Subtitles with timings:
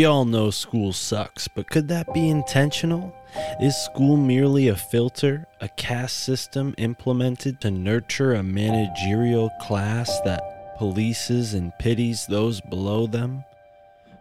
[0.00, 3.14] We all know school sucks, but could that be intentional?
[3.60, 10.78] Is school merely a filter, a caste system implemented to nurture a managerial class that
[10.78, 13.44] polices and pities those below them?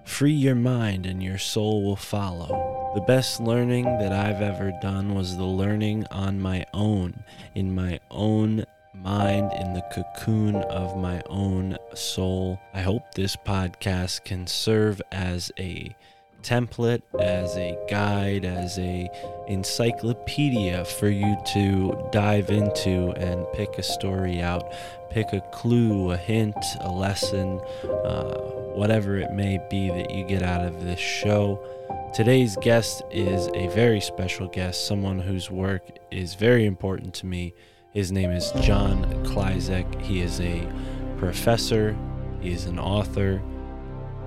[0.04, 2.92] Free your mind and your soul will follow.
[2.96, 7.24] The best learning that I've ever done was the learning on my own,
[7.56, 8.66] in my own
[9.04, 12.60] mind, in the cocoon of my own soul.
[12.74, 15.96] I hope this podcast can serve as a
[16.42, 19.10] template, as a guide, as a
[19.48, 24.74] encyclopedia for you to dive into and pick a story out,
[25.10, 28.38] pick a clue, a hint, a lesson, uh,
[28.74, 31.60] whatever it may be that you get out of this show.
[32.14, 37.54] Today's guest is a very special guest, someone whose work is very important to me.
[38.00, 40.02] His name is John Klyczek.
[40.02, 40.66] He is a
[41.18, 41.98] professor,
[42.40, 43.42] he is an author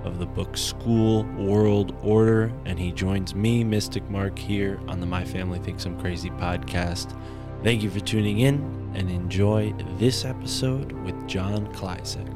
[0.05, 5.07] of the book School World Order, and he joins me, Mystic Mark, here on the
[5.07, 7.19] My Family Thinks I'm Crazy podcast.
[7.65, 12.29] Thank you for tuning in and enjoy this episode with John Klyczek.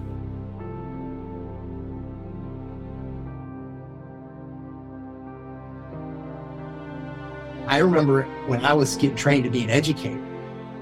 [7.67, 10.23] I remember when I was getting trained to be an educator,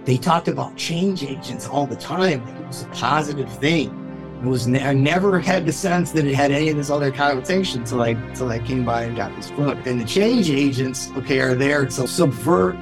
[0.05, 2.47] they talked about change agents all the time.
[2.47, 4.01] It was a positive thing.
[4.43, 7.11] It was ne- I never had the sense that it had any of this other
[7.11, 9.79] connotation until I until I came by and got this book.
[9.87, 12.77] And the change agents, okay, are there to subvert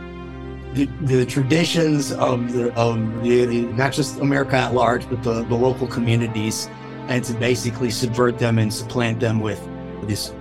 [0.74, 5.44] the, the traditions of the of the, the not just America at large, but the,
[5.44, 6.68] the local communities,
[7.06, 9.60] and to basically subvert them and supplant them with
[10.08, 10.34] this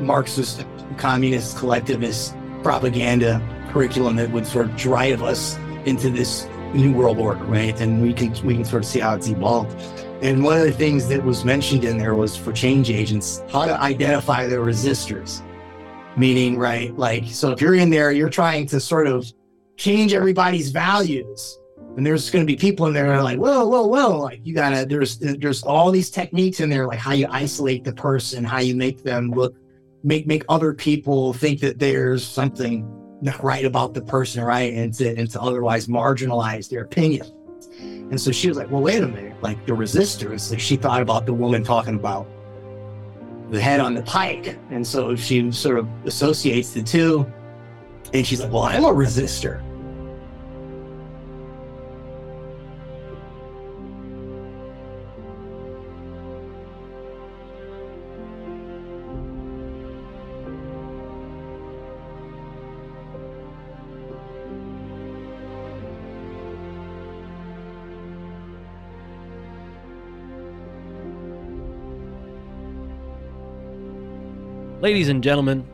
[0.00, 0.66] Marxist,
[0.98, 3.40] communist, collectivist propaganda
[3.72, 5.56] curriculum that would sort of drive us
[5.86, 7.78] into this new world order, right?
[7.80, 9.78] And we can we can sort of see how it's evolved.
[10.22, 13.66] And one of the things that was mentioned in there was for change agents, how
[13.66, 15.42] to identify the resistors.
[16.16, 19.30] Meaning, right, like so if you're in there, you're trying to sort of
[19.76, 21.58] change everybody's values.
[21.96, 24.18] And there's going to be people in there that are like, whoa, whoa, whoa!
[24.18, 27.92] Like you gotta, there's there's all these techniques in there, like how you isolate the
[27.92, 29.54] person, how you make them look,
[30.02, 32.86] make make other people think that there's something
[33.22, 34.74] not right about the person, right?
[34.74, 37.26] And to, and to otherwise marginalize their opinion.
[37.80, 39.40] And so she was like, well, wait a minute.
[39.40, 42.26] Like the resistors, like she thought about the woman talking about
[43.48, 44.58] the head on the pike.
[44.70, 47.30] And so she sort of associates the two.
[48.12, 49.62] And she's like, well, I'm a resistor.
[74.82, 75.64] Ladies and gentlemen,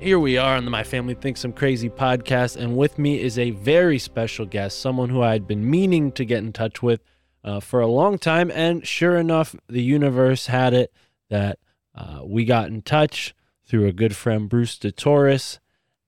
[0.00, 3.38] here we are on the My Family Thinks I'm Crazy podcast, and with me is
[3.38, 7.00] a very special guest, someone who I had been meaning to get in touch with
[7.44, 8.50] uh, for a long time.
[8.50, 10.92] And sure enough, the universe had it
[11.30, 11.60] that
[11.94, 15.60] uh, we got in touch through a good friend, Bruce DeTorres,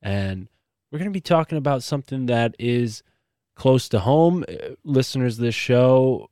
[0.03, 0.49] and
[0.91, 3.05] we're going to be talking about something that is
[3.55, 4.45] close to home.
[4.49, 6.29] Uh, Listeners of this show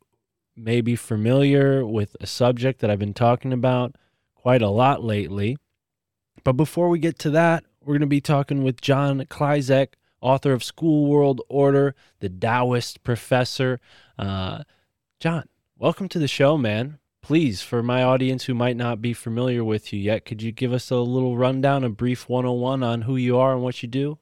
[0.57, 3.95] may be familiar with a subject that I've been talking about
[4.35, 5.57] quite a lot lately.
[6.45, 10.53] But before we get to that, we're going to be talking with John Klyczek, author
[10.53, 13.81] of School World Order, the Taoist professor.
[14.19, 14.65] Uh,
[15.19, 15.45] John,
[15.79, 16.99] welcome to the show, man.
[17.23, 20.75] Please, for my audience who might not be familiar with you yet, could you give
[20.75, 24.19] us a little rundown, a brief 101 on who you are and what you do?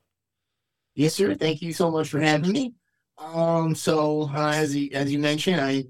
[0.94, 1.34] Yes, sir.
[1.34, 2.74] Thank you so much for having me.
[3.18, 5.84] Um, so uh, as you, as you mentioned, I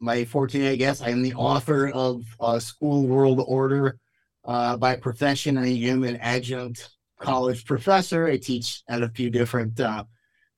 [0.00, 4.00] my fortune, I guess, I am the author of uh, School World Order.
[4.44, 6.90] Uh, by profession, I am an adjunct
[7.20, 8.26] college professor.
[8.26, 10.04] I teach at a few different uh,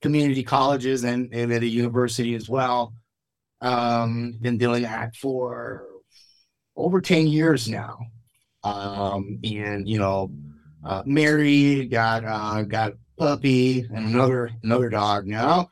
[0.01, 2.95] community colleges and, and at a university as well.
[3.61, 5.85] Um, been doing that for
[6.77, 7.99] over 10 years now.
[8.65, 10.33] Um, and, you know,
[10.85, 15.71] uh, married, got, uh, got puppy and another, another dog now.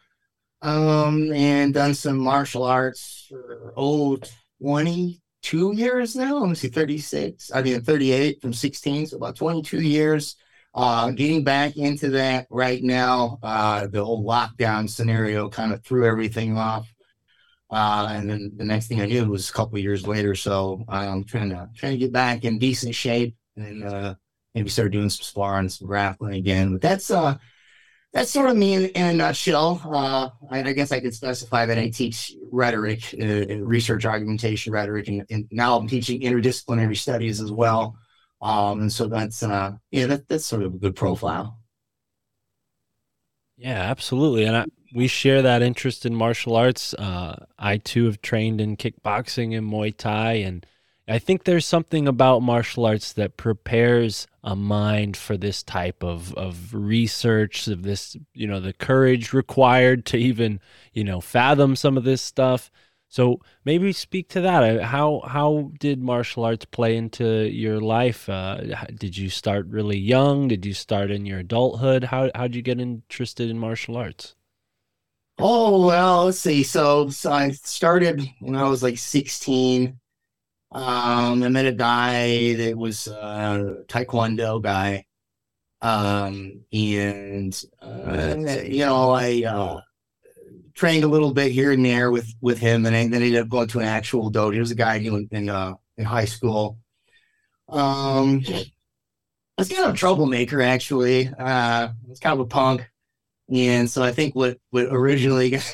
[0.63, 4.19] Um, and done some martial arts for, oh,
[5.43, 6.39] 22 years now.
[6.39, 7.51] Let me see, 36.
[7.55, 10.37] I mean, 38 from 16, so about 22 years.
[10.73, 13.39] Uh, getting back into that right now.
[13.43, 16.93] Uh, the whole lockdown scenario kind of threw everything off.
[17.71, 20.35] Uh, and then the next thing I knew was a couple years later.
[20.35, 24.15] So I'm trying to trying to get back in decent shape and uh,
[24.55, 26.73] maybe start doing some sparring, some grappling again.
[26.73, 27.37] But that's uh
[28.13, 29.81] that's sort of me in, in a nutshell.
[29.85, 35.09] Uh, I, I, guess I could specify that I teach rhetoric, uh, research argumentation rhetoric,
[35.09, 37.97] and, and, now I'm teaching interdisciplinary studies as well.
[38.43, 41.59] Um, and so that's uh, yeah, that, that's sort of a good profile.
[43.57, 44.65] Yeah, absolutely, and I,
[44.95, 46.95] we share that interest in martial arts.
[46.95, 50.67] Uh, I too have trained in kickboxing and Muay Thai, and
[51.11, 56.33] I think there's something about martial arts that prepares a mind for this type of,
[56.35, 60.61] of research, of this, you know, the courage required to even,
[60.93, 62.71] you know, fathom some of this stuff.
[63.09, 64.63] So maybe speak to that.
[64.63, 68.29] Uh, how how did martial arts play into your life?
[68.29, 68.59] Uh,
[68.95, 70.47] did you start really young?
[70.47, 72.05] Did you start in your adulthood?
[72.05, 74.37] How how did you get interested in martial arts?
[75.41, 76.63] Oh well, let's see.
[76.63, 79.99] So, so I started when I was like sixteen.
[80.73, 85.05] Um, I met a guy that was a Taekwondo guy.
[85.83, 89.81] Um, and, uh, you know, I, uh,
[90.75, 93.69] trained a little bit here and there with, with him and then ended up going
[93.69, 94.55] to an actual dojo.
[94.55, 96.79] He was a guy in, in, uh, in high school.
[97.69, 98.65] Um, I
[99.59, 101.29] was kind of a troublemaker, actually.
[101.29, 102.89] Uh, I was kind of a punk.
[103.53, 105.65] And so I think what, what originally got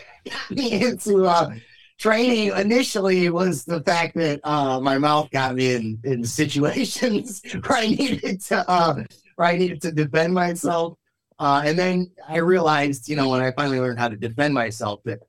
[0.50, 1.54] me into, uh,
[1.98, 7.78] training initially was the fact that uh, my mouth got me in, in situations where
[7.78, 9.02] I needed to uh,
[9.36, 10.98] where I needed to defend myself.
[11.38, 15.00] Uh, and then I realized, you know, when I finally learned how to defend myself,
[15.04, 15.20] that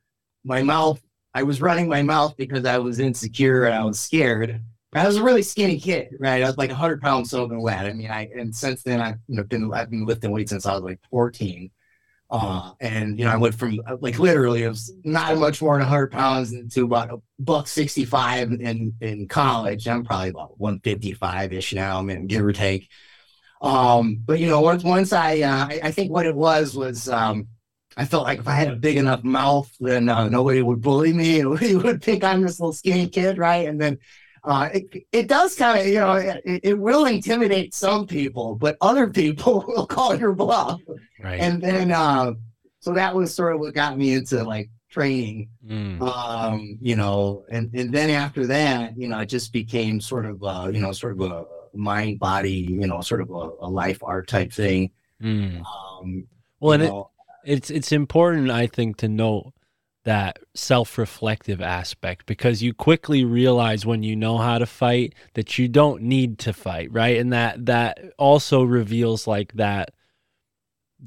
[0.46, 1.02] my mouth,
[1.34, 4.62] I was running my mouth because I was insecure and I was scared.
[4.94, 6.42] I was a really skinny kid, right?
[6.42, 7.86] I was like 100 pounds soaking wet.
[7.86, 10.82] I mean, I and since then I've been I've been lifting weights since I was
[10.84, 11.70] like 14.
[12.30, 15.76] Uh, and you know, I went from uh, like literally it was not much more
[15.76, 19.88] than 100 pounds to about a buck 65 in in college.
[19.88, 22.90] I'm probably about 155 ish now, I mean, give or take.
[23.62, 27.08] Um, but you know, once once I, uh, I, I think what it was was
[27.08, 27.48] um,
[27.96, 31.14] I felt like if I had a big enough mouth, then uh, nobody would bully
[31.14, 31.42] me.
[31.44, 33.68] Nobody would think I'm this little skinny kid, right?
[33.68, 33.98] And then
[34.44, 38.78] uh, it, it does kind of, you know, it, it, will intimidate some people, but
[38.82, 40.80] other people will call your bluff.
[41.22, 41.40] Right.
[41.40, 42.34] And then, uh,
[42.80, 46.02] so that was sort of what got me into like training, Mm.
[46.02, 50.42] um, you know, and, and then after that, you know, it just became sort of,
[50.42, 54.00] uh, you know, sort of a mind body, you know, sort of a, a life
[54.02, 54.92] art type thing.
[55.22, 55.62] Mm.
[55.66, 56.28] Um,
[56.62, 56.94] Well, and it,
[57.48, 59.54] it's it's important i think to note
[60.08, 65.68] that self-reflective aspect because you quickly realize when you know how to fight that you
[65.68, 67.18] don't need to fight right?
[67.18, 69.92] And that that also reveals like that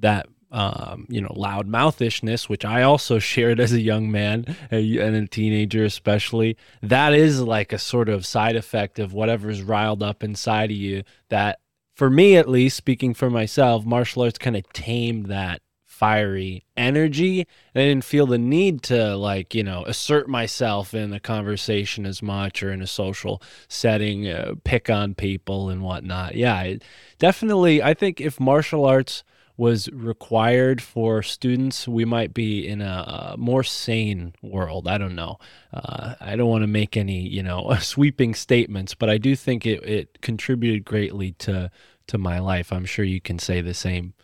[0.00, 5.16] that um, you know loud mouthishness which i also shared as a young man and
[5.16, 6.58] a teenager especially.
[6.82, 11.04] That is like a sort of side effect of whatever's riled up inside of you
[11.30, 11.60] that
[11.96, 15.62] for me at least speaking for myself martial arts kind of tamed that
[16.00, 17.46] fiery energy.
[17.74, 22.06] And I didn't feel the need to like you know assert myself in a conversation
[22.06, 26.36] as much or in a social setting uh, pick on people and whatnot.
[26.36, 26.82] Yeah it,
[27.18, 29.24] definitely I think if martial arts
[29.58, 34.88] was required for students we might be in a, a more sane world.
[34.88, 35.38] I don't know.
[35.70, 39.66] Uh, I don't want to make any you know sweeping statements but I do think
[39.66, 41.70] it, it contributed greatly to
[42.06, 42.72] to my life.
[42.72, 44.14] I'm sure you can say the same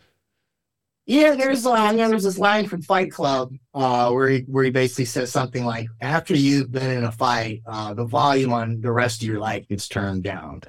[1.07, 5.05] Yeah, there's uh, there's this line from Fight Club uh, where he where he basically
[5.05, 9.21] says something like, "After you've been in a fight, uh, the volume on the rest
[9.21, 10.61] of your life gets turned down."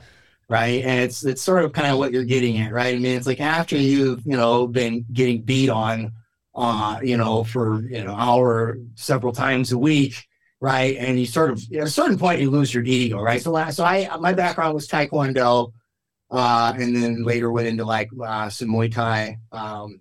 [0.49, 0.83] right?
[0.85, 2.95] And it's it's sort of kind of what you're getting at, right?
[2.95, 6.12] I mean, it's like after you've you know been getting beat on,
[6.54, 10.26] uh, you know, for you know hour several times a week,
[10.61, 10.97] right?
[10.97, 13.42] And you sort of at a certain point you lose your ego, right?
[13.42, 15.73] So last, so I my background was Taekwondo,
[16.30, 19.38] uh, and then later went into like uh, some Muay Thai.
[19.52, 20.00] Um,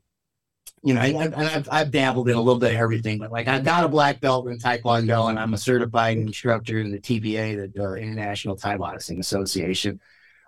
[0.83, 3.47] you know, I, I, I've, I've dabbled in a little bit of everything, but like
[3.47, 7.73] I've got a black belt in Taekwondo, and I'm a certified instructor in the TBA,
[7.73, 9.99] the uh, International Thai Boxing Association.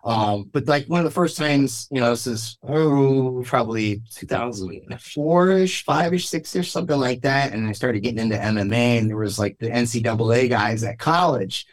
[0.04, 5.50] Um, but like one of the first times, you know, this is oh, probably 2004
[5.52, 7.52] ish, five ish, six ish, something like that.
[7.52, 11.66] And I started getting into MMA, and there was like the NCAA guys at college,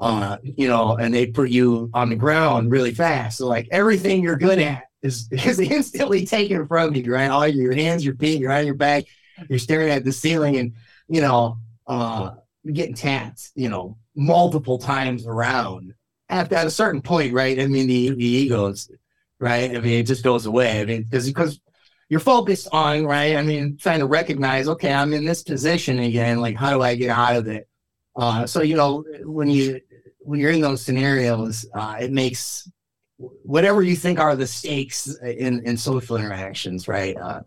[0.00, 3.38] uh, you know, and they put you on the ground really fast.
[3.38, 7.30] So like everything you're good at is is instantly taken from you, right?
[7.30, 9.04] All your hands, your feet, you're on your back,
[9.48, 10.74] you're staring at the ceiling, and
[11.08, 12.32] you know, uh,
[12.72, 15.94] getting tapped, you know, multiple times around.
[16.28, 17.60] At, at a certain point, right?
[17.60, 18.90] I mean, the the egos,
[19.38, 19.76] right?
[19.76, 20.80] I mean, it just goes away.
[20.80, 21.60] I mean, because because
[22.08, 23.36] you're focused on, right?
[23.36, 26.40] I mean, trying to recognize, okay, I'm in this position again.
[26.40, 27.68] Like, how do I get out of it?
[28.16, 29.80] Uh, so you know, when you
[30.20, 32.68] when you're in those scenarios, uh, it makes
[33.18, 37.16] whatever you think are the stakes in in social interactions, right?
[37.16, 37.40] Uh,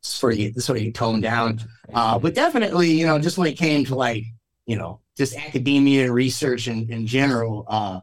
[0.00, 1.60] sort of sort of tone down.
[1.92, 4.24] Uh, but definitely, you know, just when it came to like,
[4.66, 8.00] you know, just academia and research in, in general, uh,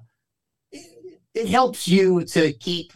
[0.72, 2.94] it, it helps you to keep,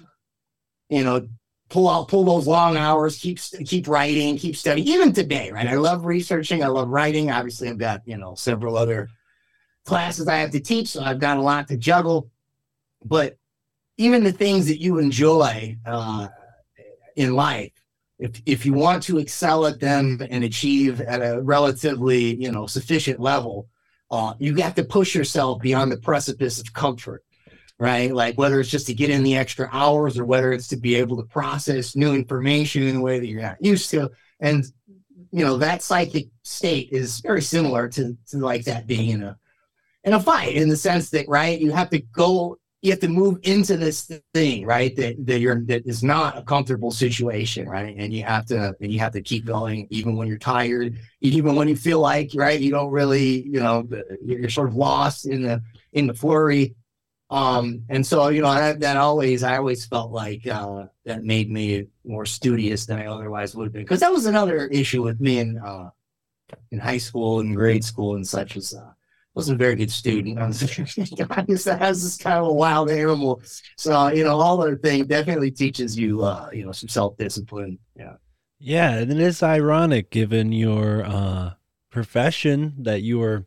[0.89, 1.27] you know,
[1.69, 5.67] pull out, pull those long hours, keep, keep writing, keep studying, even today, right?
[5.67, 6.63] I love researching.
[6.63, 7.31] I love writing.
[7.31, 9.09] Obviously I've got, you know, several other
[9.85, 10.89] classes I have to teach.
[10.89, 12.29] So I've got a lot to juggle,
[13.03, 13.37] but
[13.97, 16.27] even the things that you enjoy, uh,
[17.15, 17.71] in life,
[18.19, 22.67] if if you want to excel at them and achieve at a relatively you know
[22.67, 23.67] sufficient level,
[24.11, 27.23] uh, you have to push yourself beyond the precipice of comfort,
[27.79, 28.13] right?
[28.13, 30.95] Like whether it's just to get in the extra hours or whether it's to be
[30.95, 34.63] able to process new information in a way that you're not used to, and
[35.31, 39.37] you know that psychic state is very similar to, to like that being in a
[40.03, 43.07] in a fight in the sense that right you have to go you have to
[43.07, 44.93] move into this thing, right?
[44.97, 47.95] That that you're that is not a comfortable situation, right?
[47.97, 51.55] And you have to and you have to keep going even when you're tired, even
[51.55, 53.87] when you feel like right you don't really, you know,
[54.21, 55.63] you're sort of lost in the
[55.93, 56.75] in the flurry.
[57.29, 61.49] Um, and so you know that, that always I always felt like uh, that made
[61.49, 65.21] me more studious than I otherwise would have been because that was another issue with
[65.21, 65.89] me in uh,
[66.71, 68.91] in high school and grade school and such as uh,
[69.35, 70.39] wasn't a very good student.
[70.39, 73.41] I was, I was this kind of a wild animal.
[73.77, 77.79] So, you know, all other thing definitely teaches you, uh, you know, some self discipline.
[77.95, 78.13] Yeah.
[78.59, 81.53] Yeah, and it is ironic given your uh,
[81.91, 83.45] profession that you were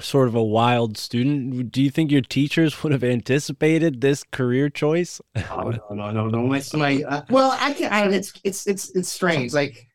[0.00, 1.72] sort of a wild student.
[1.72, 5.20] Do you think your teachers would have anticipated this career choice?
[5.50, 6.46] Oh, no, no, no, no.
[6.46, 7.92] My, my uh, well, I can.
[7.92, 9.54] I, it's it's it's it's strange.
[9.54, 9.88] Like,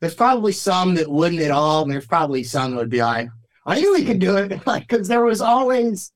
[0.00, 3.28] there's probably some that wouldn't at all, and there's probably some that would be like,
[3.64, 6.12] I knew he could do it, like because there was always,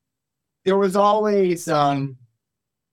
[0.64, 2.16] there was always, um,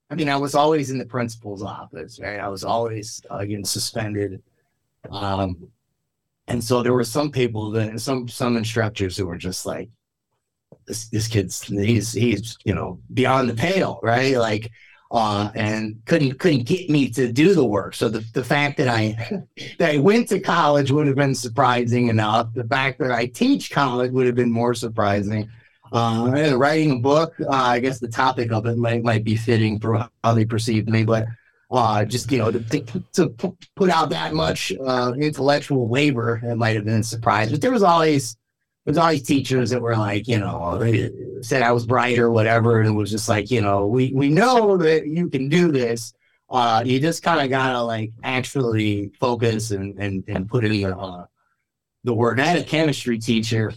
[0.09, 2.39] I mean, I was always in the principal's office, right?
[2.39, 4.43] I was always uh, getting suspended,
[5.09, 5.69] um,
[6.47, 9.89] and so there were some people that some some instructors who were just like,
[10.87, 14.37] this this kid's he's he's you know beyond the pale, right?
[14.37, 14.71] Like.
[15.13, 17.93] Uh, and couldn't couldn't get me to do the work.
[17.93, 19.15] So the, the fact that I
[19.77, 22.51] that I went to college would have been surprising enough.
[22.55, 25.49] The fact that I teach college would have been more surprising.
[25.91, 29.35] Uh, and writing a book, uh, I guess the topic of it might might be
[29.35, 31.27] fitting for how they perceived me, but
[31.69, 33.29] uh, just you know to, to
[33.75, 37.51] put out that much uh, intellectual labor, it might have been a surprise.
[37.51, 38.35] But there was always
[38.85, 41.09] there's always teachers that were like, you know, they
[41.41, 44.29] said I was bright or whatever, and it was just like, you know, we we
[44.29, 46.13] know that you can do this.
[46.49, 51.25] Uh, you just kind of gotta like actually focus and and and put in uh,
[52.03, 52.39] the work.
[52.39, 53.73] I had a chemistry teacher,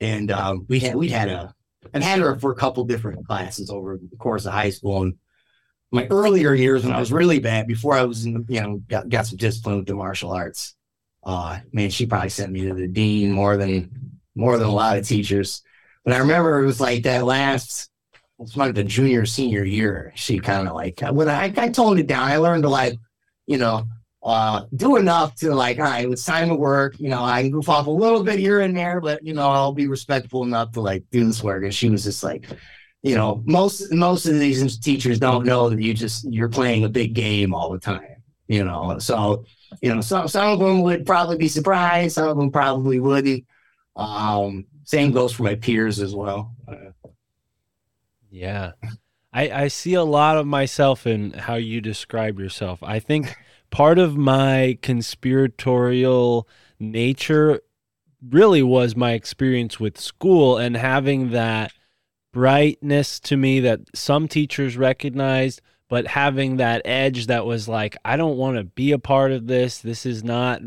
[0.00, 1.54] and um, we had we had a
[1.94, 5.02] and had her for a couple different classes over the course of high school.
[5.02, 5.14] And
[5.90, 9.08] my earlier years when I was really bad, before I was in, you know, got,
[9.08, 10.75] got some discipline with the martial arts
[11.26, 13.90] uh, man, she probably sent me to the dean more than
[14.36, 15.62] more than a lot of teachers.
[16.04, 17.90] But I remember it was like that last,
[18.38, 20.12] it's like the junior senior year.
[20.14, 22.28] She kind of like when I, I toned it down.
[22.28, 22.96] I learned to like,
[23.46, 23.88] you know,
[24.22, 26.98] uh, do enough to like, all right, it's time to work.
[27.00, 29.50] You know, I can goof off a little bit here and there, but you know,
[29.50, 31.64] I'll be respectful enough to like do this work.
[31.64, 32.46] And she was just like,
[33.02, 36.88] you know, most most of these teachers don't know that you just you're playing a
[36.88, 38.22] big game all the time.
[38.46, 39.44] You know, so
[39.80, 42.14] you know, some some of them would probably be surprised.
[42.14, 43.44] Some of them probably wouldn't.
[43.96, 46.54] Um, same goes for my peers as well.
[48.30, 48.72] Yeah.
[49.32, 52.82] I, I see a lot of myself in how you describe yourself.
[52.82, 53.34] I think
[53.70, 57.60] part of my conspiratorial nature
[58.26, 61.72] really was my experience with school and having that
[62.32, 68.16] brightness to me that some teachers recognized, but having that edge that was like, I
[68.16, 69.78] don't want to be a part of this.
[69.78, 70.60] This is not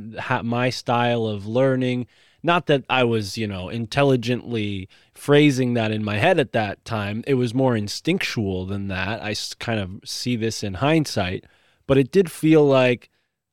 [0.46, 2.08] my style of learning.
[2.42, 7.24] Not that I was, you know, intelligently phrasing that in my head at that time.
[7.28, 9.22] It was more instinctual than that.
[9.22, 11.44] I kind of see this in hindsight,
[11.86, 13.10] but it did feel like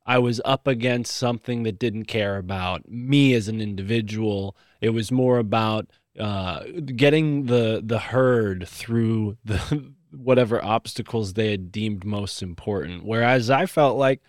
[0.06, 4.56] I was up against something that didn't care about me as an individual.
[4.80, 6.62] It was more about uh,
[6.94, 13.04] getting the the herd through the whatever obstacles they had deemed most important.
[13.04, 14.20] Whereas I felt like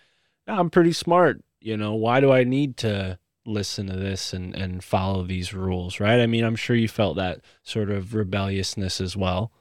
[0.48, 1.44] "Yeah, I'm pretty smart.
[1.60, 6.00] You know, why do I need to listen to this and and follow these rules?
[6.00, 6.20] Right?
[6.20, 9.51] I mean, I'm sure you felt that sort of rebelliousness as well.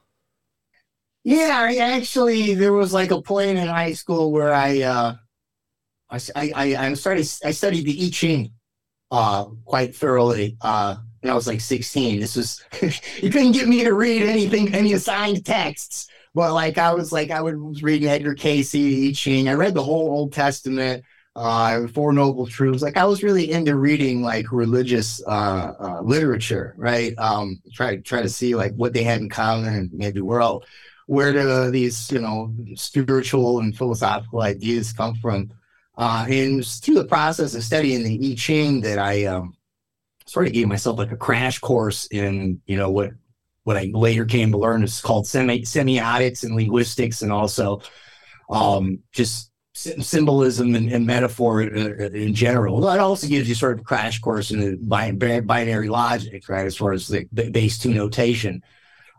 [1.25, 5.16] Yeah, I actually, there was like a point in high school where I, uh,
[6.09, 8.52] I, I, I started, I studied the I Ching,
[9.11, 10.56] uh, quite thoroughly.
[10.61, 12.21] Uh, when I was like 16.
[12.21, 12.62] This was,
[13.21, 16.09] you couldn't get me to read anything, any assigned texts.
[16.36, 19.48] But like, I was like, I was reading Edgar Cayce, I Ching.
[19.48, 21.02] I read the whole Old Testament,
[21.34, 22.82] uh, Four Noble Truths.
[22.82, 27.14] Like, I was really into reading like religious, uh, uh literature, right?
[27.16, 30.66] Um, try, try to see like what they had in common and maybe world
[31.06, 35.50] where do these you know spiritual and philosophical ideas come from
[35.96, 39.56] uh, and through the process of studying the i ching that i um,
[40.26, 43.12] sort of gave myself like a crash course in you know what
[43.66, 47.80] what i later came to learn is called semi semiotics and linguistics and also
[48.49, 52.80] um, just sy- symbolism and, and metaphor in, in general.
[52.80, 56.66] Well, it also gives you sort of a crash course in binary logic, right?
[56.66, 58.62] As far as the, the base two notation.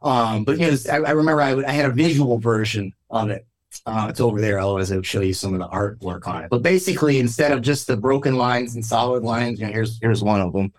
[0.02, 3.46] Um, but you know, I, I remember I, had a visual version of it.
[3.86, 4.60] Uh, it's over there.
[4.60, 6.50] Otherwise, I would show you some of the artwork on it.
[6.50, 10.24] But basically, instead of just the broken lines and solid lines, you know, here's here's
[10.24, 10.72] one of them,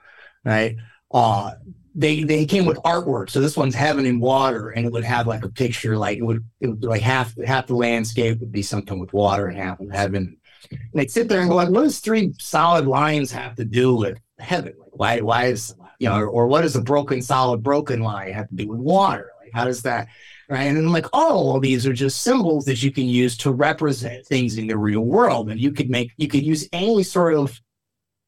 [0.45, 0.77] right?
[1.13, 1.53] Uh,
[1.99, 3.29] they they came with artwork.
[3.29, 6.23] So this one's heaven and water, and it would have like a picture, like it
[6.23, 9.81] would it would like half half the landscape would be something with water and half
[9.81, 10.39] of heaven.
[10.71, 13.97] And they'd sit there and go, like, what does three solid lines have to do
[13.97, 14.75] with heaven?
[14.79, 18.33] Like, why why is you know, or, or what does a broken solid broken line
[18.33, 19.33] have to do with water?
[19.43, 20.07] Like, how does that
[20.49, 20.63] right?
[20.63, 24.25] And I'm like, oh, well, these are just symbols that you can use to represent
[24.25, 27.61] things in the real world, and you could make you could use any sort of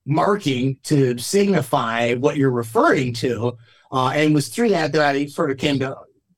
[0.07, 3.57] marking to signify what you're referring to.
[3.93, 5.97] Uh, and it was through that that I sort of came to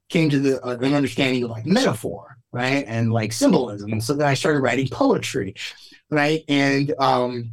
[0.08, 3.92] came to the uh, an understanding of like metaphor, right, and like symbolism.
[3.92, 5.54] And so then I started writing poetry,
[6.10, 7.52] right, and um,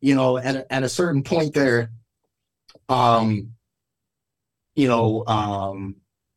[0.00, 1.90] you know, at a, at a certain point there,
[2.88, 3.52] um,
[4.74, 5.96] you know, um,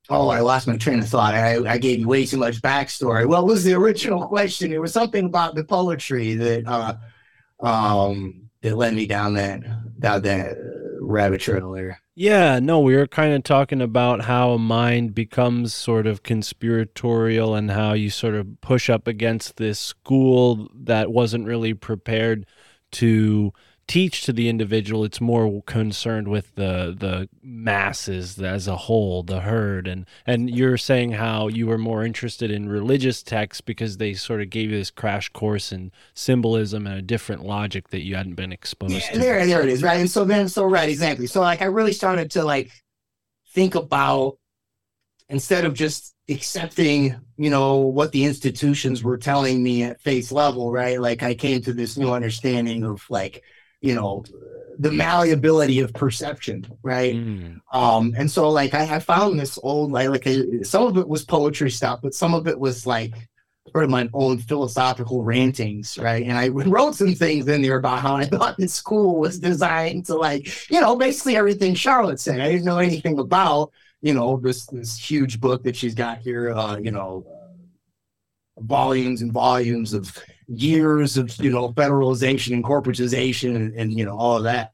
[0.10, 1.34] oh, I lost my train of thought.
[1.34, 3.26] I, I gave you way too much backstory.
[3.26, 4.72] What was the original question?
[4.72, 6.96] It was something about the poetry that uh,
[7.66, 9.62] um, that led me down that
[10.00, 10.58] down that
[11.00, 12.02] rabbit trail there.
[12.16, 17.54] Yeah, no, we were kind of talking about how a mind becomes sort of conspiratorial
[17.54, 22.48] and how you sort of push up against this school that wasn't really prepared
[22.94, 23.54] to
[23.88, 25.04] teach to the individual.
[25.04, 29.88] It's more concerned with the the masses as a whole, the herd.
[29.88, 34.42] And and you're saying how you were more interested in religious texts because they sort
[34.42, 38.36] of gave you this crash course in symbolism and a different logic that you hadn't
[38.36, 39.20] been exposed Yeah, to.
[39.20, 40.00] there, there it is, right?
[40.00, 41.28] And so then, so right, exactly.
[41.28, 42.72] So like, I really started to like
[43.54, 44.38] think about
[45.30, 50.72] instead of just accepting, you know, what the institutions were telling me at face level,
[50.72, 51.00] right?
[51.00, 53.44] Like, I came to this new understanding of like,
[53.86, 54.26] you know,
[54.80, 57.16] the malleability of perception, right?
[57.16, 57.62] Mm.
[57.72, 61.08] Um, and so like I, I found this old like, like uh, some of it
[61.08, 63.14] was poetry stuff, but some of it was like
[63.72, 66.26] sort of my own philosophical rantings, right?
[66.26, 70.08] And I wrote some things in there about how I thought this school was designed
[70.08, 72.42] to like, you know, basically everything Charlotte said.
[72.42, 73.72] I didn't know anything about,
[74.02, 77.26] you know, this this huge book that she's got here, uh, you know,
[78.58, 84.18] volumes and volumes of years of you know federalization and corporatization and, and you know
[84.18, 84.74] all of that.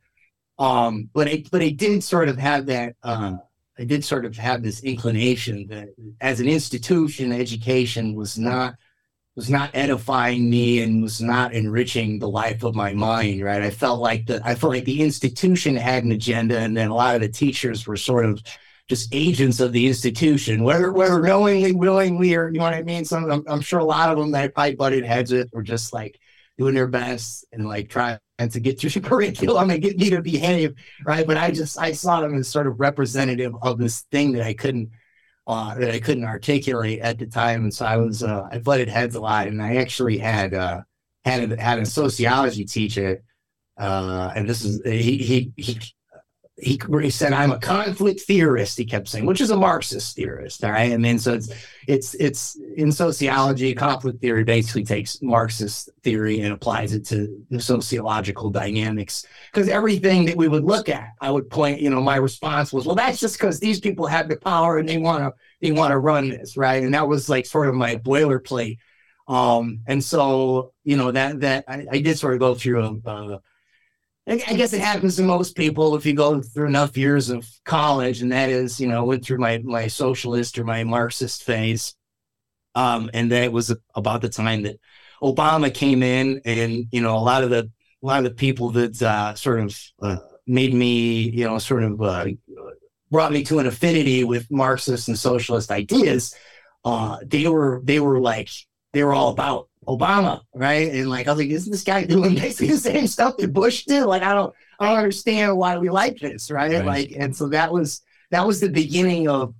[0.60, 2.95] Um, but I but I did sort of have that.
[3.03, 3.38] Uh,
[3.79, 8.75] I did sort of have this inclination that as an institution, education was not
[9.36, 13.41] was not edifying me and was not enriching the life of my mind.
[13.41, 13.63] Right?
[13.63, 16.95] I felt like the I felt like the institution had an agenda, and then a
[16.95, 18.41] lot of the teachers were sort of
[18.91, 23.06] just agents of the institution, whether whether knowingly, willingly, or you know what I mean.
[23.06, 25.63] Some I'm, I'm sure a lot of them that I probably butted heads with were
[25.63, 26.19] just like
[26.58, 30.21] doing their best and like trying to get through the curriculum and get me to
[30.21, 30.73] behave,
[31.06, 31.25] right?
[31.25, 34.54] But I just I saw them as sort of representative of this thing that I
[34.54, 34.89] couldn't
[35.47, 38.89] uh, that I couldn't articulate at the time, and so I was uh, I butted
[38.89, 40.82] heads a lot, and I actually had uh,
[41.23, 43.23] had a, had a sociology teacher,
[43.77, 45.80] uh, and this is he he he.
[46.62, 48.78] He, he said I'm a conflict theorist.
[48.78, 50.91] He kept saying, which is a Marxist theorist, all right.
[50.91, 51.50] And then so it's
[51.88, 58.52] it's it's in sociology, conflict theory basically takes Marxist theory and applies it to sociological
[58.52, 59.26] dynamics.
[59.52, 62.86] Because everything that we would look at, I would point, you know, my response was,
[62.86, 65.91] well, that's just because these people have the power and they want to they want
[65.91, 66.84] to run this, right?
[66.84, 68.78] And that was like sort of my boilerplate.
[69.28, 73.10] Um, and so, you know, that that I, I did sort of go through a,
[73.10, 73.41] a
[74.27, 78.21] I guess it happens to most people if you go through enough years of college,
[78.21, 81.95] and that is, you know, went through my my socialist or my Marxist phase.
[82.75, 84.79] Um, and that was about the time that
[85.21, 87.71] Obama came in, and you know, a lot of the
[88.03, 91.84] a lot of the people that uh, sort of uh, made me, you know, sort
[91.84, 92.27] of uh,
[93.10, 96.36] brought me to an affinity with Marxist and socialist ideas.
[96.86, 98.49] Uh, they were they were like
[98.93, 100.91] they were all about Obama, right?
[100.91, 103.86] And like I was like, isn't this guy doing basically the same stuff that Bush
[103.86, 104.06] did?
[104.06, 106.72] Like I don't I don't understand why we like this, right?
[106.72, 106.86] Right.
[106.86, 109.54] Like and so that was that was the beginning of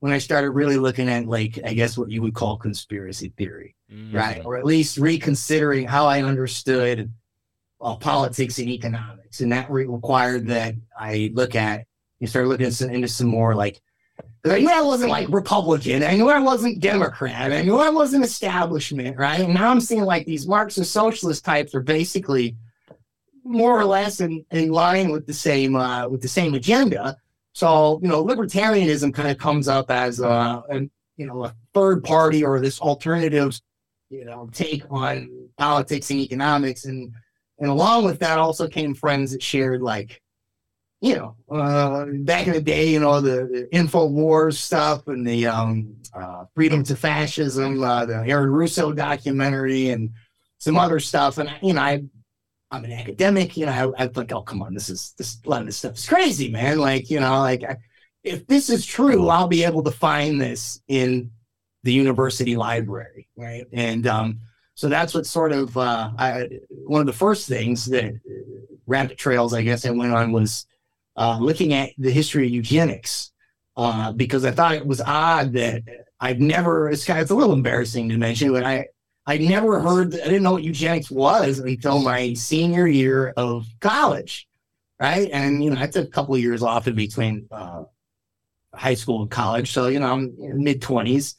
[0.00, 3.74] when I started really looking at like I guess what you would call conspiracy theory,
[4.12, 4.44] right?
[4.44, 7.12] Or at least reconsidering how I understood
[7.80, 11.86] uh, politics and economics, and that re- required that I look at
[12.20, 13.80] you start looking some, into some more like
[14.44, 16.02] I knew I wasn't like Republican.
[16.02, 17.52] I knew I wasn't Democrat.
[17.52, 19.40] I knew I wasn't establishment, right?
[19.40, 22.56] And now I'm seeing like these Marxist socialist types are basically
[23.44, 27.16] more or less in, in line with the same uh, with the same agenda.
[27.52, 32.04] So you know, libertarianism kind of comes up as uh, an you know a third
[32.04, 33.58] party or this alternative
[34.10, 37.12] you know take on politics and economics, and
[37.58, 40.22] and along with that also came friends that shared like
[41.00, 45.26] you know, uh, back in the day, you know, the, the info wars stuff and
[45.26, 50.10] the um, uh, freedom to fascism, uh, the Aaron Russo documentary, and
[50.58, 51.38] some other stuff.
[51.38, 52.02] And you know, I,
[52.70, 53.56] I'm an academic.
[53.56, 55.76] You know, I, I think, oh, come on, this is this a lot of this
[55.76, 56.78] stuff is crazy, man.
[56.78, 57.76] Like, you know, like I,
[58.24, 61.30] if this is true, I'll be able to find this in
[61.84, 63.64] the university library, right?
[63.72, 64.40] And um,
[64.74, 66.48] so that's what sort of uh, I,
[66.86, 70.66] one of the first things that uh, rabbit trails, I guess, I went on was
[71.18, 73.32] uh, looking at the history of eugenics
[73.76, 75.82] uh, because I thought it was odd that
[76.20, 76.88] I've never.
[76.88, 78.86] It's kind of it's a little embarrassing to mention, but I
[79.26, 80.14] I never heard.
[80.14, 84.48] I didn't know what eugenics was until my senior year of college,
[85.00, 85.28] right?
[85.32, 87.84] And you know, I took a couple of years off in between uh,
[88.72, 91.34] high school and college, so you know, I'm mid twenties,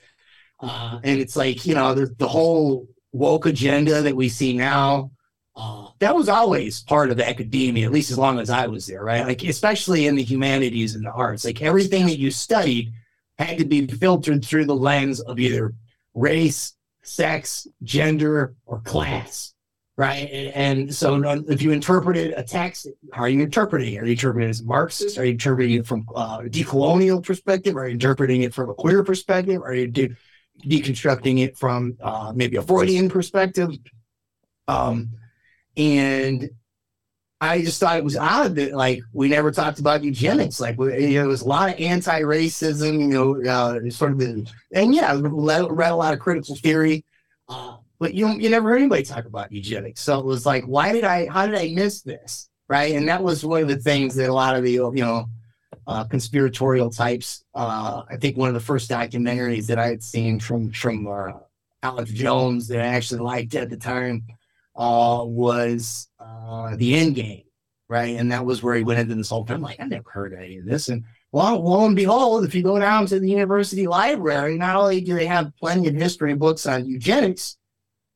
[0.59, 5.11] uh, and it's like you know, the, the whole woke agenda that we see now
[5.59, 9.03] uh, that was always part of academia, at least as long as I was there,
[9.03, 9.27] right?
[9.27, 12.93] Like, especially in the humanities and the arts, like everything that you studied
[13.37, 15.73] had to be filtered through the lens of either
[16.13, 19.53] race, sex, gender, or class,
[19.97, 20.29] right?
[20.31, 24.01] And, and so, if you interpreted a text, how are you interpreting it?
[24.01, 25.17] Are you interpreting it as Marxist?
[25.17, 27.75] Are you interpreting it from uh, decolonial perspective?
[27.75, 29.61] Are you interpreting it from a queer perspective?
[29.61, 30.15] Are you de-
[30.63, 33.71] deconstructing it from uh, maybe a Freudian perspective?
[34.69, 35.09] Um,
[35.77, 36.49] and
[37.41, 40.59] I just thought it was odd that like we never talked about eugenics.
[40.59, 44.19] Like we, you know, there was a lot of anti-racism, you know, uh, sort of,
[44.19, 47.05] the, and yeah, read, read a lot of critical theory,
[47.47, 50.01] uh, but you you never heard anybody talk about eugenics.
[50.01, 51.27] So it was like, why did I?
[51.27, 52.49] How did I miss this?
[52.67, 55.25] Right, and that was one of the things that a lot of the you know
[55.87, 57.43] uh, conspiratorial types.
[57.55, 61.31] Uh, I think one of the first documentaries that I had seen from from uh,
[61.83, 64.23] Alex Jones that I actually liked at the time
[64.79, 67.43] uh, was uh, the end game,
[67.89, 68.15] right?
[68.15, 69.57] And that was where he went into this whole thing.
[69.57, 70.87] I'm like, I never heard any of this.
[70.87, 75.01] And well, lo and behold, if you go down to the university library, not only
[75.01, 77.57] do they have plenty of history books on eugenics,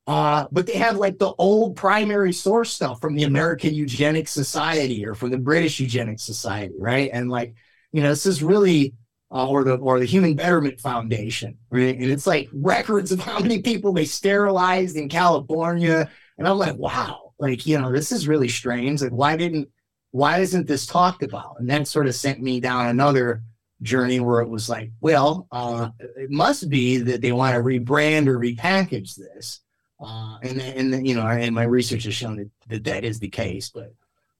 [0.07, 5.05] uh, but they have like the old primary source stuff from the American Eugenics Society
[5.05, 7.09] or from the British Eugenics Society, right?
[7.13, 7.55] And like,
[7.91, 8.93] you know, this is really
[9.31, 11.95] uh, or the or the Human Betterment Foundation, right?
[11.95, 16.09] And it's like records of how many people they sterilized in California.
[16.37, 19.01] And I'm like, wow, like, you know, this is really strange.
[19.01, 19.69] Like, why didn't,
[20.11, 21.55] why isn't this talked about?
[21.59, 23.43] And that sort of sent me down another
[23.81, 28.27] journey where it was like, well, uh, it must be that they want to rebrand
[28.27, 29.59] or repackage this.
[29.99, 33.03] Uh, and then, and then, you know, and my research has shown that, that that
[33.03, 33.69] is the case.
[33.69, 33.93] But,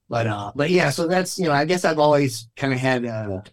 [0.10, 3.06] but, uh, but yeah, so that's, you know, I guess I've always kind of had
[3.06, 3.44] a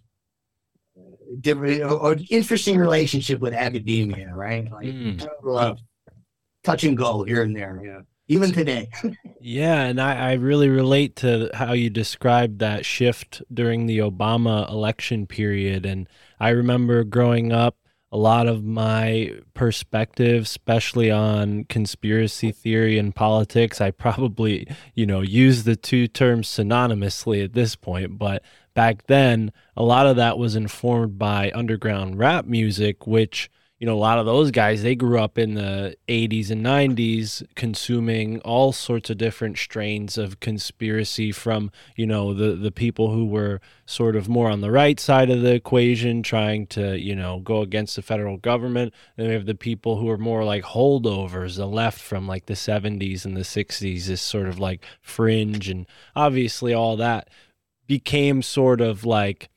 [1.40, 4.70] different or interesting relationship with academia, right?
[4.70, 5.78] Like, Mm.
[6.64, 7.80] touch and go here and there.
[7.82, 8.00] Yeah.
[8.30, 8.88] Even today.
[9.40, 14.70] Yeah, and I, I really relate to how you described that shift during the Obama
[14.70, 15.84] election period.
[15.84, 17.76] And I remember growing up,
[18.12, 25.20] a lot of my perspective, especially on conspiracy theory and politics, I probably, you know,
[25.20, 28.18] use the two terms synonymously at this point.
[28.18, 28.42] But
[28.74, 33.48] back then, a lot of that was informed by underground rap music, which
[33.80, 37.42] you know, a lot of those guys, they grew up in the 80s and 90s
[37.56, 43.24] consuming all sorts of different strains of conspiracy from, you know, the, the people who
[43.24, 47.40] were sort of more on the right side of the equation, trying to, you know,
[47.40, 48.92] go against the federal government.
[49.16, 52.54] Then we have the people who are more like holdovers, the left from like the
[52.54, 55.70] 70s and the 60s, this sort of like fringe.
[55.70, 57.30] And obviously all that
[57.86, 59.48] became sort of like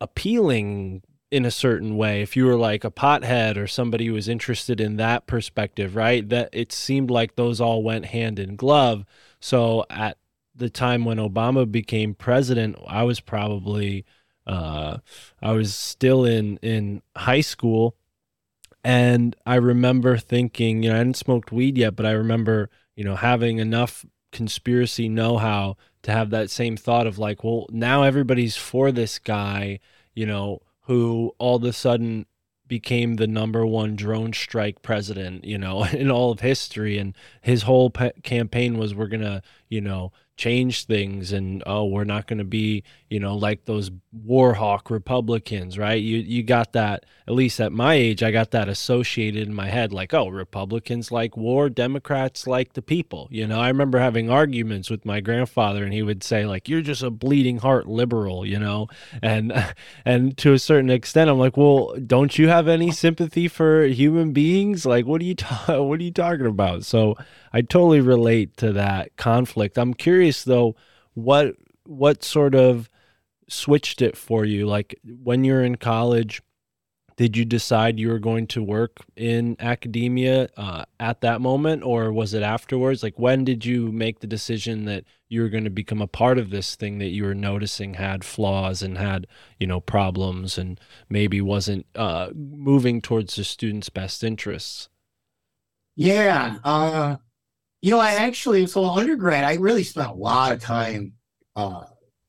[0.00, 2.22] appealing in a certain way.
[2.22, 6.28] If you were like a pothead or somebody who was interested in that perspective right
[6.28, 9.04] that it seemed like those all went hand in glove.
[9.38, 10.18] So at
[10.54, 14.04] the time when obama became president i was probably
[14.46, 14.98] uh,
[15.40, 17.96] i was still in in high school.
[18.82, 23.04] And i remember thinking you know i hadn't smoked weed yet but i remember you
[23.04, 28.56] know having enough conspiracy know-how to have that same thought of like well now everybody's
[28.56, 29.78] for this guy
[30.14, 30.60] you know
[30.90, 32.26] who all of a sudden
[32.66, 36.98] became the number one drone strike president, you know, in all of history.
[36.98, 41.84] And his whole pe- campaign was, we're going to, you know, change things and oh
[41.84, 46.00] we're not going to be you know like those war hawk republicans right?
[46.02, 49.68] You you got that at least at my age i got that associated in my
[49.68, 53.60] head like oh republicans like war democrats like the people you know?
[53.60, 57.10] I remember having arguments with my grandfather and he would say like you're just a
[57.10, 58.88] bleeding heart liberal you know?
[59.22, 59.52] And
[60.06, 64.32] and to a certain extent i'm like well don't you have any sympathy for human
[64.32, 64.86] beings?
[64.86, 66.84] Like what are you ta- what are you talking about?
[66.84, 67.16] So
[67.52, 69.76] I totally relate to that conflict.
[69.76, 70.76] I'm curious though,
[71.14, 72.88] what what sort of
[73.48, 74.66] switched it for you?
[74.66, 76.40] Like when you're in college,
[77.16, 82.10] did you decide you were going to work in academia uh, at that moment, or
[82.10, 83.02] was it afterwards?
[83.02, 86.38] Like when did you make the decision that you were going to become a part
[86.38, 89.26] of this thing that you were noticing had flaws and had
[89.58, 94.88] you know problems and maybe wasn't uh, moving towards the students' best interests?
[95.96, 96.56] Yeah.
[96.64, 97.16] Uh,
[97.82, 101.14] you know, I actually, so undergrad, I really spent a lot of time
[101.56, 101.84] uh,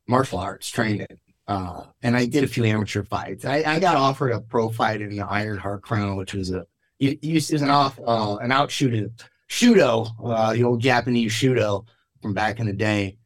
[0.07, 1.07] martial arts training.
[1.47, 3.43] Uh, and I did a few amateur fights.
[3.43, 6.65] I, I, got offered a pro fight in the Iron Heart Crown, which was a
[6.99, 9.11] used as an off uh, an out shooting
[9.49, 11.85] Shooto, uh, the old Japanese Shooto
[12.21, 13.17] from back in the day.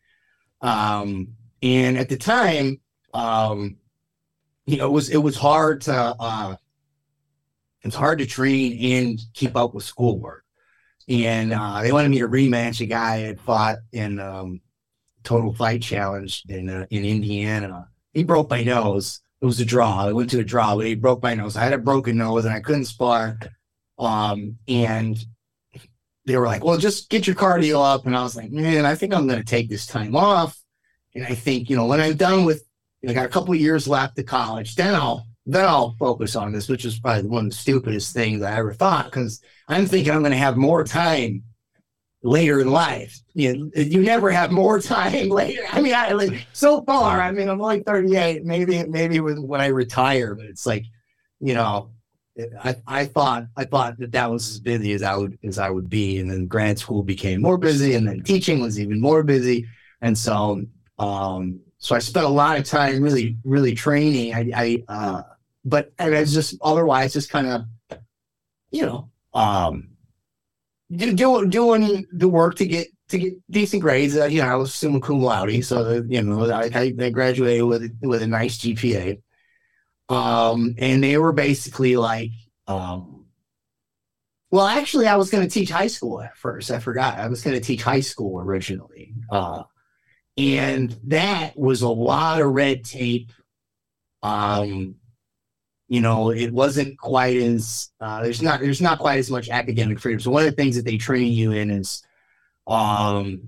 [0.61, 2.79] Um, and at the time,
[3.13, 3.77] um,
[4.65, 6.55] you know, it was it was hard to uh,
[7.81, 10.44] it's hard to train and keep up with schoolwork
[11.07, 14.61] and uh, they wanted me to rematch a guy I had fought in um,
[15.23, 17.89] Total Fight Challenge in uh, in Indiana.
[18.13, 19.21] He broke my nose.
[19.41, 20.07] It was a draw.
[20.07, 21.57] I went to a draw, but he broke my nose.
[21.57, 23.37] I had a broken nose and I couldn't spar.
[23.99, 25.23] Um, and
[26.25, 28.95] they were like, "Well, just get your cardio up." And I was like, "Man, I
[28.95, 30.59] think I'm going to take this time off."
[31.13, 32.63] And I think, you know, when I'm done with,
[33.01, 36.35] you know, I got a couple years left to college, then I'll then I'll focus
[36.35, 39.85] on this, which is probably one of the stupidest things I ever thought because I'm
[39.85, 41.43] thinking I'm going to have more time
[42.23, 43.21] later in life.
[43.33, 45.61] You you never have more time later.
[45.71, 47.21] I mean, I so far.
[47.21, 48.43] I mean, I'm only 38.
[48.43, 50.85] Maybe maybe when I retire, but it's like,
[51.39, 51.91] you know,
[52.63, 55.69] I, I thought I thought that that was as busy as I would as I
[55.69, 59.23] would be, and then grad school became more busy, and then teaching was even more
[59.23, 59.67] busy,
[60.01, 60.63] and so
[60.97, 64.33] um so I spent a lot of time really really training.
[64.33, 65.21] I I uh
[65.65, 67.99] but and it's just otherwise just kind of
[68.71, 69.89] you know um
[70.91, 74.15] do, do, doing the work to get to get decent grades.
[74.15, 77.97] Uh, you know, I was summa cum laude, so you know I, I graduated with
[78.01, 79.21] with a nice GPA.
[80.07, 82.29] Um, and they were basically like,
[82.67, 83.25] um,
[84.51, 86.69] well, actually, I was going to teach high school at first.
[86.69, 89.63] I forgot I was going to teach high school originally, uh,
[90.37, 93.31] and that was a lot of red tape.
[94.21, 94.95] Um,
[95.87, 99.99] you know, it wasn't quite as uh, there's not there's not quite as much academic
[99.99, 100.19] freedom.
[100.19, 102.03] So one of the things that they train you in is,
[102.65, 103.41] um,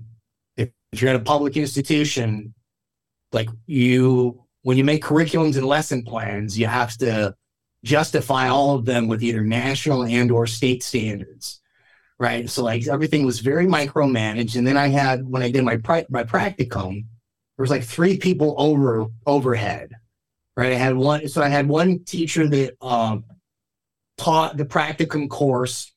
[0.56, 2.54] if, if you're at a public institution,
[3.32, 7.34] like you when you make curriculums and lesson plans, you have to
[7.84, 11.60] justify all of them with either national and or state standards,
[12.20, 12.48] right?
[12.48, 14.56] So like everything was very micromanaged.
[14.56, 16.92] And then I had when I did my pri- my practicum,
[17.56, 19.90] there was like three people over overhead
[20.58, 20.72] right?
[20.72, 23.24] I had one, so I had one teacher that um,
[24.16, 25.92] taught the practicum course,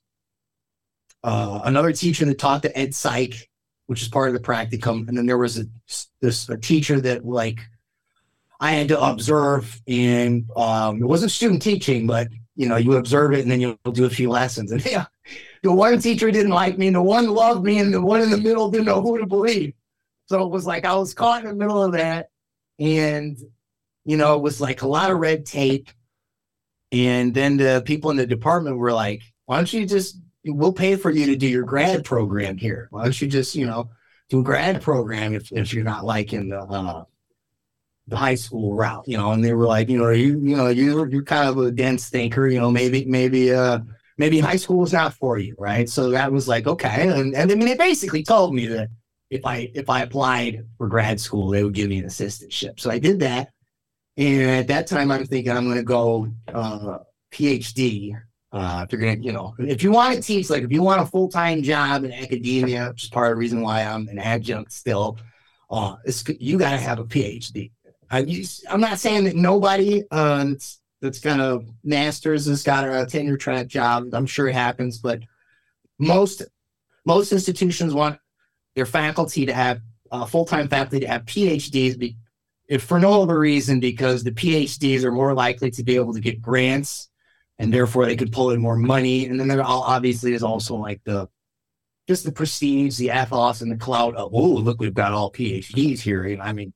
[1.24, 3.50] uh, another teacher that taught the ed psych,
[3.88, 5.66] which is part of the practicum, and then there was a
[6.22, 7.60] this a teacher that like
[8.60, 13.34] I had to observe, and um, it wasn't student teaching, but you know, you observe
[13.34, 14.72] it and then you'll do a few lessons.
[14.72, 15.06] And yeah,
[15.64, 18.30] the one teacher didn't like me, and the one loved me, and the one in
[18.30, 19.74] the middle didn't know who to believe.
[20.28, 22.30] So it was like I was caught in the middle of that,
[22.78, 23.40] and
[24.06, 25.90] you know, it was like a lot of red tape.
[26.92, 30.20] And then the people in the department were like, "Why don't you just?
[30.44, 32.88] We'll pay for you to do your grad program here.
[32.92, 33.92] Why don't you just, you know,
[34.30, 37.06] do a grad program if if you're not liking the uh,
[38.08, 40.68] the high school route, you know?" And they were like, "You know, you you know,
[40.68, 43.80] you're you're kind of a dense thinker, you know, maybe maybe uh."
[44.18, 45.90] Maybe high school is not for you, right?
[45.90, 48.90] So that was like okay, and, and I mean, they basically told me that
[49.32, 52.80] if I if I applied for grad school, they would give me an assistantship.
[52.80, 53.50] So I did that.
[54.22, 57.00] And at that time, I'm thinking I'm going to go uh,
[57.32, 58.14] PhD.
[58.52, 60.84] Uh, if you're going to, you know, if you want to teach, like if you
[60.84, 64.08] want a full time job in academia, which is part of the reason why I'm
[64.10, 65.18] an adjunct still,
[65.72, 65.96] uh,
[66.38, 67.72] you got to have a PhD.
[68.12, 73.08] I, I'm not saying that nobody uh, that's, that's kind of masters has got a
[73.08, 74.14] tenure track job.
[74.14, 75.22] I'm sure it happens, but
[75.98, 76.44] most
[77.06, 78.20] most institutions want
[78.76, 79.82] their faculty to have
[80.12, 82.16] uh, full time faculty to have PhDs
[82.72, 86.22] if for no other reason because the PhDs are more likely to be able to
[86.22, 87.10] get grants
[87.60, 89.26] and therefore they could pull in more money.
[89.26, 91.28] And then there obviously is also like the
[92.08, 96.00] just the prestige, the ethos, and the clout of oh look we've got all PhDs
[96.00, 96.24] here.
[96.24, 96.72] And I mean,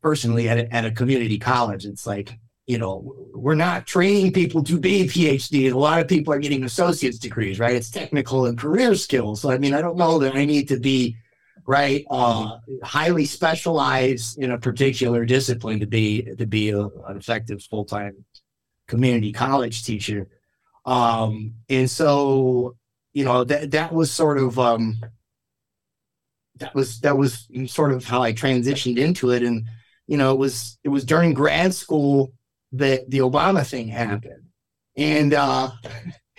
[0.00, 4.64] personally at a, at a community college, it's like you know we're not training people
[4.64, 5.74] to be PhDs.
[5.74, 7.76] A lot of people are getting associate's degrees, right?
[7.76, 9.42] It's technical and career skills.
[9.42, 11.16] So I mean, I don't know that I need to be
[11.68, 12.06] right?
[12.10, 18.24] Uh highly specialized in a particular discipline to be to be a, an effective full-time
[18.88, 20.28] community college teacher.
[20.86, 22.74] Um and so
[23.12, 24.96] you know that that was sort of um
[26.56, 29.42] that was that was sort of how i transitioned into it.
[29.42, 29.66] And
[30.06, 32.32] you know it was it was during grad school
[32.72, 34.44] that the obama thing happened.
[34.96, 35.70] And uh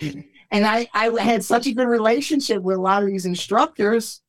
[0.00, 4.20] and i i had such a good relationship with a lot of these instructors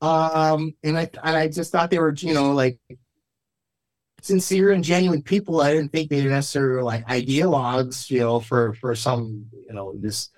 [0.00, 2.78] um, and I and I just thought they were, you know, like
[4.22, 5.60] sincere and genuine people.
[5.60, 9.94] I didn't think they necessarily were like ideologues, you know, for for some, you know,
[9.96, 10.30] this.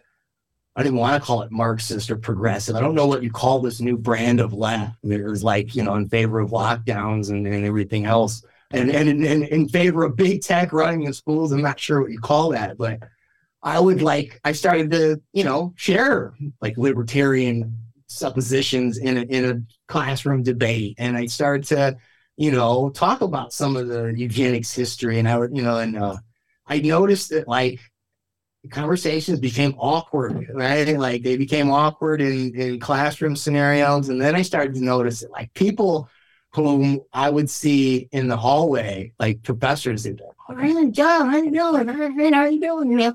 [0.76, 2.76] I didn't want to call it Marxist or progressive.
[2.76, 4.96] I don't know what you call this new brand of left.
[5.02, 9.24] There's like, you know, in favor of lockdowns and, and everything else, and and in,
[9.24, 11.52] in, in favor of big tech running the schools.
[11.52, 13.00] I'm not sure what you call that, but
[13.62, 14.40] I would like.
[14.44, 17.76] I started to, you know, share like libertarian
[18.10, 20.96] suppositions in a, in a classroom debate.
[20.98, 21.96] And i started to
[22.36, 25.18] you know talk about some of the eugenics history.
[25.18, 26.16] And i would you know and uh,
[26.66, 27.78] i noticed that like
[28.70, 30.98] conversations became awkward right?
[30.98, 34.08] Like they became awkward in, in classroom scenarios.
[34.08, 36.08] And then i started to notice that like people
[36.52, 41.36] whom i would see in the hallway like professors would be like, "Hey, John, how
[41.36, 41.86] you doing?
[42.32, 43.14] How you doing you know?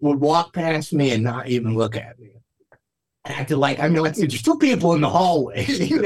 [0.00, 2.39] Would walk past me and not even look at me
[3.24, 5.66] acted like I know it's two people in the hallway.
[5.66, 6.00] you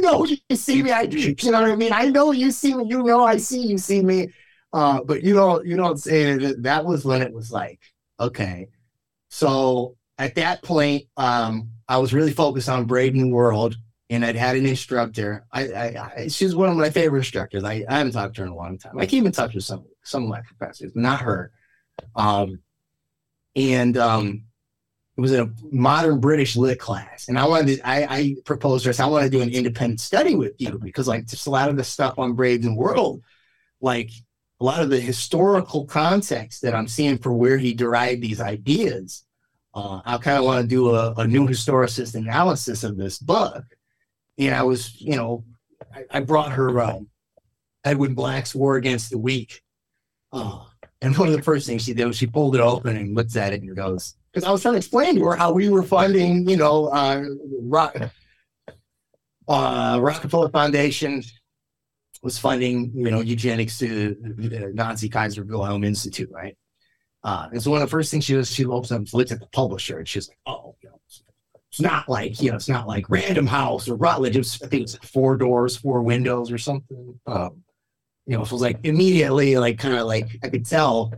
[0.00, 0.90] know, you see me.
[0.90, 1.92] I, you know what I mean.
[1.92, 2.84] I know you see me.
[2.86, 4.28] You know, I see you see me.
[4.72, 6.62] Uh, but you know, you don't say that.
[6.62, 7.80] That was when it was like,
[8.18, 8.68] okay.
[9.28, 13.76] So at that point, um, I was really focused on Brave New World,
[14.10, 15.44] and I'd had an instructor.
[15.52, 17.64] I, I, I she's one of my favorite instructors.
[17.64, 18.98] I, I haven't talked to her in a long time.
[18.98, 21.50] I keep in touch with some some of my professors, not her.
[22.14, 22.60] Um,
[23.56, 24.44] and um,
[25.16, 27.28] it was a modern British lit class.
[27.28, 30.34] And I wanted to, I, I proposed this, I want to do an independent study
[30.34, 33.22] with you because like just a lot of the stuff on Brave New World,
[33.80, 34.10] like
[34.60, 39.24] a lot of the historical context that I'm seeing for where he derived these ideas,
[39.74, 43.64] uh, I kind of want to do a, a new historicist analysis of this book.
[44.38, 45.44] And I was, you know,
[45.94, 47.08] I, I brought her um,
[47.84, 49.62] Edwin Black's War Against the Weak.
[50.32, 50.64] Uh,
[51.02, 53.36] and one of the first things she did was she pulled it open and looks
[53.36, 55.82] at it and goes, because I was trying to explain to her how we were
[55.82, 57.24] funding, you know, uh,
[57.62, 57.96] Rock,
[59.48, 61.22] uh, Rockefeller Foundation
[62.22, 66.56] was funding, you know, eugenics to the Nazi Kaiser Wilhelm Institute, right?
[67.22, 69.40] Uh, and so one of the first things she was, she looks up, looked at
[69.40, 71.00] the publisher, and she's like, "Oh, you know,
[71.70, 74.36] it's not like you know, it's not like Random House or Routledge.
[74.36, 77.62] It was, I think it's like four doors, four windows, or something." Um,
[78.26, 81.12] you know, so it was like immediately, like kind of like I could tell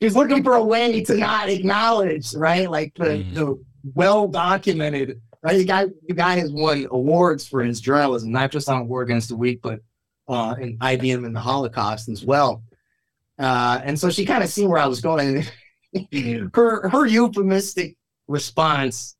[0.00, 2.70] he's looking for a way to not acknowledge, right?
[2.70, 3.34] Like the, Mhm.
[3.34, 5.56] the well documented, right?
[5.58, 9.28] The guy, the guy has won awards for his journalism, not just on War Against
[9.28, 9.80] the Weak, but
[10.28, 12.62] uh, in IBM and the Holocaust as well.
[13.38, 15.44] Uh, and so she kind of seen where I was going.
[16.54, 17.96] her her euphemistic
[18.26, 19.16] response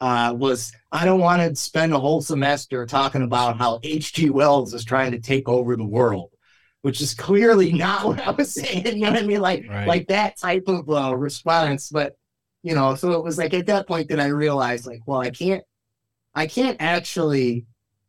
[0.00, 4.30] uh, was I don't want to spend a whole semester talking about how H.G.
[4.30, 6.30] Wells is trying to take over the world,
[6.82, 8.86] which is clearly not what I was saying.
[8.86, 9.40] You know what I mean?
[9.40, 9.86] Like Right.
[9.88, 11.90] like that type of uh, response.
[11.90, 12.16] But
[12.62, 15.30] you know, so it was like at that point that I realized, like, well, I
[15.30, 15.62] can't,
[16.34, 17.66] I can't actually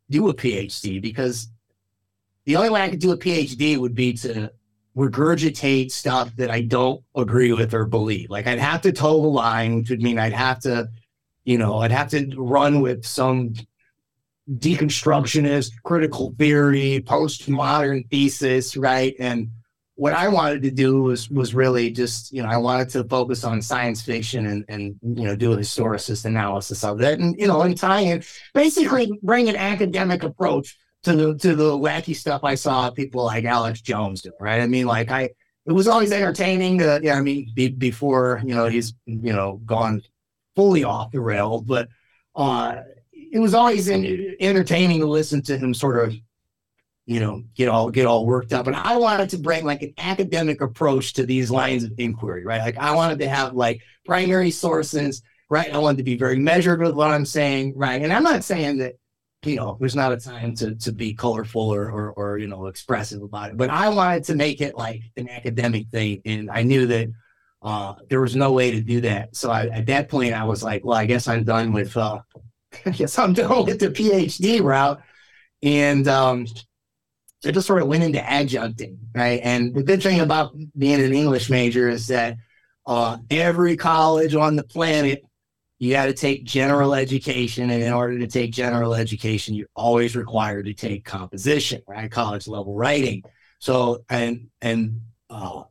[0.10, 1.48] do a PhD because
[2.46, 4.52] the only way I could do a PhD would be to
[4.98, 8.30] regurgitate stuff that I don't agree with or believe.
[8.32, 10.90] Like I'd have to toe the line, which would mean I'd have to,
[11.46, 13.54] you know, I'd have to run with some
[14.58, 19.14] deconstructionist critical theory, postmodern thesis, right?
[19.20, 19.50] And
[19.96, 23.44] what I wanted to do was was really just, you know, I wanted to focus
[23.44, 27.48] on science fiction and and you know do a historicist analysis of it, and you
[27.48, 28.24] know, and tie in
[28.54, 33.44] basically bring an academic approach to the to the wacky stuff I saw people like
[33.44, 34.62] Alex Jones do, right?
[34.62, 35.30] I mean, like I
[35.66, 39.62] it was always entertaining to, yeah, I mean, be, before you know he's you know
[39.66, 40.02] gone
[40.56, 41.88] fully off the rail but
[42.36, 42.76] uh
[43.32, 46.16] it was always en- entertaining to listen to him sort of
[47.06, 48.68] you know get all get all worked up.
[48.68, 52.62] And i wanted to bring like an academic approach to these lines of inquiry right?
[52.62, 55.22] Like i wanted to have like primary sources
[55.52, 55.74] right?
[55.74, 58.02] I wanted to be very measured with what i'm saying right?
[58.02, 58.94] And i'm not saying that
[59.44, 62.68] you know there's not a time to to be colorful or or, or you know
[62.68, 63.58] expressive about it.
[63.58, 66.22] But i wanted to make it like an academic thing.
[66.26, 67.10] And i knew that
[67.64, 69.36] uh there was no way to do that.
[69.36, 72.20] So I, at that point i was like well i guess i'm done with uh
[72.86, 75.02] I guess I'm done with the PhD route.
[75.62, 76.46] And um,
[77.46, 79.42] I just sort of went into adjuncting, right?
[79.44, 82.38] And the good thing about being an English major is that
[82.86, 85.24] uh, every college on the planet,
[85.78, 87.70] you got to take general education.
[87.70, 92.12] And in order to take general education, you're always required to take composition, right?
[92.12, 93.24] College level writing.
[93.60, 95.64] So, and, and, uh,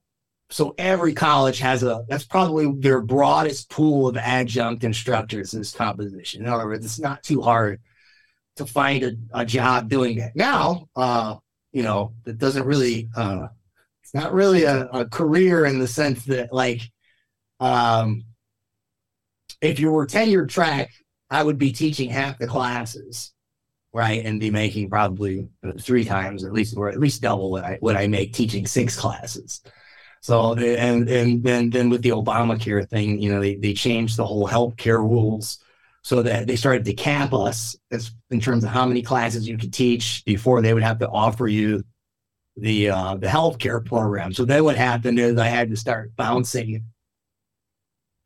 [0.51, 6.42] so every college has a that's probably their broadest pool of adjunct instructors is composition.
[6.42, 7.80] In other words, it's not too hard
[8.57, 10.34] to find a, a job doing that.
[10.34, 11.36] Now, uh,
[11.72, 13.49] you know, that doesn't really uh
[14.03, 16.80] it's not really a, a career in the sense that like
[17.61, 18.24] um
[19.61, 20.90] if you were tenure track,
[21.30, 23.32] I would be teaching half the classes,
[23.92, 24.24] right?
[24.24, 25.49] And be making probably
[25.80, 28.96] three times at least or at least double what I what I make teaching six
[28.96, 29.61] classes.
[30.21, 34.27] So and and then then with the Obamacare thing, you know, they they changed the
[34.27, 35.59] whole healthcare rules
[36.03, 39.59] so that they started to cap us as in terms of how many classes you
[39.59, 41.85] could teach before they would have to offer you
[42.57, 44.33] the uh, the healthcare program.
[44.33, 46.85] So then what happened is I had to start bouncing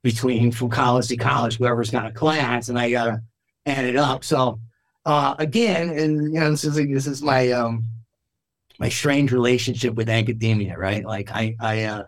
[0.03, 3.23] between from college to college, whoever's got a class, and I gotta
[3.67, 4.25] add it up.
[4.25, 4.61] So
[5.05, 7.85] uh, again, and you know, this is this is my um
[8.83, 11.05] my strange relationship with academia, right?
[11.05, 12.03] Like I I uh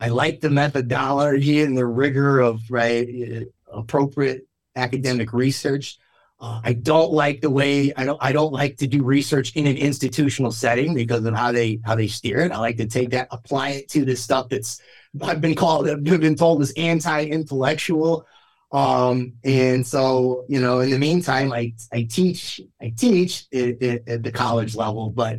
[0.00, 5.96] I like the methodology and the rigor of right uh, appropriate academic research.
[6.40, 9.68] Uh, I don't like the way I don't I don't like to do research in
[9.68, 12.50] an institutional setting because of how they how they steer it.
[12.50, 14.80] I like to take that, apply it to this stuff that's
[15.22, 18.26] I've been called I've been told is anti-intellectual.
[18.72, 24.08] Um, and so you know, in the meantime, I I teach I teach at, at,
[24.08, 25.38] at the college level, but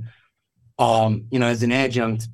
[0.80, 2.28] um, you know, as an adjunct,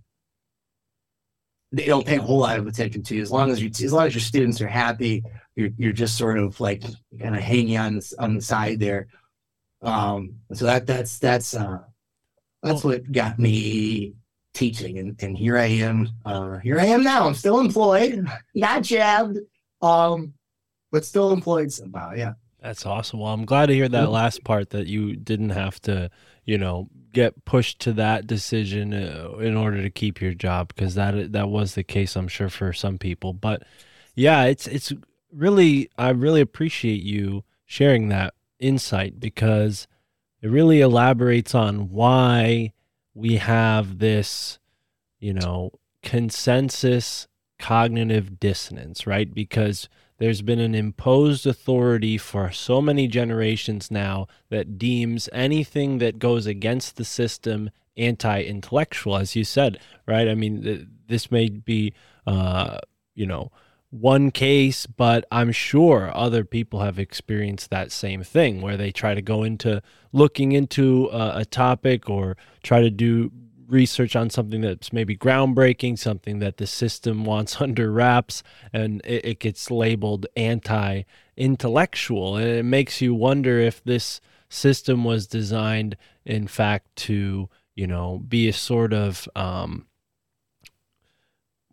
[1.71, 3.21] they don't pay a whole lot of attention to you.
[3.21, 5.23] As long as you, as long as your students are happy,
[5.55, 6.83] you're you're just sort of like
[7.19, 9.07] kind of hanging on the, on the side there.
[9.81, 11.79] Um, so that that's that's uh,
[12.61, 14.13] that's what got me
[14.53, 16.07] teaching, and and here I am.
[16.23, 17.27] Uh, here I am now.
[17.27, 18.25] I'm still employed,
[18.55, 19.39] not jabbed,
[19.81, 20.33] um,
[20.91, 22.13] but still employed somehow.
[22.13, 22.33] Yeah.
[22.61, 23.19] That's awesome.
[23.19, 26.09] Well, I'm glad to hear that last part that you didn't have to,
[26.45, 30.93] you know, get pushed to that decision uh, in order to keep your job because
[30.95, 33.33] that that was the case, I'm sure, for some people.
[33.33, 33.63] But
[34.13, 34.93] yeah, it's it's
[35.31, 39.87] really I really appreciate you sharing that insight because
[40.41, 42.73] it really elaborates on why
[43.13, 44.59] we have this,
[45.19, 45.71] you know,
[46.03, 49.33] consensus cognitive dissonance, right?
[49.33, 49.87] Because
[50.17, 56.45] there's been an imposed authority for so many generations now that deems anything that goes
[56.45, 60.27] against the system anti-intellectual as you said right?
[60.27, 61.93] I mean th- this may be
[62.27, 62.79] uh
[63.13, 63.51] you know
[63.91, 69.13] one case but i'm sure other people have experienced that same thing where they try
[69.13, 73.31] to go into looking into a topic or try to do
[73.67, 78.43] research on something that's maybe groundbreaking, something that the system wants under wraps,
[78.73, 81.03] and it, it gets labeled anti
[81.37, 82.37] intellectual.
[82.37, 88.19] And it makes you wonder if this system was designed, in fact, to, you know,
[88.27, 89.87] be a sort of, um,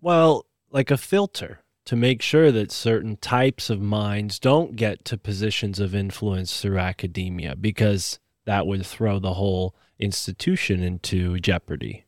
[0.01, 5.19] well, like a filter, to make sure that certain types of minds don't get to
[5.19, 12.05] positions of influence through academia because that would throw the whole institution into jeopardy.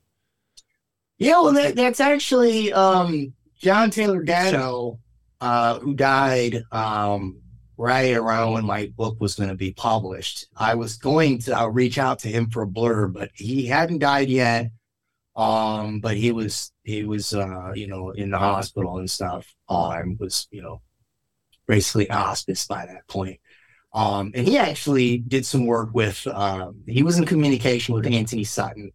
[1.19, 4.99] Yeah, well, that, that's actually um, John Taylor Gatto,
[5.41, 7.41] uh, who died um,
[7.77, 10.47] right around when my book was going to be published.
[10.57, 13.99] I was going to uh, reach out to him for a blurb, but he hadn't
[13.99, 14.71] died yet.
[15.37, 19.53] Um, but he was he was uh, you know in the hospital and stuff.
[19.69, 20.81] Um, was you know
[21.67, 23.41] basically hospice by that point.
[23.95, 26.27] Um, and he actually did some work with.
[26.27, 28.91] Um, he was in communication with Antony Sutton,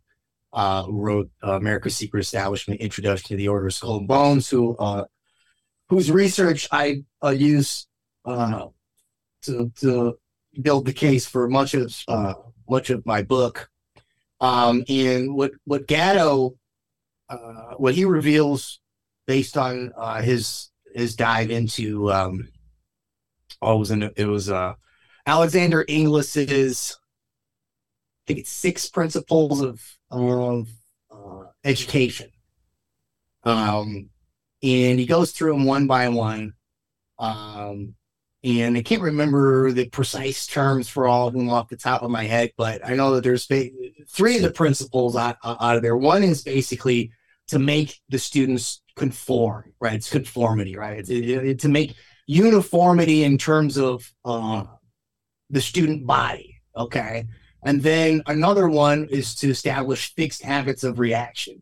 [0.52, 4.50] uh, who wrote uh, America's Secret Establishment: Introduction to the Order of Skull and Bones,
[4.50, 5.06] who uh,
[5.88, 7.88] whose research I uh, use
[8.26, 8.68] uh,
[9.43, 10.20] to to
[10.62, 12.34] build the case for much of uh,
[12.70, 13.70] much of my book.
[14.41, 16.58] Um, and what what Gatto,
[17.30, 18.82] uh, what he reveals
[19.28, 22.50] based on uh, his his dive into um,
[23.62, 24.74] oh, it was in, it was uh,
[25.30, 30.68] Alexander Inglis's I think it's six principles of of
[31.12, 32.32] uh, education.
[33.44, 34.10] Um,
[34.64, 36.54] and he goes through them one by one.
[37.20, 37.94] Um,
[38.44, 42.10] and I can't remember the precise terms for all of them off the top of
[42.10, 45.96] my head, but I know that there's three of the principles out, out of there.
[45.98, 47.12] One is basically
[47.50, 49.94] to make the students conform, right?
[49.96, 50.98] It's conformity, right?
[50.98, 54.64] It's, it, it- to make uniformity in terms of uh,
[55.50, 57.26] the student body, okay?
[57.64, 61.62] And then another one is to establish fixed habits of reaction.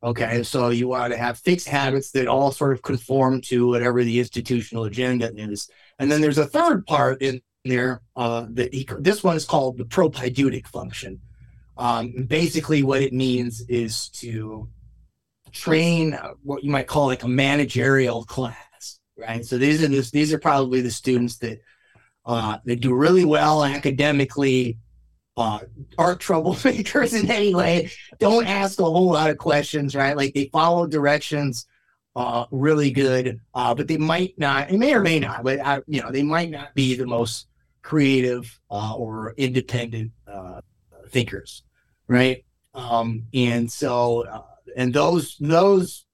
[0.00, 4.04] Okay, so you want to have fixed habits that all sort of conform to whatever
[4.04, 5.68] the institutional agenda is.
[5.98, 9.76] And then there's a third part in there uh, that he, this one is called
[9.76, 11.20] the propaedeutic function.
[11.76, 14.68] Um, basically, what it means is to
[15.50, 19.44] train uh, what you might call like a managerial class, right?
[19.44, 21.60] So these are this, these are probably the students that
[22.28, 24.76] uh, that do really well academically,
[25.38, 25.60] uh,
[25.96, 30.16] aren't troublemakers in any way, don't ask a whole lot of questions, right?
[30.16, 31.66] Like they follow directions
[32.14, 36.02] uh, really good, uh, but they might not, they may or may not, but you
[36.02, 37.46] know, they might not be the most
[37.82, 40.60] creative uh, or independent uh,
[41.08, 41.62] thinkers,
[42.08, 42.44] right?
[42.74, 44.42] Um, and so, uh,
[44.76, 46.04] and those, those,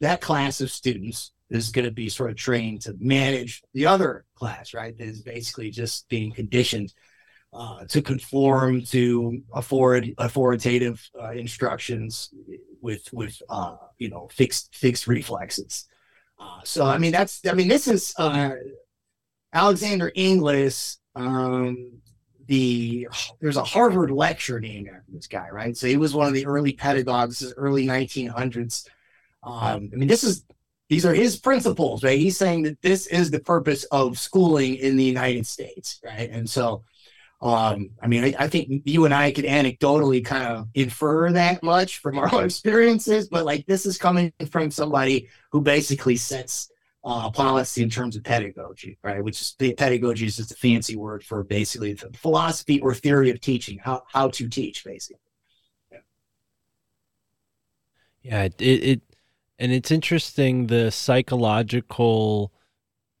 [0.00, 4.24] that class of students is going to be sort of trained to manage the other
[4.34, 4.96] class, right?
[4.96, 6.94] That is basically just being conditioned
[7.52, 12.30] uh, to conform to authority, authoritative uh, instructions
[12.80, 15.88] with with uh, you know fixed fixed reflexes.
[16.38, 18.52] Uh, so I mean that's I mean this is uh,
[19.52, 20.98] Alexander Inglis.
[21.16, 22.00] Um,
[22.46, 23.08] the
[23.40, 25.76] there's a Harvard lecture named after this guy, right?
[25.76, 28.88] So he was one of the early pedagogues, early 1900s.
[29.42, 30.44] Um, I mean this is
[30.90, 32.18] these are his principles, right?
[32.18, 36.28] He's saying that this is the purpose of schooling in the United States, right?
[36.28, 36.84] And so
[37.42, 41.62] um, I mean, I, I think you and I could anecdotally kind of infer that
[41.62, 46.70] much from our own experiences, but like this is coming from somebody who basically sets
[47.02, 49.24] uh, policy in terms of pedagogy, right?
[49.24, 53.40] Which is pedagogy is just a fancy word for basically the philosophy or theory of
[53.40, 55.22] teaching, how how to teach, basically.
[58.22, 59.02] Yeah, it, it, it
[59.60, 62.52] and it's interesting the psychological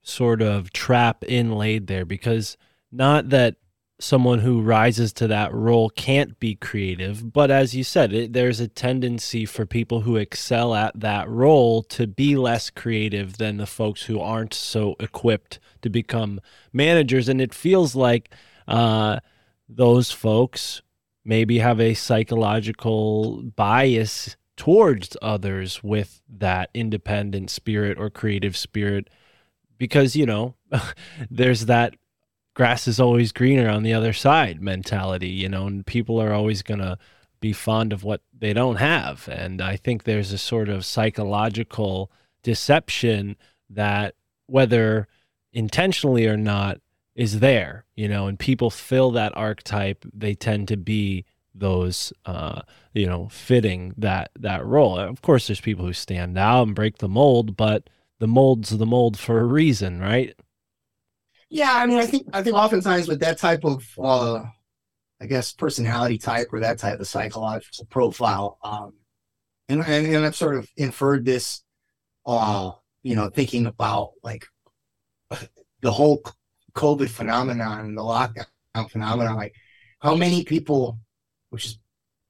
[0.02, 2.56] sort of trap inlaid there because
[2.90, 3.56] not that
[4.00, 8.58] someone who rises to that role can't be creative, but as you said, it, there's
[8.58, 13.66] a tendency for people who excel at that role to be less creative than the
[13.66, 16.40] folks who aren't so equipped to become
[16.72, 18.32] managers, and it feels like
[18.66, 19.20] uh,
[19.68, 20.80] those folks
[21.22, 29.08] maybe have a psychological bias towards others with that independent spirit or creative spirit
[29.78, 30.54] because you know
[31.30, 31.94] there's that
[32.52, 36.60] grass is always greener on the other side mentality you know and people are always
[36.60, 36.98] going to
[37.40, 39.26] be fond of what they don't have.
[39.32, 43.36] And i think there's a sort of psychological deception
[43.70, 44.14] that
[44.46, 45.08] whether
[45.54, 46.82] intentionally or not
[47.14, 51.24] is there you know and people fill that archetype they tend to be
[51.60, 54.98] those uh you know fitting that that role.
[54.98, 57.88] Of course there's people who stand out and break the mold but
[58.18, 60.34] the mold's the mold for a reason right?
[61.50, 64.44] Yeah, I mean, I think I think oftentimes with that type of, uh,
[65.20, 68.94] I guess, personality type or that type of psychological profile, um,
[69.68, 71.62] and and, and I've sort of inferred this,
[72.24, 72.70] uh,
[73.02, 74.46] you know, thinking about like
[75.80, 76.22] the whole
[76.74, 78.46] COVID phenomenon, the lockdown
[78.88, 79.54] phenomenon, like
[79.98, 81.00] how many people,
[81.50, 81.78] which is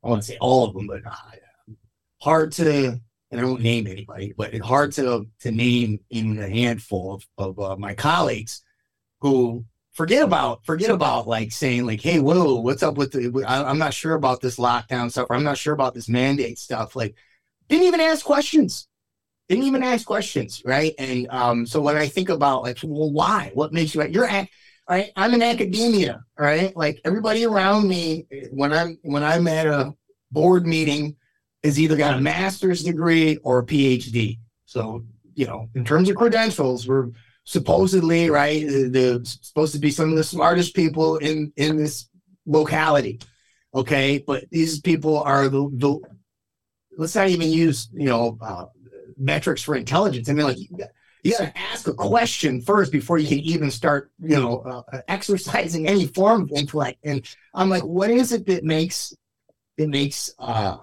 [0.02, 1.74] I want to say all of them, but uh,
[2.20, 3.00] hard to
[3.30, 7.26] and I won't name anybody, but it's hard to to name even a handful of,
[7.38, 8.62] of uh, my colleagues
[9.20, 13.44] who forget about forget about like saying like, hey, whoa, what's up with the?
[13.46, 15.28] I, I'm not sure about this lockdown stuff.
[15.30, 16.96] Or I'm not sure about this mandate stuff.
[16.96, 17.14] Like,
[17.68, 18.88] didn't even ask questions.
[19.48, 20.94] Didn't even ask questions, right?
[20.98, 23.50] And um, so when I think about like, well, why?
[23.54, 24.02] What makes you?
[24.06, 24.48] You're at
[24.90, 25.12] right?
[25.14, 26.76] I'm in academia, right?
[26.76, 29.94] Like everybody around me, when I'm when I'm at a
[30.32, 31.16] board meeting,
[31.62, 34.38] is either got a master's degree or a PhD.
[34.66, 37.10] So you know, in terms of credentials, we're
[37.44, 38.66] supposedly right.
[38.66, 42.08] The supposed to be some of the smartest people in in this
[42.44, 43.20] locality.
[43.72, 46.00] Okay, but these people are the the.
[46.98, 48.66] Let's not even use you know uh,
[49.16, 50.28] metrics for intelligence.
[50.28, 50.58] I mean, like
[51.22, 55.00] you got to ask a question first before you can even start, you know, uh,
[55.08, 56.98] exercising any form of intellect.
[57.04, 59.14] And I'm like, what is it that makes
[59.76, 60.78] that makes uh,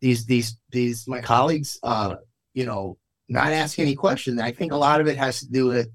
[0.00, 2.16] these these these my colleagues, uh,
[2.54, 4.40] you know, not ask any questions?
[4.40, 5.88] I think a lot of it has to do with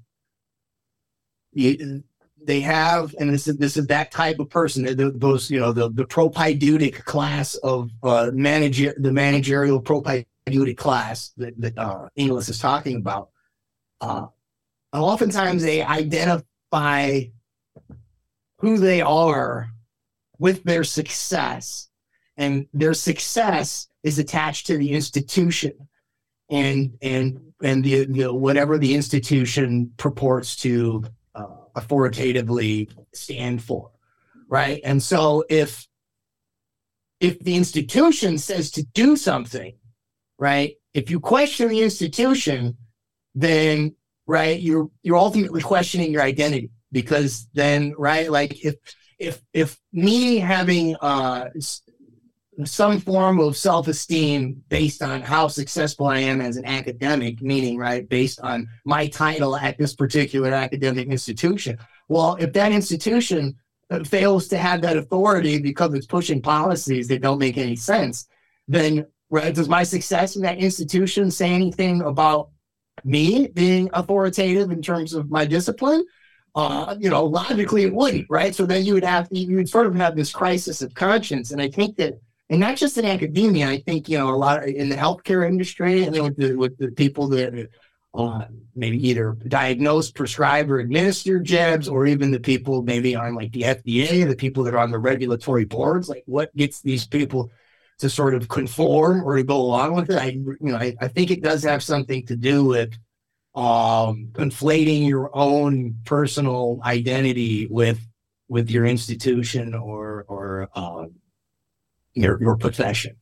[1.52, 2.02] you,
[2.44, 4.84] they have, and this is this is that type of person.
[5.18, 11.60] Those you know the the propaedeutic class of uh, manager the managerial propaedeutic class that
[11.60, 13.30] that uh, Inglis is talking about
[14.02, 14.26] uh,
[14.92, 17.22] oftentimes they identify
[18.58, 19.70] who they are
[20.38, 21.88] with their success,
[22.36, 25.72] and their success is attached to the institution
[26.50, 31.46] and and and the, the whatever the institution purports to uh,
[31.76, 33.90] authoritatively stand for,
[34.48, 34.80] right?
[34.84, 35.86] And so if
[37.20, 39.74] if the institution says to do something,
[40.38, 40.74] right?
[40.92, 42.76] If you question the institution,
[43.34, 43.94] then
[44.26, 48.76] right you're you're ultimately questioning your identity because then right like if
[49.18, 51.48] if if me having uh
[52.64, 58.06] some form of self-esteem based on how successful I am as an academic, meaning right
[58.06, 61.78] based on my title at this particular academic institution.
[62.08, 63.56] Well, if that institution
[63.90, 68.28] uh, fails to have that authority because it's pushing policies that don't make any sense,
[68.68, 72.50] then right, does my success in that institution say anything about
[73.04, 76.04] me being authoritative in terms of my discipline,
[76.54, 78.54] uh, you know, logically it wouldn't, right?
[78.54, 81.50] So then you would have, you would sort of have this crisis of conscience.
[81.50, 82.20] And I think that,
[82.50, 86.04] and not just in academia, I think, you know, a lot in the healthcare industry
[86.04, 87.68] and then with the, with the people that
[88.14, 88.44] uh,
[88.76, 93.62] maybe either diagnose, prescribe, or administer jabs, or even the people maybe on like the
[93.62, 97.50] FDA, the people that are on the regulatory boards, like what gets these people
[98.02, 100.18] to sort of conform or to go along with it.
[100.18, 102.92] I, you know, I, I think it does have something to do with
[103.54, 108.00] um, conflating your own personal identity with
[108.48, 111.12] with your institution or or um,
[112.14, 113.14] your your profession.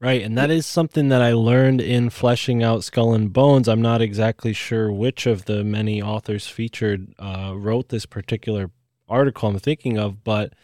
[0.00, 3.68] Right, and that is something that I learned in fleshing out Skull and Bones.
[3.68, 8.70] I'm not exactly sure which of the many authors featured uh, wrote this particular
[9.10, 10.54] article I'm thinking of, but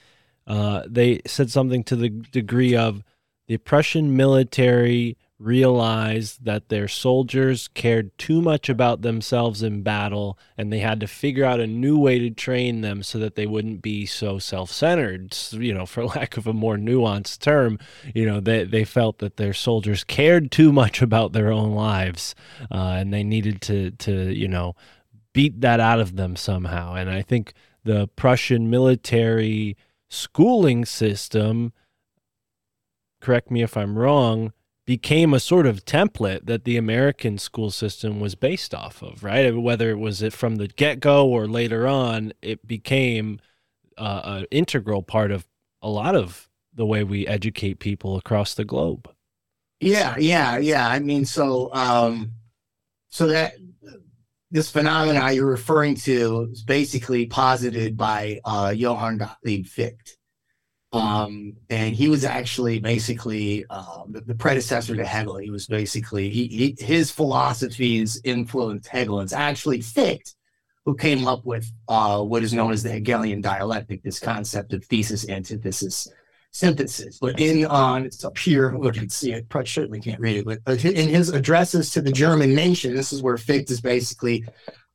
[0.50, 3.04] uh, they said something to the degree of
[3.46, 10.72] the Prussian military realized that their soldiers cared too much about themselves in battle and
[10.72, 13.80] they had to figure out a new way to train them so that they wouldn't
[13.80, 15.38] be so self-centered.
[15.52, 17.78] You know for lack of a more nuanced term
[18.12, 22.34] you know they, they felt that their soldiers cared too much about their own lives
[22.72, 24.74] uh, and they needed to to you know
[25.32, 26.94] beat that out of them somehow.
[26.94, 29.76] And i think the prussian military
[30.10, 31.72] schooling system,
[33.20, 34.52] correct me if I'm wrong,
[34.84, 39.56] became a sort of template that the American school system was based off of, right?
[39.56, 43.40] Whether it was it from the get go or later on, it became
[43.96, 45.46] uh, an integral part of
[45.80, 49.08] a lot of the way we educate people across the globe.
[49.80, 50.88] Yeah, yeah, yeah.
[50.88, 52.32] I mean, so um,
[53.08, 53.54] so that
[54.50, 60.16] this phenomena you're referring to is basically posited by uh, Johann Gottlieb Fichte.
[60.92, 65.36] Um, and he was actually basically uh, the, the, predecessor to Hegel.
[65.36, 69.20] He was basically he, he, his philosophies influenced Hegel.
[69.20, 70.34] It's actually Fichte
[70.84, 74.84] who came up with uh, what is known as the Hegelian dialectic, this concept of
[74.84, 76.08] thesis, antithesis,
[76.52, 77.18] synthesis.
[77.18, 79.48] But in on uh, it's up here, we can see it.
[79.48, 83.12] Probably certainly can't read it, but uh, in his addresses to the German nation, this
[83.12, 84.44] is where Fichte is basically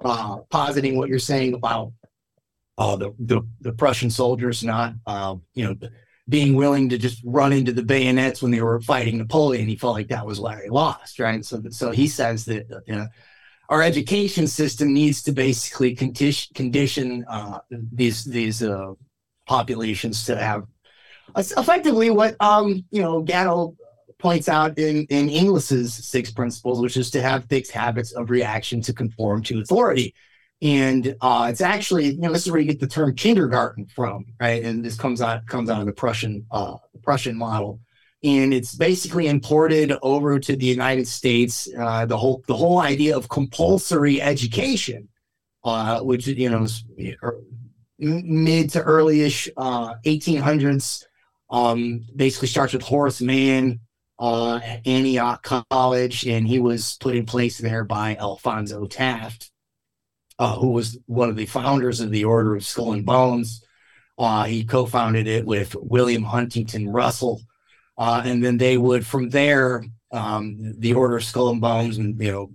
[0.03, 1.93] uh, positing what you're saying about
[2.77, 5.89] uh, the, the the Prussian soldiers not uh, you know
[6.27, 9.67] being willing to just run into the bayonets when they were fighting Napoleon.
[9.67, 11.45] He felt like that was why lost, right?
[11.45, 13.07] So so he says that you know
[13.69, 18.93] our education system needs to basically condition condition uh, these these uh,
[19.47, 20.65] populations to have
[21.37, 23.75] effectively what um you know Gatto
[24.17, 28.81] points out in, in Inglis's six principles, which is to have fixed habits of reaction
[28.81, 30.15] to conform to authority.
[30.61, 34.25] And uh, it's actually, you know, this is where you get the term kindergarten from,
[34.39, 34.63] right?
[34.63, 37.81] And this comes out comes out of the Prussian uh, Prussian model,
[38.23, 41.67] and it's basically imported over to the United States.
[41.77, 45.09] Uh, the whole the whole idea of compulsory education,
[45.65, 46.65] uh, which you know,
[47.21, 47.41] er,
[47.99, 51.03] mid to early-ish uh, 1800s,
[51.49, 53.79] um, basically starts with Horace Mann,
[54.19, 59.51] uh, Antioch College, and he was put in place there by Alphonso Taft
[60.39, 63.63] uh, who was one of the founders of the Order of Skull and Bones.
[64.17, 67.41] Uh, he co-founded it with William Huntington Russell,
[67.97, 72.21] uh, and then they would, from there, um, the Order of Skull and Bones, and
[72.21, 72.51] you know,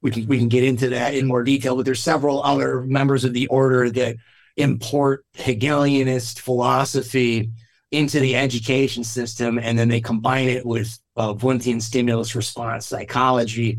[0.00, 1.76] we can we can get into that in more detail.
[1.76, 4.16] But there's several other members of the order that
[4.56, 7.50] import Hegelianist philosophy
[7.90, 11.34] into the education system, and then they combine it with uh,
[11.78, 13.78] stimulus response psychology.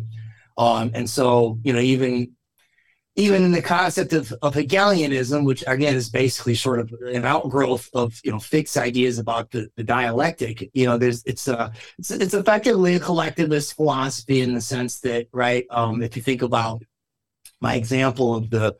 [0.58, 2.36] Um, and so, you know, even
[3.16, 7.90] even in the concept of, of Hegelianism, which again is basically sort of an outgrowth
[7.94, 12.12] of you know fixed ideas about the, the dialectic, you know, there's it's a it's,
[12.12, 16.82] it's effectively a collectivist philosophy in the sense that right, um, if you think about
[17.62, 18.76] my example of the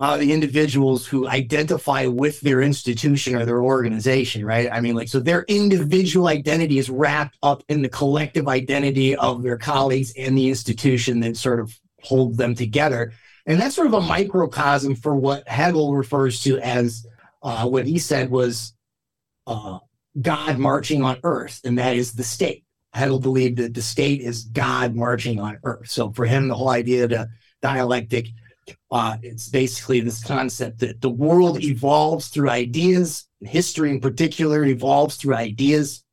[0.00, 4.68] uh, the individuals who identify with their institution or their organization, right?
[4.70, 9.42] I mean, like, so their individual identity is wrapped up in the collective identity of
[9.42, 13.12] their colleagues and the institution that sort of hold them together.
[13.46, 17.04] And that's sort of a microcosm for what Hegel refers to as
[17.42, 18.74] uh, what he said was
[19.46, 19.78] uh,
[20.20, 22.64] God marching on earth, and that is the state.
[22.92, 25.90] Hegel believed that the state is God marching on earth.
[25.90, 27.28] So for him, the whole idea of the
[27.62, 28.28] dialectic,
[28.90, 33.28] uh, it's basically this concept that the world evolves through ideas.
[33.40, 36.04] History, in particular, evolves through ideas.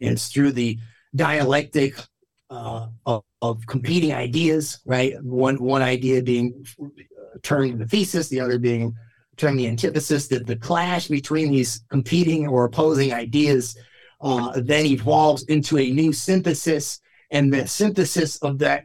[0.00, 0.78] And it's through the
[1.14, 1.98] dialectic
[2.50, 5.14] uh, of, of competing ideas, right?
[5.22, 6.64] One one idea being
[7.42, 8.94] turned the thesis, the other being
[9.36, 10.28] turned the antithesis.
[10.28, 13.76] That the clash between these competing or opposing ideas
[14.20, 18.84] uh, then evolves into a new synthesis, and the synthesis of that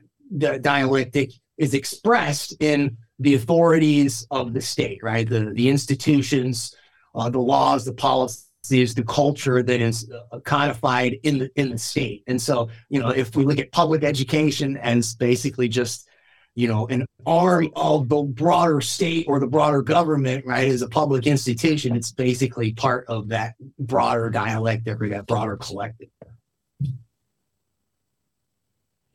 [0.61, 5.29] dialectic is expressed in the authorities of the state, right?
[5.29, 6.75] The the institutions,
[7.13, 11.77] uh, the laws, the policies the culture that is uh, codified in the in the
[11.77, 12.23] state.
[12.27, 16.07] And so, you know, if we look at public education as basically just
[16.55, 20.89] you know an arm of the broader state or the broader government, right, as a
[20.89, 26.09] public institution, it's basically part of that broader dialectic or that broader collective.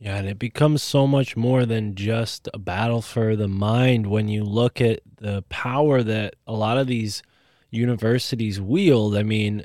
[0.05, 4.29] Yeah, and it becomes so much more than just a battle for the mind when
[4.29, 7.23] you look at the power that a lot of these
[7.71, 9.17] universities wield.
[9.17, 9.65] I mean,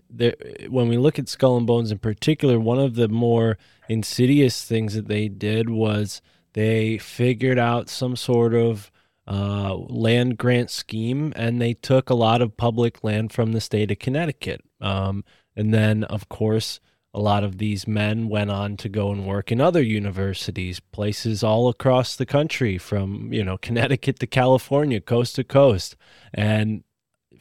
[0.70, 3.58] when we look at Skull and Bones in particular, one of the more
[3.90, 6.22] insidious things that they did was
[6.54, 8.90] they figured out some sort of
[9.28, 13.92] uh, land grant scheme and they took a lot of public land from the state
[13.92, 14.62] of Connecticut.
[14.80, 16.80] Um, and then, of course,
[17.14, 21.44] a lot of these men went on to go and work in other universities, places
[21.44, 25.96] all across the country, from you know Connecticut to California, coast to coast,
[26.34, 26.84] and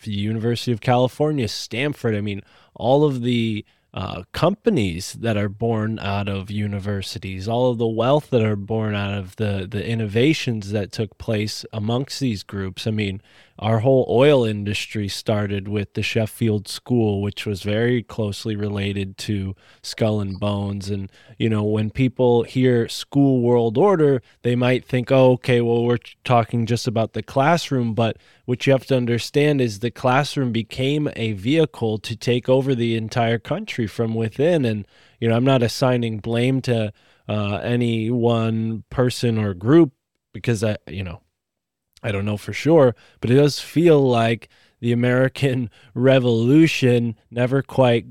[0.03, 2.14] the University of California, Stanford.
[2.14, 2.43] I mean,
[2.75, 8.31] all of the uh, companies that are born out of universities, all of the wealth
[8.31, 12.87] that are born out of the the innovations that took place amongst these groups.
[12.87, 13.21] I mean,
[13.59, 19.57] our whole oil industry started with the Sheffield School, which was very closely related to
[19.83, 20.89] Skull and Bones.
[20.91, 25.85] And you know, when people hear school world order, they might think, "Oh, okay, well,
[25.85, 30.53] we're talking just about the classroom." But what you have to understand is the classroom
[30.53, 34.65] became a vehicle to take over the entire country from within.
[34.65, 34.87] And
[35.21, 36.93] you know, I'm not assigning blame to
[37.29, 39.93] uh, any one person or group
[40.33, 41.23] because I, you know,
[42.03, 44.49] I don't know for sure, but it does feel like
[44.81, 48.07] the American Revolution never quite,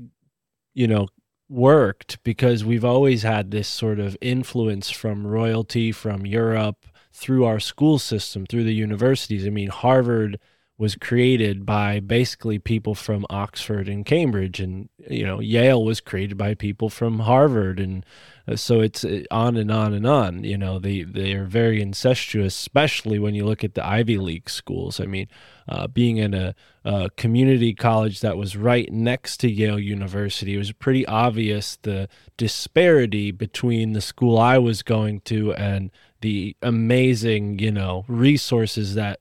[0.74, 1.08] you know,
[1.48, 7.58] worked because we've always had this sort of influence from royalty from Europe through our
[7.58, 9.46] school system, through the universities.
[9.46, 10.38] I mean, Harvard
[10.78, 16.38] was created by basically people from Oxford and Cambridge, and you know Yale was created
[16.38, 18.06] by people from Harvard, and
[18.46, 20.44] uh, so it's uh, on and on and on.
[20.44, 24.48] You know they they are very incestuous, especially when you look at the Ivy League
[24.48, 25.00] schools.
[25.00, 25.26] I mean,
[25.68, 26.54] uh, being in a,
[26.84, 32.08] a community college that was right next to Yale University, it was pretty obvious the
[32.36, 39.18] disparity between the school I was going to and the amazing you know resources that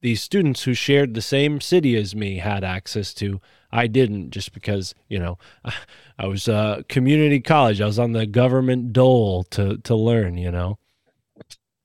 [0.00, 3.40] these students who shared the same city as me had access to.
[3.72, 5.38] I didn't just because you know
[6.18, 7.80] I was uh, community college.
[7.80, 10.36] I was on the government dole to to learn.
[10.36, 10.78] You know.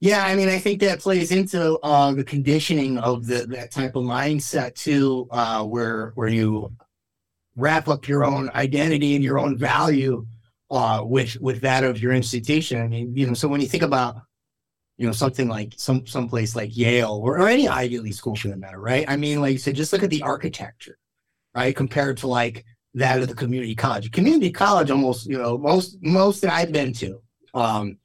[0.01, 3.95] Yeah, I mean, I think that plays into uh, the conditioning of the, that type
[3.95, 6.71] of mindset too, uh, where where you
[7.55, 10.25] wrap up your own identity and your own value
[10.69, 12.81] uh, with with that of your institution.
[12.81, 14.17] I mean, you know, so when you think about
[14.97, 18.35] you know something like some some place like Yale or, or any Ivy League school
[18.35, 19.05] for that matter, right?
[19.07, 20.97] I mean, like you said, just look at the architecture,
[21.53, 24.11] right, compared to like that of the community college.
[24.11, 27.21] Community college, almost you know most most that I've been to.
[27.53, 27.97] Um,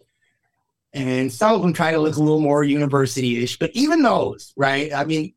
[0.93, 4.93] and some of them try to look a little more university-ish, but even those, right?
[4.93, 5.35] I mean,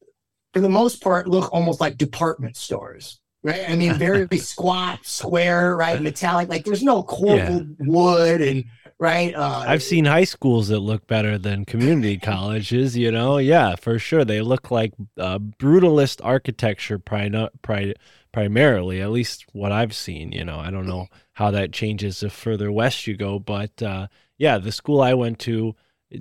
[0.52, 3.70] for the most part, look almost like department stores, right?
[3.70, 6.02] I mean, very squat, square, right?
[6.02, 8.66] Metallic, like there's no cold wood and
[9.00, 9.36] right.
[9.36, 12.98] Uh, I've seen high schools that look better than community colleges.
[12.98, 14.26] You know, yeah, for sure.
[14.26, 17.96] They look like uh, brutalist architecture, pri- pri-
[18.32, 19.02] primarily.
[19.02, 20.32] At least what I've seen.
[20.32, 24.08] You know, I don't know how that changes the further west you go, but uh,
[24.38, 25.76] yeah, the school I went to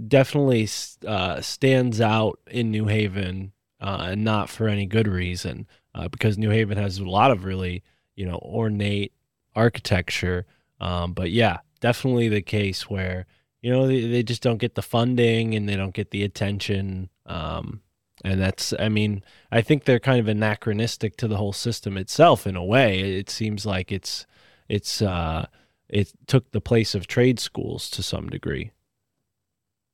[0.08, 0.68] definitely
[1.06, 6.38] uh, stands out in New Haven, uh, and not for any good reason, uh, because
[6.38, 7.82] New Haven has a lot of really
[8.16, 9.12] you know ornate
[9.54, 10.46] architecture.
[10.80, 13.26] Um, but yeah, definitely the case where
[13.60, 17.08] you know they, they just don't get the funding and they don't get the attention.
[17.26, 17.82] Um,
[18.24, 22.46] and that's i mean i think they're kind of anachronistic to the whole system itself
[22.46, 24.26] in a way it seems like it's
[24.68, 25.46] it's uh
[25.88, 28.70] it took the place of trade schools to some degree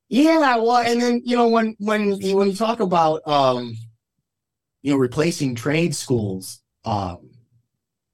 [0.09, 3.76] Yeah, well, and then you know when when when you talk about um,
[4.89, 7.28] you know replacing trade schools, um,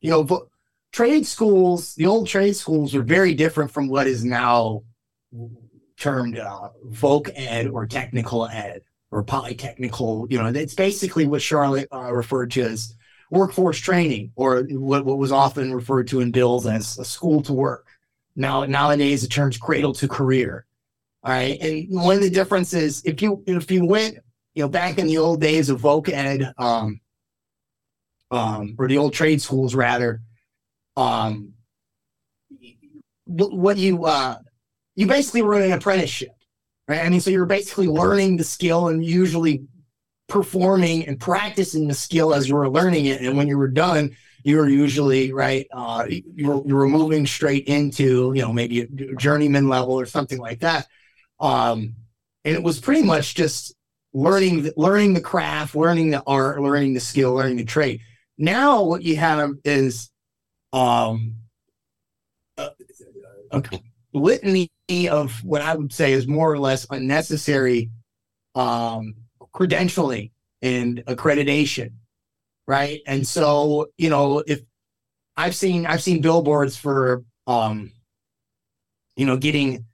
[0.00, 0.48] you know,
[0.90, 4.82] trade schools, the old trade schools are very different from what is now
[5.96, 10.28] termed uh, voc ed or technical ed or polytechnical.
[10.32, 12.96] You know, it's basically what Charlotte uh, referred to as
[13.30, 17.52] workforce training, or what, what was often referred to in bills as a school to
[17.52, 17.86] work.
[18.34, 20.66] Now nowadays, the term's cradle to career.
[21.22, 21.56] All right.
[21.60, 24.18] And one of the differences, if you if you went,
[24.54, 27.00] you know, back in the old days of voc ed, um,
[28.30, 30.22] um, or the old trade schools rather,
[30.96, 31.52] um,
[33.26, 34.36] what you uh,
[34.94, 36.32] you basically were in an apprenticeship,
[36.88, 37.04] right?
[37.04, 39.64] I mean, so you're basically learning the skill and usually
[40.28, 43.20] performing and practicing the skill as you were learning it.
[43.20, 45.66] And when you were done, you were usually right.
[45.72, 50.06] Uh, you were you were moving straight into you know maybe a journeyman level or
[50.06, 50.86] something like that.
[51.40, 51.96] Um,
[52.44, 53.74] and it was pretty much just
[54.14, 58.00] learning the, learning the craft, learning the art, learning the skill, learning the trade.
[58.38, 60.10] Now what you have is
[60.72, 61.34] um,
[62.56, 62.70] a,
[63.50, 63.62] a
[64.12, 64.70] litany
[65.10, 67.90] of what I would say is more or less unnecessary
[68.54, 69.14] um,
[69.54, 70.30] credentialing
[70.62, 71.92] and accreditation,
[72.66, 73.00] right?
[73.06, 74.60] And so you know if
[75.36, 77.92] I've seen I've seen billboards for um,
[79.16, 79.84] you know getting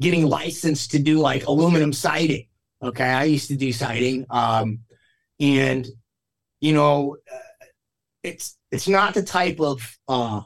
[0.00, 2.46] getting licensed to do like aluminum siding.
[2.82, 4.80] Okay, I used to do siding, um,
[5.40, 5.86] and
[6.60, 7.38] you know, uh,
[8.22, 10.42] it's it's not the type of uh,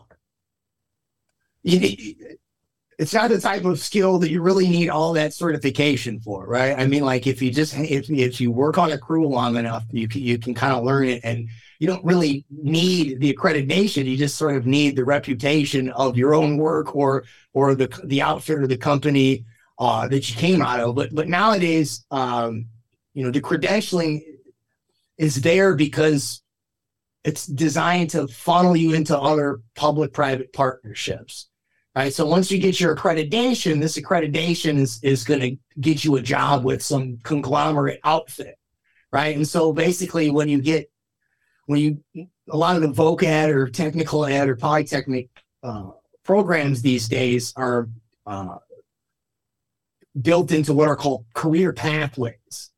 [1.62, 2.14] you,
[2.99, 6.78] it's not the type of skill that you really need all that certification for, right?
[6.78, 9.85] I mean, like if you just if if you work on a crew long enough,
[9.91, 11.49] you can, you can kind of learn it, and
[11.80, 14.05] you don't really need the accreditation.
[14.05, 18.22] You just sort of need the reputation of your own work or or the the
[18.22, 19.45] outfit or the company
[19.78, 20.94] uh, that you came out of.
[20.94, 22.66] But but nowadays, um,
[23.14, 24.22] you know, the credentialing
[25.18, 26.42] is there because
[27.24, 31.48] it's designed to funnel you into other public-private partnerships.
[31.96, 32.12] Right.
[32.12, 36.20] So once you get your accreditation, this accreditation is, is going to get you a
[36.20, 38.58] job with some conglomerate outfit.
[39.12, 39.36] Right.
[39.36, 40.90] And so basically, when you get,
[41.66, 45.28] when you, a lot of the voc ed or technical ed or polytechnic
[45.62, 45.92] uh,
[46.24, 47.88] programs these days are
[48.26, 48.56] uh,
[50.20, 52.70] built into what are called career pathways.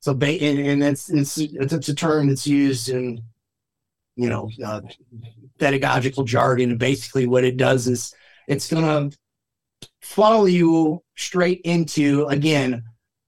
[0.00, 3.22] So, ba- and, and that's, it's, it's a term that's used in,
[4.16, 4.80] you know, uh,
[5.58, 6.70] pedagogical jargon.
[6.70, 8.14] And basically, what it does is,
[8.50, 9.16] it's going to
[10.00, 12.82] funnel you straight into again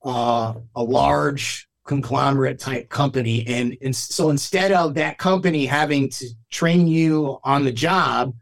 [0.04, 6.26] uh, a large conglomerate type company and, and so instead of that company having to
[6.50, 8.34] train you on the job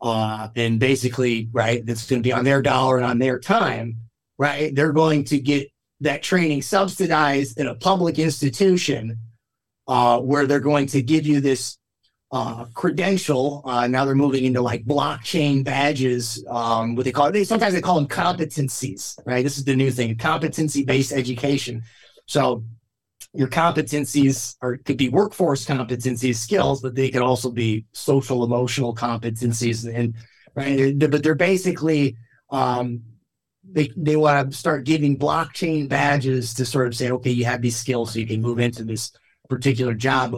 [0.00, 3.96] uh, and basically right that's going to be on their dollar and on their time
[4.38, 5.68] right they're going to get
[6.00, 9.18] that training subsidized in a public institution
[9.88, 11.78] uh, where they're going to give you this
[12.32, 13.62] uh, credential.
[13.64, 16.44] Uh, now they're moving into like blockchain badges.
[16.48, 17.32] Um, what they call it?
[17.32, 19.44] They, sometimes they call them competencies, right?
[19.44, 21.82] This is the new thing: competency-based education.
[22.26, 22.64] So
[23.34, 28.94] your competencies are could be workforce competencies, skills, but they could also be social emotional
[28.94, 30.14] competencies and
[30.54, 30.98] right.
[30.98, 32.16] But they're basically
[32.50, 33.02] um,
[33.72, 37.62] they they want to start giving blockchain badges to sort of say, okay, you have
[37.62, 39.12] these skills, so you can move into this
[39.48, 40.36] particular job.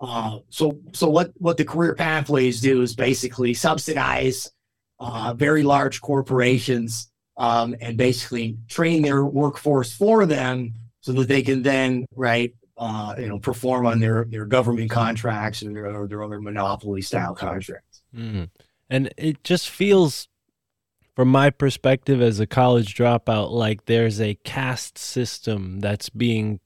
[0.00, 4.50] Uh, so so what what the career pathways do is basically subsidize
[4.98, 11.42] uh, very large corporations um, and basically train their workforce for them so that they
[11.42, 16.08] can then right uh, you know perform on their their government contracts or their, or
[16.08, 18.02] their other monopoly style contracts.
[18.14, 18.48] Mm.
[18.90, 20.28] And it just feels,
[21.20, 26.60] from my perspective as a college dropout, like there's a caste system that's being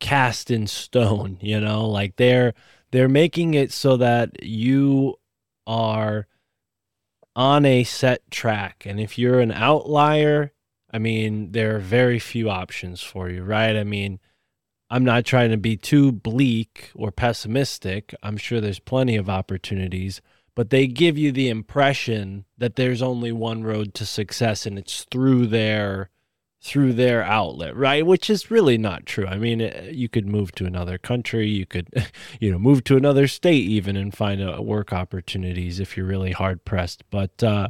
[0.00, 1.38] cast in stone.
[1.40, 2.52] You know, like they're
[2.90, 5.14] they're making it so that you
[5.66, 6.26] are
[7.34, 10.52] on a set track, and if you're an outlier,
[10.92, 13.74] I mean, there are very few options for you, right?
[13.74, 14.20] I mean,
[14.90, 18.14] I'm not trying to be too bleak or pessimistic.
[18.22, 20.20] I'm sure there's plenty of opportunities,
[20.54, 25.04] but they give you the impression that there's only one road to success and it's
[25.10, 26.10] through their
[26.62, 28.04] through their outlet, right?
[28.04, 29.26] Which is really not true.
[29.26, 31.88] I mean, eh, you could move to another country, you could
[32.40, 36.32] you know, move to another state even and find uh, work opportunities if you're really
[36.32, 37.04] hard pressed.
[37.10, 37.68] But uh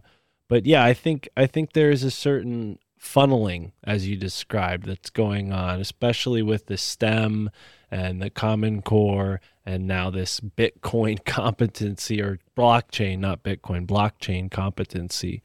[0.48, 5.08] but yeah, I think I think there is a certain funneling as you described that's
[5.08, 7.48] going on especially with the stem
[7.90, 15.42] and the common core and now this bitcoin competency or blockchain not bitcoin blockchain competency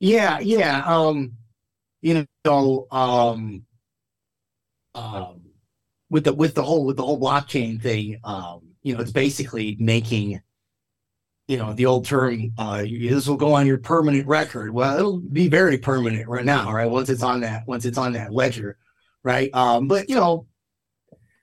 [0.00, 0.82] Yeah, yeah.
[0.86, 1.36] Um,
[2.02, 3.64] you know, um,
[4.94, 5.42] um,
[6.08, 9.76] with the with the whole with the whole blockchain thing, um, you know, it's basically
[9.78, 10.40] making,
[11.48, 14.72] you know, the old term, uh, this will go on your permanent record.
[14.72, 16.90] Well, it'll be very permanent right now, right?
[16.90, 18.78] Once it's on that, once it's on that ledger,
[19.22, 19.50] right?
[19.54, 20.46] Um, but you know,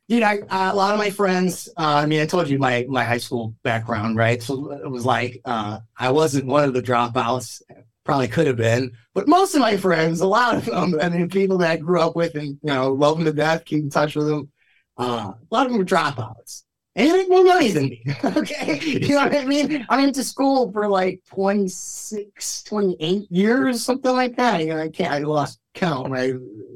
[0.08, 1.68] you know, a lot of my friends.
[1.78, 4.42] Uh, I mean, I told you my my high school background, right?
[4.42, 7.62] So it was like uh, I wasn't one of the dropouts.
[8.06, 11.28] Probably could have been, but most of my friends, a lot of them, I mean,
[11.30, 13.90] people that I grew up with and you know love them to death, keep in
[13.90, 14.50] touch with them.
[14.98, 16.64] Uh, a lot of them were dropouts,
[16.96, 18.02] and they more money than me.
[18.24, 19.86] okay, you know what I mean?
[19.90, 24.62] I went to school for like 26, 28 years, something like that.
[24.62, 25.12] You know, I can't.
[25.12, 26.10] I lost count.
[26.10, 26.34] Right,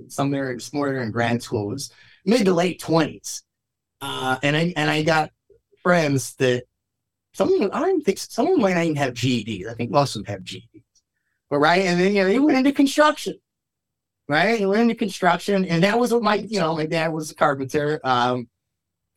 [0.09, 1.91] some there, somewhere in grad school was
[2.25, 3.43] mid to late twenties,
[4.01, 5.31] uh, and I and I got
[5.83, 6.63] friends that
[7.33, 9.67] some of them, I don't think some of them might not even have GEDs.
[9.67, 10.83] I think most of them have GEDs.
[11.49, 13.35] But right, and then you know they went into construction,
[14.27, 14.59] right?
[14.59, 17.35] They went into construction, and that was what my you know my dad was a
[17.35, 17.99] carpenter.
[18.03, 18.49] Um,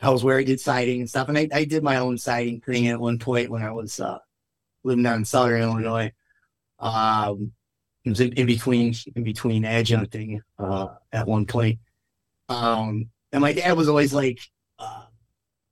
[0.00, 2.61] I was where he did siding and stuff, and I, I did my own siding
[2.61, 4.18] thing at one point when I was uh,
[4.82, 6.12] living down in Southern Illinois.
[6.78, 7.52] Um,
[8.05, 11.78] it was in, in between in between adjuncting uh, at one point.
[12.49, 14.38] Um, and my dad was always like,
[14.78, 15.05] uh,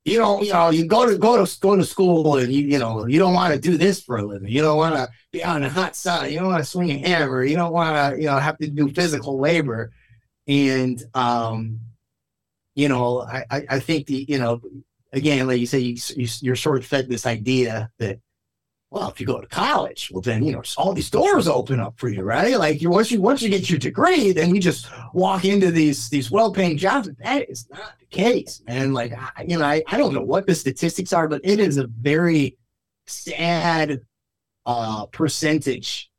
[0.05, 2.79] you know, you know, you go to go to go to school and you you
[2.79, 4.49] know you don't want to do this for a living.
[4.49, 6.31] You don't want to be on the hot sun.
[6.31, 7.45] You don't want to swing a hammer.
[7.45, 9.93] You don't want to you know have to do physical labor.
[10.49, 11.81] And um,
[12.75, 14.61] you know, I I, I think the you know
[15.13, 18.19] again, like you say, you, you you're sort of fed this idea that
[18.93, 21.95] well, if you go to college, well, then you know all these doors open up
[21.97, 22.59] for you, right?
[22.59, 26.11] Like you once you once you get your degree, then you just walk into these
[26.11, 27.09] these well-paying jobs.
[27.25, 28.93] That is not the case, man.
[28.93, 31.79] Like I, you know, I, I don't know what the statistics are, but it is
[31.79, 32.59] a very
[33.07, 34.03] sad
[34.67, 36.11] uh, percentage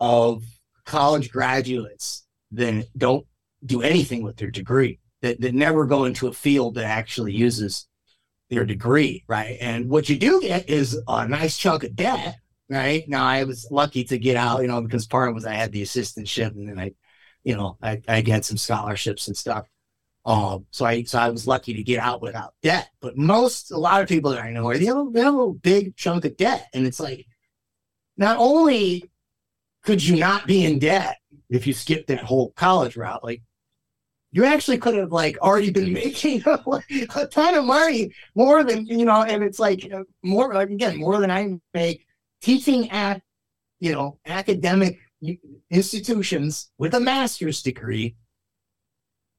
[0.00, 0.42] of
[0.84, 3.24] college graduates that don't
[3.64, 7.86] do anything with their degree, that that never go into a field that actually uses
[8.50, 9.58] their degree, right?
[9.60, 12.36] And what you do get is a nice chunk of debt,
[12.68, 13.08] right?
[13.08, 15.82] Now I was lucky to get out, you know, because part was I had the
[15.82, 16.92] assistantship and then I,
[17.44, 19.66] you know, I, I had some scholarships and stuff.
[20.24, 22.90] Um, so I so I was lucky to get out without debt.
[23.00, 25.38] But most a lot of people that I know are they have, a, they have
[25.38, 26.66] a big chunk of debt.
[26.74, 27.26] And it's like
[28.16, 29.10] not only
[29.82, 31.18] could you not be in debt
[31.48, 33.42] if you skip that whole college route, like
[34.36, 36.42] you actually could have like already been making
[37.16, 41.18] a ton of money more than you know and it's like uh, more again more
[41.18, 42.06] than i make
[42.40, 43.22] teaching at
[43.80, 44.98] you know academic
[45.70, 48.16] institutions with a master's degree.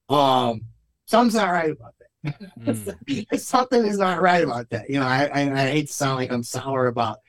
[0.10, 0.62] Um
[1.06, 2.52] something's not right about that.
[3.06, 3.40] Mm.
[3.40, 4.90] something is not right about that.
[4.90, 7.20] You know I, I i hate to sound like i'm sour about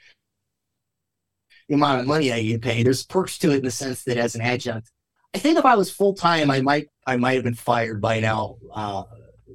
[1.69, 2.87] the amount of money i get paid.
[2.87, 4.91] There's perks to it in the sense that as an adjunct
[5.35, 8.21] I think if I was full time, I might I might have been fired by
[8.21, 9.05] now uh,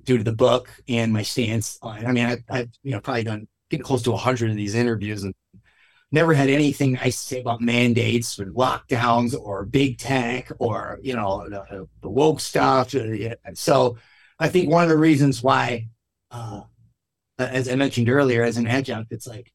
[0.03, 1.79] due to the book and my stance.
[1.81, 5.23] I mean, I, I've you know probably done getting close to hundred of these interviews
[5.23, 5.33] and
[6.11, 11.49] never had anything I say about mandates or lockdowns or big tech or you know
[11.49, 12.93] the, the woke stuff.
[13.55, 13.97] So
[14.39, 15.89] I think one of the reasons why,
[16.29, 16.61] uh,
[17.39, 19.51] as I mentioned earlier, as an adjunct, it's like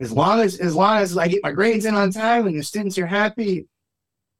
[0.00, 2.62] as long as as long as I get my grades in on time and the
[2.62, 3.66] students are happy,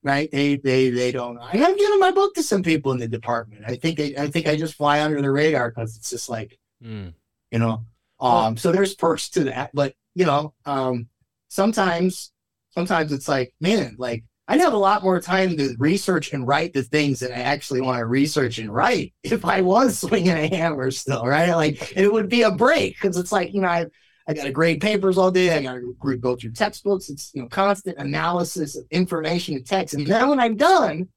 [0.02, 0.30] right?
[0.30, 1.38] They they they don't.
[1.38, 3.64] I have given my book to some people in the department.
[3.66, 6.58] I think they, I think I just fly under the radar because it's just like
[6.84, 7.14] Mm.
[7.50, 7.84] you know.
[8.20, 11.08] Um, so there's perks to that, but you know, um,
[11.48, 12.32] sometimes
[12.70, 16.72] sometimes it's like, man, like I'd have a lot more time to research and write
[16.72, 20.48] the things that I actually want to research and write if I was swinging a
[20.48, 21.50] hammer still, right?
[21.54, 23.86] Like it would be a break because it's like, you know, I,
[24.28, 25.56] I got to grade papers all day.
[25.56, 27.10] I got to go through textbooks.
[27.10, 29.94] It's, you know, constant analysis of information and text.
[29.94, 31.08] And then when I'm done,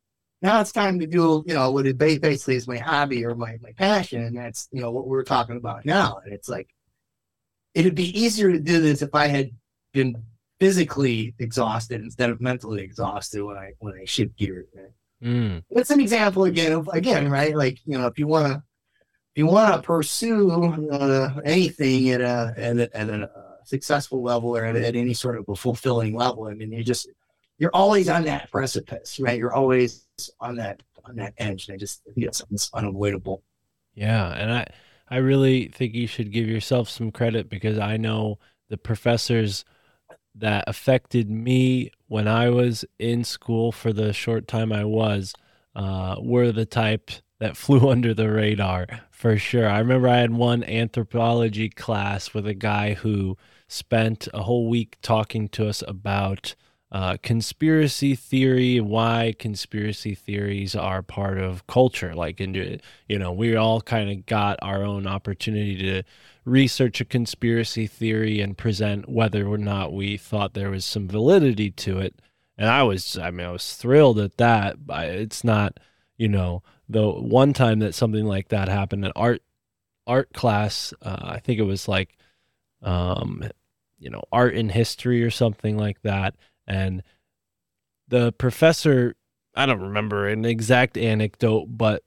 [0.41, 3.57] now it's time to do, you know, what it basically is my hobby or my,
[3.61, 4.23] my passion.
[4.23, 6.19] And that's, you know, what we're talking about now.
[6.23, 6.67] And it's like,
[7.73, 9.51] it'd be easier to do this if I had
[9.93, 10.15] been
[10.59, 14.67] physically exhausted instead of mentally exhausted when I when I shift gears.
[14.73, 14.89] man.
[15.23, 15.63] Mm.
[15.69, 17.55] It's an example again of again, right?
[17.55, 18.63] Like you know, if you want to
[19.35, 23.29] you want to pursue uh, anything at a at a, at a
[23.65, 27.09] successful level or at, at any sort of a fulfilling level, I mean, you just
[27.57, 29.37] you're always on that precipice, right?
[29.37, 30.07] You're always
[30.39, 31.67] on that on that edge.
[31.67, 33.43] And I just think it's it's unavoidable.
[33.93, 34.67] Yeah, and I
[35.09, 39.63] I really think you should give yourself some credit because I know the professors
[40.35, 45.33] that affected me when I was in school for the short time I was
[45.75, 49.69] uh, were the type that flew under the radar for sure.
[49.69, 53.37] I remember I had one anthropology class with a guy who
[53.69, 56.53] spent a whole week talking to us about
[56.91, 62.13] uh, conspiracy theory why conspiracy theories are part of culture.
[62.13, 66.03] Like, in, you know, we all kind of got our own opportunity to
[66.43, 71.71] research a conspiracy theory and present whether or not we thought there was some validity
[71.71, 72.19] to it.
[72.57, 74.75] And I was, I mean, I was thrilled at that.
[74.89, 75.79] It's not,
[76.17, 79.41] you know, the one time that something like that happened in art
[80.07, 80.93] art class.
[81.01, 82.15] Uh, I think it was like,
[82.81, 83.43] um,
[83.97, 86.35] you know, art and history or something like that.
[86.67, 87.03] And
[88.07, 89.15] the professor,
[89.55, 92.03] I don't remember an exact anecdote, but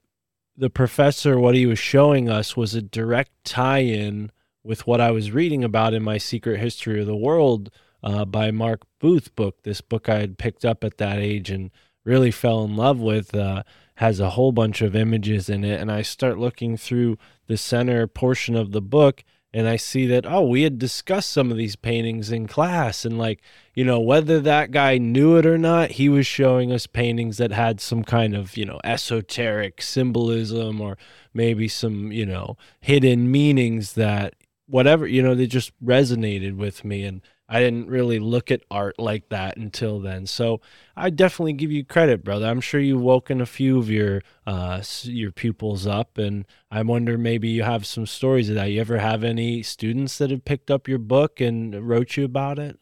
[0.56, 4.30] the professor, what he was showing us was a direct tie in
[4.64, 7.70] with what I was reading about in my Secret History of the World
[8.02, 9.62] uh, by Mark Booth book.
[9.62, 11.70] This book I had picked up at that age and
[12.04, 13.34] really fell in love with.
[13.34, 13.62] Uh,
[13.98, 15.80] has a whole bunch of images in it.
[15.80, 20.26] And I start looking through the center portion of the book and I see that,
[20.26, 23.04] oh, we had discussed some of these paintings in class.
[23.04, 23.40] And, like,
[23.74, 27.50] you know, whether that guy knew it or not, he was showing us paintings that
[27.50, 30.98] had some kind of, you know, esoteric symbolism or
[31.32, 34.34] maybe some, you know, hidden meanings that
[34.66, 37.04] whatever, you know, they just resonated with me.
[37.04, 40.26] And I didn't really look at art like that until then.
[40.26, 40.60] So
[40.94, 42.46] I definitely give you credit, brother.
[42.46, 47.16] I'm sure you've woken a few of your uh, your pupils up, and I wonder
[47.16, 48.66] maybe you have some stories of that.
[48.66, 52.58] You ever have any students that have picked up your book and wrote you about
[52.58, 52.80] it?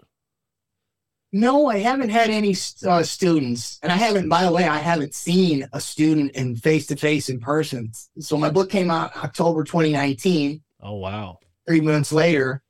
[1.32, 2.56] No, I haven't had any
[2.86, 4.28] uh, students, and I haven't.
[4.28, 7.92] By the way, I haven't seen a student in face to face in person.
[8.18, 10.62] So my book came out October 2019.
[10.80, 12.62] Oh wow, Three months later,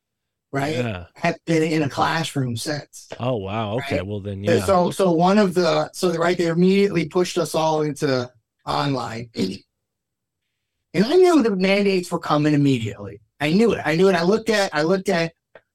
[0.56, 0.76] right?
[0.76, 1.04] yeah.
[1.14, 3.08] Have been in a classroom since.
[3.20, 3.74] Oh wow.
[3.76, 3.96] Okay.
[3.96, 4.06] Right.
[4.06, 4.64] Well then, And yeah.
[4.64, 8.30] So, so one of the so the right they immediately pushed us all into
[8.66, 13.20] online, and I knew the mandates were coming immediately.
[13.40, 13.82] I knew it.
[13.84, 14.14] I knew it.
[14.14, 14.74] I looked at.
[14.74, 15.32] I looked at.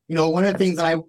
[0.08, 1.00] You know, one of the things that I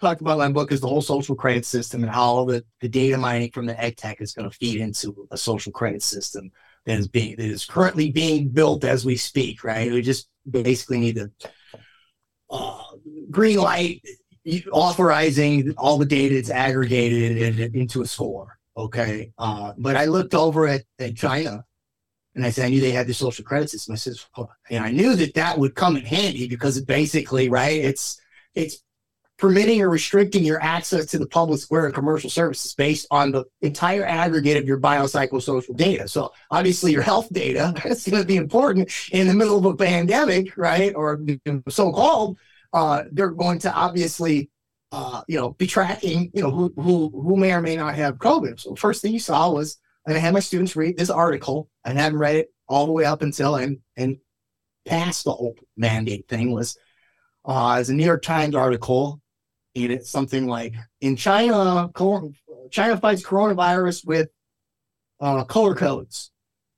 [0.00, 2.64] talked about in my book is the whole social credit system and how all the,
[2.80, 6.02] the data mining from the ed tech is going to feed into a social credit
[6.02, 6.50] system
[6.86, 9.62] that is being that is currently being built as we speak.
[9.62, 9.92] Right.
[9.92, 11.30] We just basically need to
[12.50, 12.82] uh,
[13.30, 14.02] green light
[14.72, 18.58] authorizing all the data it's aggregated in- into a score.
[18.76, 19.32] Okay.
[19.38, 21.64] Uh, but I looked over at, at China
[22.34, 23.92] and I said, I knew they had the social credit system.
[23.92, 27.48] I said, "Oh," and I knew that that would come in handy because it basically,
[27.48, 28.20] right, it's,
[28.54, 28.82] it's
[29.36, 33.44] permitting or restricting your access to the public square and commercial services based on the
[33.62, 36.06] entire aggregate of your biopsychosocial data.
[36.06, 39.74] So obviously your health data is going to be important in the middle of a
[39.74, 40.94] pandemic, right?
[40.94, 41.20] Or
[41.68, 42.38] so-called,
[42.72, 44.50] uh, they're going to obviously,
[44.92, 48.18] uh, you know, be tracking, you know, who, who, who may or may not have
[48.18, 48.60] COVID.
[48.60, 51.98] So first thing you saw was, and I had my students read this article and
[51.98, 54.16] I hadn't read it all the way up until and, and
[54.86, 56.76] past the whole mandate thing was,
[57.44, 59.20] uh, as a New York Times article
[59.74, 61.90] and it's something like in China,
[62.70, 64.28] China fights coronavirus with
[65.20, 66.30] uh, color codes.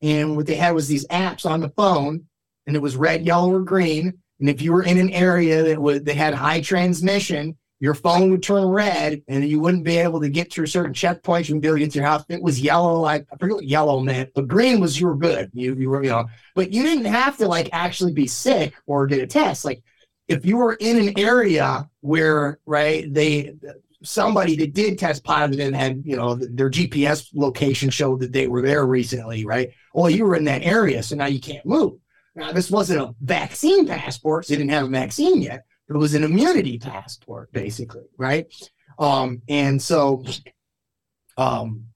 [0.03, 2.27] And what they had was these apps on the phone,
[2.67, 4.19] and it was red, yellow, or green.
[4.43, 8.33] And if you were in an area that was that had high transmission, your phone
[8.33, 11.49] would turn red and you wouldn't be able to get through certain checkpoints.
[11.49, 12.25] You wouldn't be able to get to your house.
[12.29, 15.53] It was yellow, like I forget what yellow meant, but green was you were good.
[15.55, 19.07] You you were, you know, but you didn't have to like actually be sick or
[19.07, 19.65] get a test.
[19.65, 19.85] Like
[20.27, 23.55] if you were in an area where right they
[24.03, 28.49] somebody that did test positive and had you know their GPS location showed that they
[28.49, 29.71] were there recently, right?
[29.95, 31.95] Well, you were in that area, so now you can't move.
[32.35, 35.65] Now this wasn't a vaccine passport; so didn't have a vaccine yet.
[35.89, 38.47] It was an immunity passport, basically, right?
[38.99, 40.25] Um, and so,
[41.37, 41.87] um,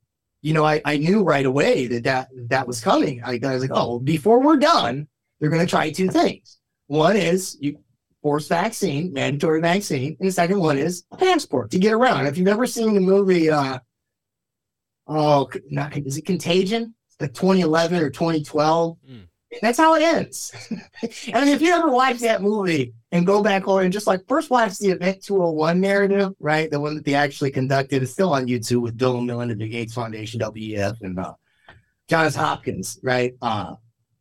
[0.42, 3.22] you know, I, I knew right away that that, that was coming.
[3.24, 5.08] I, I was like, oh, before we're done,
[5.40, 6.58] they're going to try two things.
[6.88, 7.78] One is you
[8.22, 12.26] force vaccine, mandatory vaccine, and the second one is a passport to get around.
[12.26, 13.78] If you've ever seen the movie, uh,
[15.06, 16.94] oh, not, is it Contagion?
[17.08, 18.96] It's like 2011 or 2012.
[19.10, 19.28] Mm.
[19.62, 20.52] That's how it ends.
[21.02, 24.26] I mean, if you ever watch that movie and go back over and just like
[24.26, 26.70] first watch the Event 201 narrative, right?
[26.70, 29.68] The one that they actually conducted is still on YouTube with Bill and Melinda the
[29.68, 31.34] Gates Foundation, WEF, and uh,
[32.08, 33.34] Johns Hopkins, right?
[33.40, 33.74] Uh,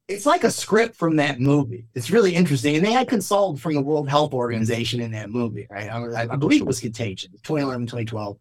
[0.08, 1.88] it's like a script from that movie.
[1.96, 2.76] It's really interesting.
[2.76, 5.90] And they had consulted from the World Health Organization in that movie, right?
[5.90, 8.38] I, I believe it was Contagion, 2011, 2012.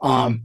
[0.00, 0.44] Um,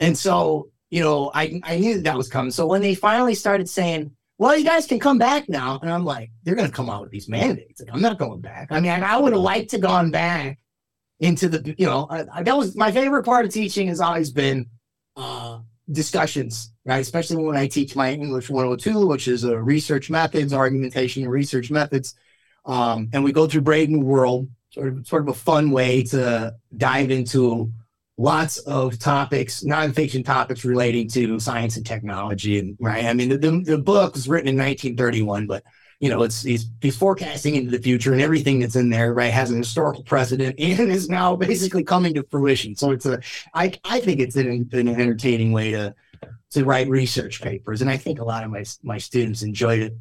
[0.00, 2.50] and so, you know, I, I knew that, that was coming.
[2.50, 5.78] So when they finally started saying, well, you guys can come back now.
[5.80, 7.80] And I'm like, they're going to come out with these mandates.
[7.80, 8.68] Like, I'm not going back.
[8.70, 10.58] I mean, I would have liked to gone back
[11.20, 14.66] into the, you know, I, that was my favorite part of teaching has always been
[15.16, 16.98] uh, discussions, right?
[16.98, 21.70] Especially when I teach my English 102, which is a research methods, argumentation and research
[21.70, 22.14] methods.
[22.64, 26.02] Um, and we go through Brave New World, sort of, sort of a fun way
[26.04, 27.72] to dive into
[28.16, 32.58] lots of topics, nonfiction topics relating to science and technology.
[32.58, 35.64] And right, I mean, the, the, book was written in 1931, but
[36.00, 39.32] you know, it's he's, he's forecasting into the future, and everything that's in there, right,
[39.32, 42.76] has an historical precedent and is now basically coming to fruition.
[42.76, 43.20] So it's a,
[43.54, 45.94] I I think it's an, an entertaining way to
[46.50, 49.96] to write research papers, and I think a lot of my my students enjoyed it.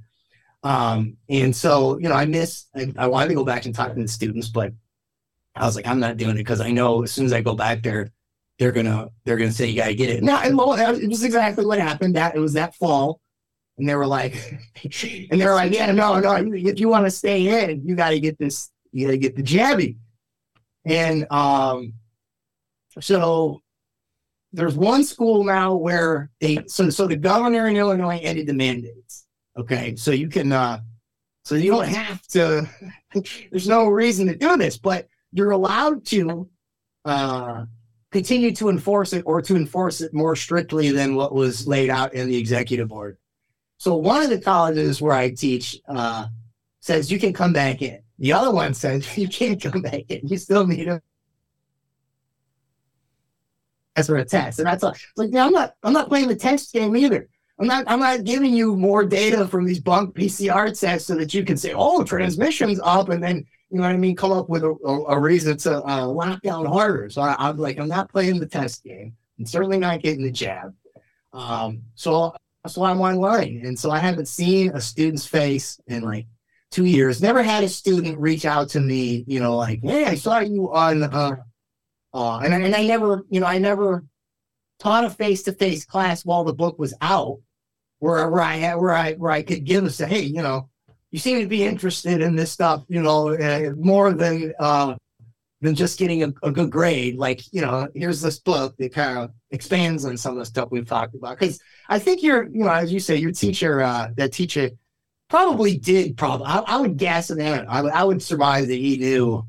[0.64, 3.94] Um, and so, you know, I miss, I, I wanted to go back and talk
[3.94, 4.72] to the students, but
[5.56, 7.54] I was like, I'm not doing it because I know as soon as I go
[7.54, 8.10] back there,
[8.60, 10.24] they're gonna they're gonna say you gotta get it.
[10.24, 12.16] Now, and lo- it was exactly what happened.
[12.16, 13.20] That it was that fall,
[13.78, 14.34] and they were like,
[14.84, 18.10] and they were like, yeah, no, no, if you want to stay in, you got
[18.10, 19.98] to get this, you got to get the jabby.
[20.86, 21.94] And um,
[23.00, 23.62] so
[24.52, 29.26] there's one school now where they so so the governor in Illinois ended the mandates.
[29.58, 30.80] Okay, so you can uh,
[31.44, 32.70] so you don't have to.
[33.52, 36.50] there's no reason to do this, but you're allowed to
[37.06, 37.66] uh,
[38.12, 42.14] continue to enforce it or to enforce it more strictly than what was laid out
[42.14, 43.18] in the executive order.
[43.78, 46.28] So one of the colleges where I teach uh,
[46.80, 48.00] says you can come back in.
[48.20, 50.28] The other one says you can't come back in.
[50.28, 51.02] You still need a
[53.96, 54.60] as for a test.
[54.60, 57.28] And that's like, like yeah, I'm not I'm not playing the test game either.
[57.60, 61.34] I'm not I'm not giving you more data from these bunk PCR tests so that
[61.34, 64.50] you can say, oh, transmission's up, and then you know what I mean, come up
[64.50, 67.10] with a, a, a reason to uh, lock down harder.
[67.10, 69.16] So I, I'm like, I'm not playing the test game.
[69.40, 70.76] I'm certainly not getting the jab.
[71.34, 72.36] Um, so
[72.68, 76.28] so I'm online, and so I haven't seen a student's face in like
[76.70, 77.20] two years.
[77.20, 80.72] Never had a student reach out to me, you know, like, hey, I saw you
[80.72, 81.38] on, uh,
[82.14, 84.06] uh, and I, and I never, you know, I never
[84.78, 87.40] taught a face to face class while the book was out,
[87.98, 90.70] where I had where I where I could give us, say, hey, you know,
[91.14, 94.96] you seem to be interested in this stuff, you know, uh, more than uh,
[95.62, 97.18] than just getting a, a, good grade.
[97.18, 100.70] Like, you know, here's this book that kind of expands on some of the stuff
[100.72, 101.38] we've talked about.
[101.38, 104.72] Because I think you're, you know, as you say, your teacher, uh, that teacher
[105.30, 109.46] probably did probably, I, I would guess that I, I would surmise that he knew.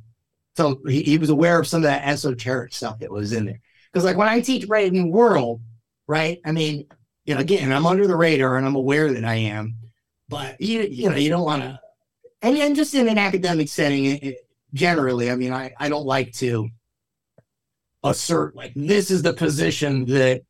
[0.57, 3.61] So he, he was aware of some of that esoteric stuff that was in there.
[3.91, 5.63] Because like when I teach New World,
[6.07, 6.43] right?
[6.45, 6.89] I mean,
[7.25, 9.79] you know, again, I'm under the radar and I'm aware that I am,
[10.29, 11.81] but you, you know, you don't want to,
[12.43, 14.37] and, and just in an academic setting, it, it,
[14.73, 16.69] generally, I mean, I, I don't like to
[18.03, 20.43] assert like this is the position that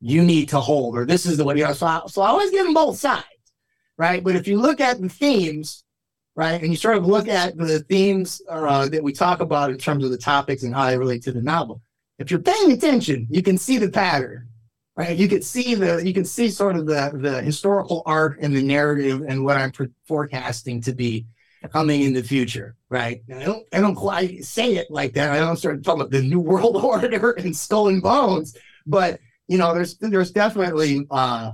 [0.00, 1.72] you need to hold, or this is the way you know.
[1.72, 3.24] So I, so I always give them both sides,
[3.96, 4.22] right?
[4.22, 5.82] But if you look at the themes,
[6.36, 9.78] right, and you sort of look at the themes uh, that we talk about in
[9.78, 11.80] terms of the topics and how they relate to the novel,
[12.18, 14.46] if you're paying attention, you can see the pattern,
[14.96, 15.16] right?
[15.16, 18.62] You can see the you can see sort of the the historical arc and the
[18.62, 19.72] narrative and what I'm
[20.06, 21.26] forecasting to be
[21.72, 23.22] coming in the future, right?
[23.28, 25.32] And I don't I don't quite say it like that.
[25.32, 28.56] I don't start talking about the New World Order and Skull and Bones,
[28.86, 31.52] but you know, there's there's definitely uh,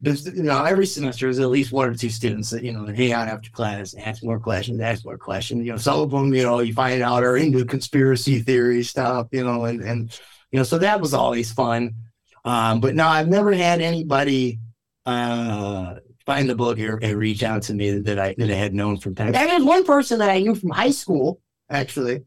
[0.00, 2.86] there's, you know, every semester there's at least one or two students that, you know,
[2.86, 5.64] hang out after class, ask more questions, ask more questions.
[5.64, 9.28] You know, some of them, you know, you find out are into conspiracy theory stuff,
[9.32, 10.20] you know, and, and,
[10.52, 11.94] you know, so that was always fun.
[12.46, 14.60] Um, but no, I've never had anybody,
[15.04, 18.72] uh, find the book here and reach out to me that I, that I had
[18.72, 19.34] known from time.
[19.34, 21.40] I had one person that I knew from high school,
[21.70, 22.24] actually,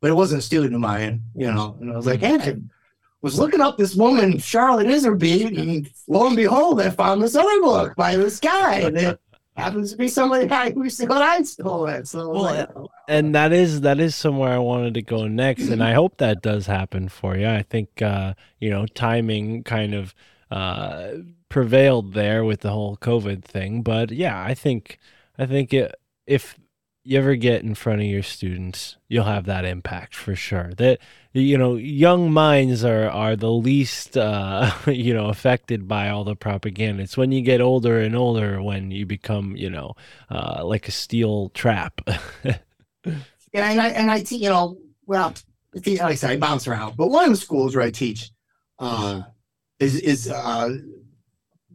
[0.00, 2.56] but it wasn't a student of mine, you know, and I was like, hey, I
[3.22, 7.60] was looking up this woman, Charlotte Iserbyt, and lo and behold, I found this other
[7.60, 8.90] book by this guy
[9.56, 12.08] happens to be somebody I used to go to high school with.
[12.08, 15.68] So, Well, like, oh, and that is that is somewhere I wanted to go next,
[15.68, 17.48] and I hope that does happen for you.
[17.48, 20.14] I think uh, you know timing kind of
[20.50, 21.12] uh,
[21.48, 24.98] prevailed there with the whole COVID thing, but yeah, I think
[25.38, 25.94] I think it,
[26.26, 26.56] if
[27.04, 30.72] you ever get in front of your students, you'll have that impact for sure.
[30.76, 31.00] That
[31.32, 36.36] you know, young minds are are the least uh, you know affected by all the
[36.36, 37.02] propaganda.
[37.02, 39.94] It's when you get older and older when you become you know
[40.30, 42.00] uh, like a steel trap.
[42.44, 42.58] Yeah,
[43.54, 45.34] and I and I teach, you know, well,
[45.74, 48.30] like I said, I bounce around, but one of the schools where I teach
[48.78, 49.22] uh,
[49.80, 50.70] is is uh,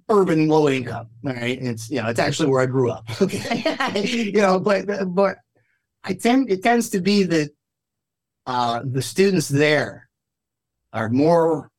[0.09, 1.09] urban low income.
[1.25, 3.07] All right, it's you know, it's actually where I grew up.
[3.21, 5.37] Okay, you know, but but
[6.03, 7.51] I tend it tends to be that
[8.45, 10.09] uh, the students there
[10.93, 11.69] are more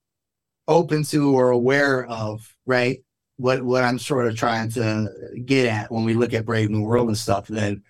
[0.67, 2.99] open to or aware of right
[3.37, 5.09] what what I'm sort of trying to
[5.45, 7.47] get at when we look at Brave New World and stuff.
[7.49, 7.83] Then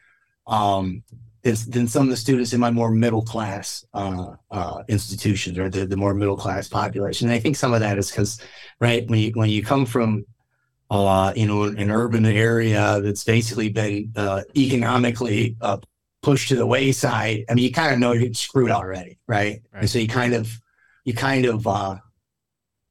[0.47, 1.03] um,
[1.55, 5.87] than some of the students in my more middle class uh, uh, institutions or the,
[5.87, 7.29] the more middle class population.
[7.29, 8.41] And I think some of that is because,
[8.81, 10.25] right, when you when you come from,
[10.91, 15.79] uh, you know, an urban area that's basically been uh, economically uh,
[16.23, 17.45] pushed to the wayside.
[17.49, 19.63] I mean, you kind of know you're screwed already, right?
[19.73, 19.81] Right.
[19.81, 20.51] And so you kind of,
[21.05, 21.97] you kind of, uh,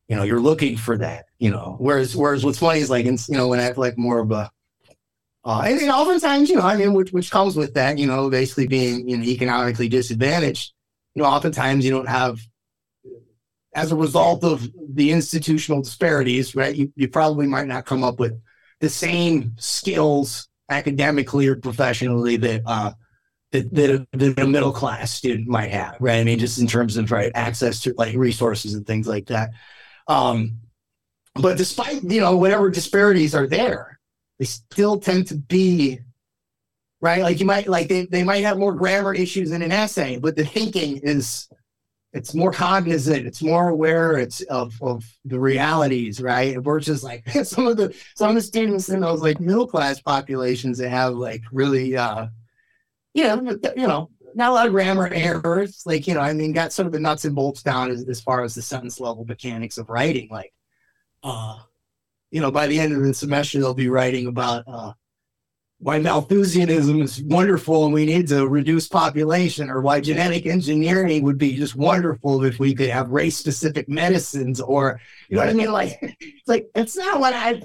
[0.08, 1.76] you know, you're looking for that, you know.
[1.80, 4.32] Whereas, whereas what's funny is like, in, you know, when I have like more of
[4.32, 4.50] a
[5.48, 8.30] uh, and, and oftentimes, you know, I mean, which, which comes with that, you know,
[8.30, 10.74] basically being you know, economically disadvantaged.
[11.16, 12.38] You know, oftentimes you don't have,
[13.74, 16.76] as a result of the institutional disparities, right?
[16.76, 18.38] You, you probably might not come up with
[18.82, 22.92] the same skills academically or professionally that uh,
[23.54, 26.20] that, that, a, that a middle class student might have, right?
[26.20, 29.52] I mean, just in terms of right access to like resources and things like that.
[30.10, 30.58] Um,
[31.36, 33.97] but despite you know whatever disparities are there,
[34.40, 36.00] they still tend to be
[37.00, 37.22] right?
[37.22, 40.36] Like you might like they, they might have more grammar issues in an essay but
[40.36, 41.48] the thinking is
[42.14, 46.58] it's more cognizant it's more aware it's of, of the realities right?
[46.60, 50.78] Versus like some of the some of the students in those like middle class populations
[50.80, 52.28] that have like really uh
[53.14, 56.54] you know you know not a lot of grammar errors like you know i mean
[56.54, 59.26] got sort of the nuts and bolts down as, as far as the sentence level
[59.26, 60.54] mechanics of writing like
[61.24, 61.58] uh
[62.32, 64.94] you know, by the end of the semester, they'll be writing about uh,
[65.80, 71.38] why Malthusianism is wonderful and we need to reduce population, or why genetic engineering would
[71.38, 75.00] be just wonderful if we could have race specific medicines, or
[75.30, 75.72] you know what I mean?
[75.72, 77.62] Like, it's like it's not what I.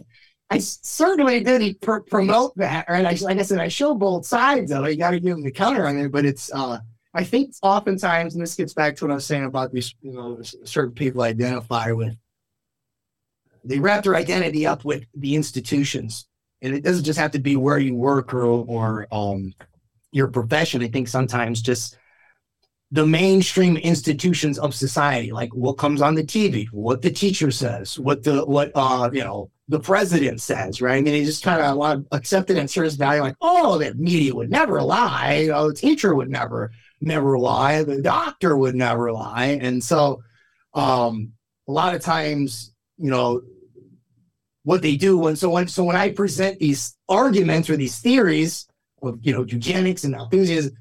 [0.50, 4.70] I certainly didn't pr- promote that, and I, like I said, I show both sides
[4.70, 4.90] of it.
[4.90, 6.52] You got to give them the counter on it, but it's.
[6.52, 6.78] uh
[7.14, 10.12] I think oftentimes, and this gets back to what I was saying about these, you
[10.12, 12.16] know, certain people identify with
[13.64, 16.26] they wrap their identity up with the institutions.
[16.62, 19.54] And it doesn't just have to be where you work or or um
[20.12, 20.82] your profession.
[20.82, 21.96] I think sometimes just
[22.92, 27.98] the mainstream institutions of society like what comes on the tv what the teacher says
[27.98, 30.98] what the what uh you know the president says right?
[30.98, 33.78] I mean you just kind of want to accept it and serious value like oh
[33.78, 35.46] the media would never lie.
[35.48, 36.70] Know, the teacher would never
[37.00, 37.82] never lie.
[37.82, 39.58] The doctor would never lie.
[39.62, 40.22] And so
[40.74, 41.32] um
[41.66, 43.40] a lot of times you know
[44.64, 48.66] what they do And so when so when I present these arguments or these theories
[49.02, 50.72] of you know eugenics and Malthusianism,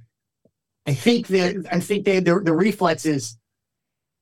[0.85, 3.37] I think that I think that the, the reflex is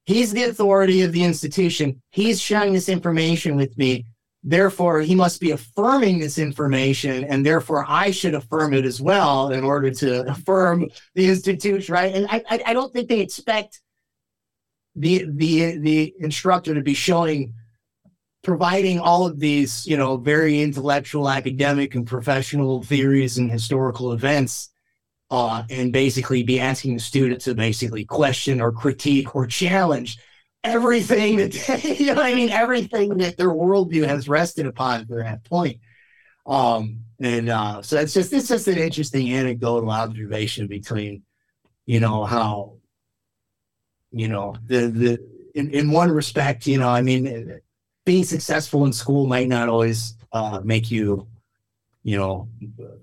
[0.05, 2.01] he's the authority of the institution.
[2.11, 4.05] He's sharing this information with me.
[4.41, 9.49] Therefore, he must be affirming this information, and therefore I should affirm it as well
[9.51, 12.15] in order to affirm the institution, right?
[12.15, 13.81] And I, I, I don't think they expect
[14.95, 17.53] the the the instructor to be showing
[18.43, 24.69] providing all of these, you know, very intellectual, academic, and professional theories and historical events,
[25.31, 30.17] uh, and basically be asking the student to basically question or critique or challenge
[30.63, 35.43] everything that you know, I mean, everything that their worldview has rested upon to that
[35.43, 35.79] point.
[36.45, 41.23] Um, and uh, so it's just it's just an interesting anecdotal observation between,
[41.85, 42.77] you know, how,
[44.11, 47.59] you know, the the in, in one respect, you know, I mean
[48.09, 51.27] being successful in school might not always uh, make you,
[52.01, 52.49] you know,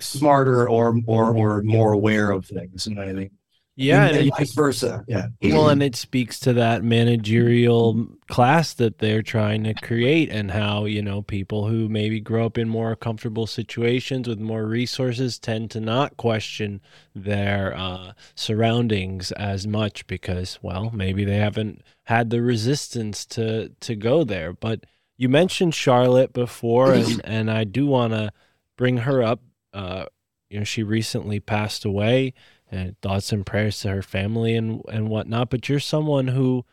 [0.01, 2.89] smarter or or or more aware of things.
[2.89, 3.31] You know what I mean?
[3.77, 5.05] Yeah, and, and vice versa.
[5.07, 5.29] Yeah.
[5.43, 10.87] well, and it speaks to that managerial class that they're trying to create, and how
[10.87, 15.71] you know people who maybe grow up in more comfortable situations with more resources tend
[15.71, 16.81] to not question
[17.15, 23.95] their uh, surroundings as much because, well, maybe they haven't had the resistance to to
[23.95, 24.53] go there.
[24.53, 24.81] But
[25.17, 28.33] you mentioned Charlotte before, and and I do want to
[28.77, 29.41] bring her up.
[29.73, 30.07] Uh,
[30.49, 32.35] you know, she recently passed away
[32.71, 35.51] and thoughts and prayers to her family and and whatnot.
[35.51, 36.65] But you're someone who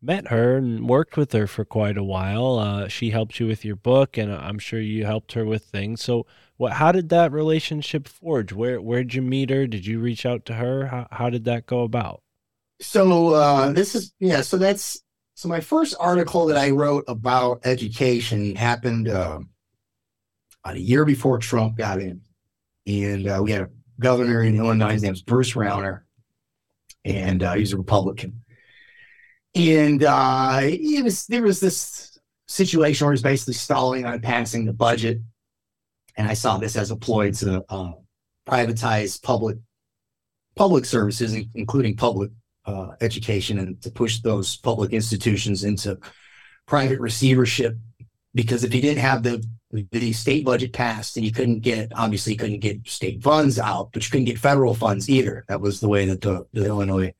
[0.00, 2.58] met her and worked with her for quite a while.
[2.58, 6.02] Uh, she helped you with your book, and I'm sure you helped her with things.
[6.02, 6.26] So,
[6.56, 6.74] what?
[6.74, 8.52] How did that relationship forge?
[8.52, 9.66] Where Where'd you meet her?
[9.66, 10.86] Did you reach out to her?
[10.86, 12.22] How How did that go about?
[12.80, 14.42] So uh, this is yeah.
[14.42, 15.02] So that's
[15.38, 19.38] so my first article that I wrote about education happened uh,
[20.64, 22.22] about a year before Trump got in,
[22.88, 23.70] and uh, we had a
[24.00, 24.94] governor in Illinois.
[24.94, 26.00] His name was Bruce Rauner,
[27.04, 28.42] and uh, he's a Republican.
[29.54, 34.72] And uh, it was there was this situation where he's basically stalling on passing the
[34.72, 35.20] budget,
[36.16, 37.92] and I saw this as a ploy to uh,
[38.44, 39.58] privatize public
[40.56, 42.32] public services, including public
[42.68, 45.98] uh, education and to push those public institutions into
[46.66, 47.76] private receivership.
[48.34, 52.32] Because if you didn't have the the state budget passed, and you couldn't get obviously
[52.32, 55.44] you couldn't get state funds out, but you couldn't get federal funds either.
[55.48, 57.12] That was the way that the, the Illinois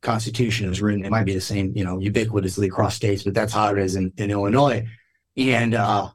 [0.00, 1.04] Constitution was written.
[1.04, 3.96] It might be the same, you know, ubiquitously across states, but that's how it is
[3.96, 4.86] in, in Illinois.
[5.36, 6.10] And uh,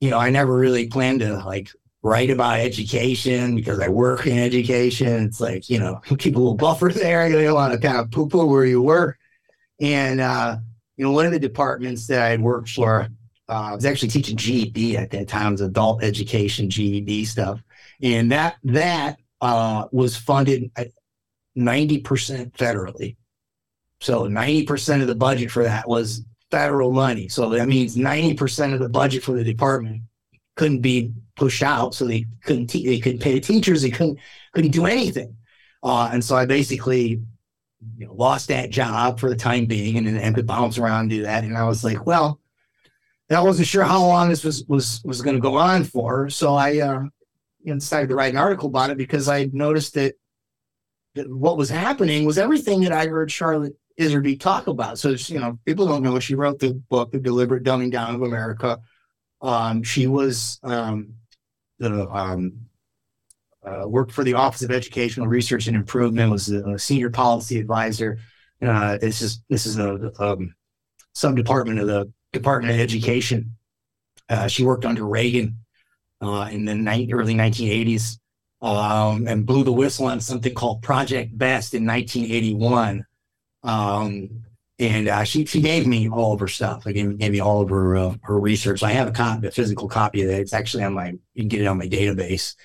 [0.00, 1.70] you know, I never really planned to like
[2.02, 5.24] write about education because I work in education.
[5.24, 7.28] It's like, you know, keep a little buffer there.
[7.28, 9.18] You don't want to kind of poo poo where you work.
[9.80, 10.58] And, uh,
[10.96, 13.08] you know, one of the departments that I worked for,
[13.48, 17.62] uh, I was actually teaching GED at that time, it was adult education, GED stuff.
[18.02, 20.88] And that, that, uh, was funded at
[21.56, 23.16] 90% federally.
[24.00, 27.28] So 90% of the budget for that was federal money.
[27.28, 30.02] So that means 90% of the budget for the department
[30.60, 34.18] couldn't be pushed out, so they couldn't te- they couldn't pay the teachers, they couldn't
[34.52, 35.34] couldn't do anything,
[35.82, 37.22] uh, and so I basically
[37.96, 41.10] you know, lost that job for the time being, and then to bounce around and
[41.10, 42.40] do that, and I was like, well,
[43.30, 46.56] I wasn't sure how long this was was was going to go on for, so
[46.56, 47.04] I uh,
[47.64, 50.16] decided to write an article about it because I noticed that
[51.14, 54.98] that what was happening was everything that I heard Charlotte Iserbyt talk about.
[54.98, 58.20] So you know, people don't know she wrote the book, The Deliberate Dumbing Down of
[58.20, 58.78] America.
[59.42, 61.14] Um, she was um,
[61.78, 62.66] the um,
[63.64, 66.30] uh, worked for the Office of Educational Research and Improvement.
[66.30, 68.18] Was a, a senior policy advisor.
[68.62, 70.54] Uh, this is this is a um,
[71.14, 73.56] sub department of the Department of Education.
[74.28, 75.58] Uh, she worked under Reagan
[76.20, 78.18] uh, in the ni- early 1980s
[78.62, 83.04] um, and blew the whistle on something called Project Best in 1981.
[83.62, 84.44] Um,
[84.80, 86.86] and uh, she she gave me all of her stuff.
[86.86, 88.82] Like gave, gave me all of her uh, her research.
[88.82, 90.40] I have a copy, a physical copy of that.
[90.40, 91.10] It's actually on my.
[91.34, 92.56] You can get it on my database.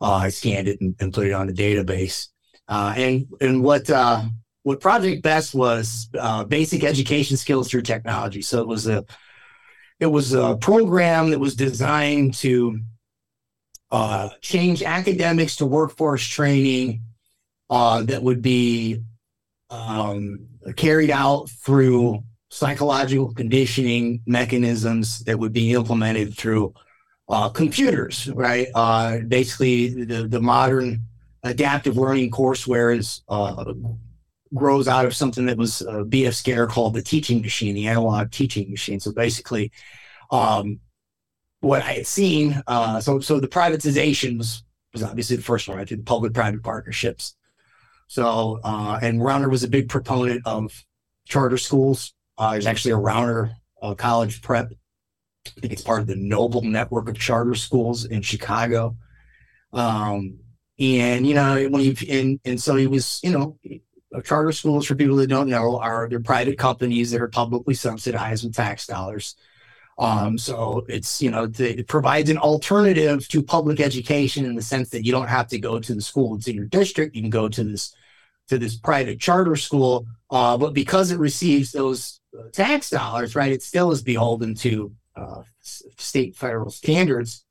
[0.00, 2.28] Uh, I scanned it and, and put it on the database.
[2.66, 4.24] Uh, and and what uh,
[4.64, 8.42] what Project Best was uh, basic education skills through technology.
[8.42, 9.04] So it was a
[10.00, 12.80] it was a program that was designed to
[14.40, 17.02] change academics to workforce training
[17.68, 19.00] that would be
[19.70, 26.74] um, carried out through psychological conditioning mechanisms that would be implemented through
[27.28, 28.68] uh, computers, right?
[28.74, 31.04] Uh, basically, the, the modern
[31.42, 33.72] adaptive learning courseware is uh,
[34.54, 36.34] grows out of something that was uh, B.F.
[36.34, 39.00] Skinner called the teaching machine, the analog teaching machine.
[39.00, 39.72] So basically,
[40.30, 40.80] um,
[41.60, 44.62] what I had seen, uh, so so the privatization was
[44.92, 45.88] was obviously the first one, right?
[45.88, 47.34] The public-private partnerships.
[48.12, 50.84] So, uh, and Rauner was a big proponent of
[51.24, 52.12] charter schools.
[52.36, 54.70] Uh, there's actually a Rauner uh, college prep.
[55.46, 58.98] I think it's part of the Noble network of charter schools in Chicago.
[59.72, 60.40] Um,
[60.78, 63.58] and you know, when you and and so he was, you know,
[64.24, 68.44] charter schools for people that don't know are they're private companies that are publicly subsidized
[68.44, 69.36] with tax dollars.
[69.96, 74.60] Um, so it's you know the, it provides an alternative to public education in the
[74.60, 77.16] sense that you don't have to go to the school that's in your district.
[77.16, 77.94] You can go to this
[78.48, 83.52] to this private charter school, uh, but because it receives those uh, tax dollars, right,
[83.52, 87.44] it still is beholden to uh, state federal standards.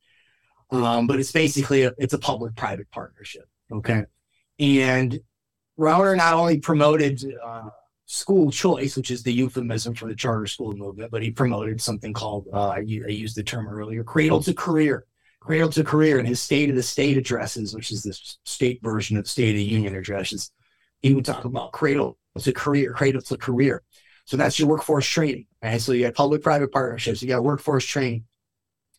[0.71, 3.45] Um, but it's basically a, it's a public-private partnership.
[3.71, 4.03] Okay,
[4.59, 5.19] and
[5.77, 7.69] Rauner not only promoted uh,
[8.05, 12.13] school choice, which is the euphemism for the charter school movement, but he promoted something
[12.13, 15.05] called, uh, I, I used the term earlier, cradle to career.
[15.39, 18.13] Cradle to career in his state of the state addresses, which is the
[18.45, 20.51] state version of State of the Union addresses.
[21.03, 23.83] Would talk about cradle to career, cradle to career.
[24.25, 25.47] So that's your workforce training.
[25.63, 25.81] Right.
[25.81, 28.25] So you got public private partnerships, you got workforce training.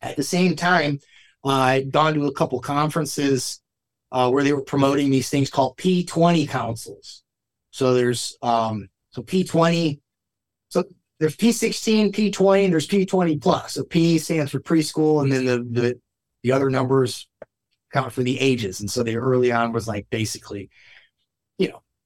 [0.01, 0.99] At the same time,
[1.45, 3.61] I'd gone to a couple conferences
[4.11, 7.23] uh, where they were promoting these things called P20 councils.
[7.70, 10.01] So there's um, so P20,
[10.69, 10.85] so
[11.19, 13.74] there's P16, P20, and there's P20 plus.
[13.74, 16.01] So P stands for preschool, and then the the,
[16.43, 17.29] the other numbers
[17.93, 18.81] count for the ages.
[18.81, 20.70] And so the early on was like basically,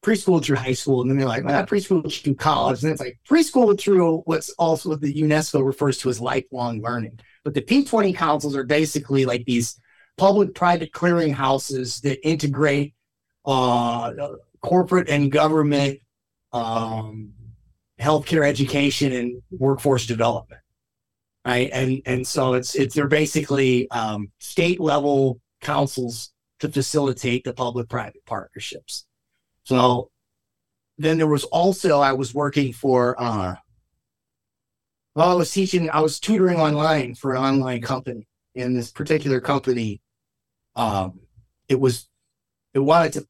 [0.07, 3.19] preschool through high school, and then they're like, well, preschool through college, and it's like
[3.28, 7.19] preschool through what's also what the UNESCO refers to as lifelong learning.
[7.45, 9.78] But the P20 councils are basically like these
[10.16, 12.95] public-private clearinghouses that integrate
[13.45, 14.12] uh,
[14.62, 15.99] corporate and government
[16.53, 17.33] um,
[18.01, 20.61] healthcare education and workforce development.
[21.45, 21.70] Right.
[21.73, 27.89] And and so it's it's they're basically um, state level councils to facilitate the public
[27.89, 29.07] private partnerships.
[29.66, 30.10] So
[30.98, 33.56] then there was also I was working for uh
[35.14, 38.26] well I was teaching I was tutoring online for an online company.
[38.55, 40.01] In this particular company,
[40.76, 41.20] um
[41.68, 42.09] it was
[42.74, 43.26] it wanted to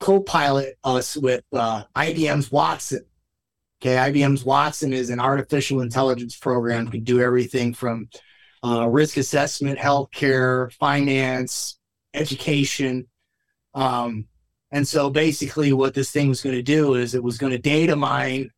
[0.00, 3.04] co-pilot us with uh, IBM's Watson.
[3.80, 6.88] Okay, IBM's Watson is an artificial intelligence program.
[6.88, 8.08] Can do everything from
[8.64, 11.78] uh, risk assessment, healthcare, finance,
[12.14, 13.06] education.
[13.74, 14.26] Um,
[14.70, 17.58] and so basically, what this thing was going to do is it was going to
[17.58, 18.50] data mine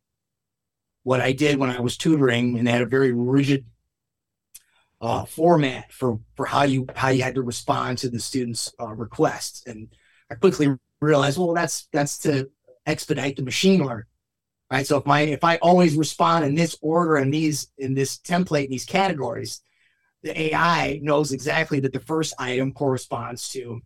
[1.03, 3.65] what I did when I was tutoring, and they had a very rigid
[5.01, 8.93] uh, format for for how you how you had to respond to the students' uh,
[8.93, 9.63] requests.
[9.65, 9.89] And
[10.31, 12.49] I quickly realized, well, that's that's to
[12.85, 14.05] expedite the machine learning,
[14.71, 14.87] right?
[14.87, 18.65] So if my if I always respond in this order and these in this template
[18.65, 19.61] in these categories,
[20.21, 23.81] the AI knows exactly that the first item corresponds to,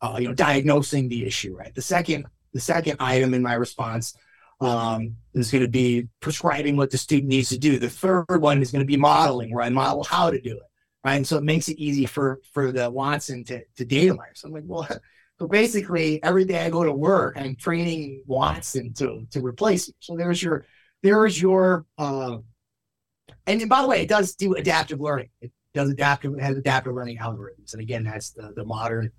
[0.00, 1.74] uh, you know, diagnosing the issue, right?
[1.74, 4.14] The second the second item in my response
[4.60, 7.78] um, is going to be prescribing what the student needs to do.
[7.78, 10.62] The third one is going to be modeling, where I model how to do it,
[11.04, 11.14] right?
[11.14, 14.34] And so it makes it easy for for the Watson to to data mine.
[14.34, 14.88] So I'm like, well,
[15.38, 19.94] so basically every day I go to work, I'm training Watson to to replace me.
[20.00, 20.66] So there's your
[21.02, 22.38] there's your uh,
[23.46, 25.30] and, by the way, it does do adaptive learning.
[25.40, 29.10] It does adaptive has adaptive learning algorithms, and again, that's the the modern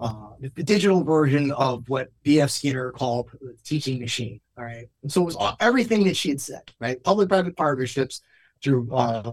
[0.00, 2.50] uh, the, digital version of what B.F.
[2.50, 4.40] Skinner called the teaching machine.
[4.56, 4.88] All right.
[5.02, 7.02] And so it was everything that she had said, right?
[7.02, 8.22] Public private partnerships
[8.62, 9.32] through uh,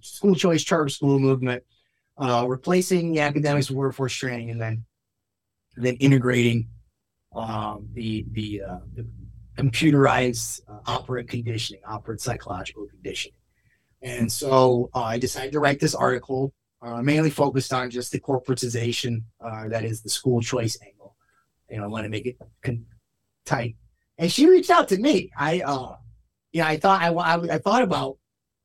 [0.00, 1.62] school choice charter school movement,
[2.18, 4.84] uh, replacing the academics with workforce training, and then
[5.76, 6.68] then integrating
[7.34, 9.06] um, the, the, uh, the
[9.58, 13.38] computerized uh, operant conditioning, operant psychological conditioning.
[14.02, 16.52] And so uh, I decided to write this article
[16.86, 21.16] uh, mainly focused on just the corporatization, uh, that is the school choice angle.
[21.68, 22.86] You know, I want to make it con-
[23.44, 23.76] tight.
[24.18, 25.30] And she reached out to me.
[25.36, 25.96] I, uh,
[26.52, 28.18] yeah, I thought I, I, I thought about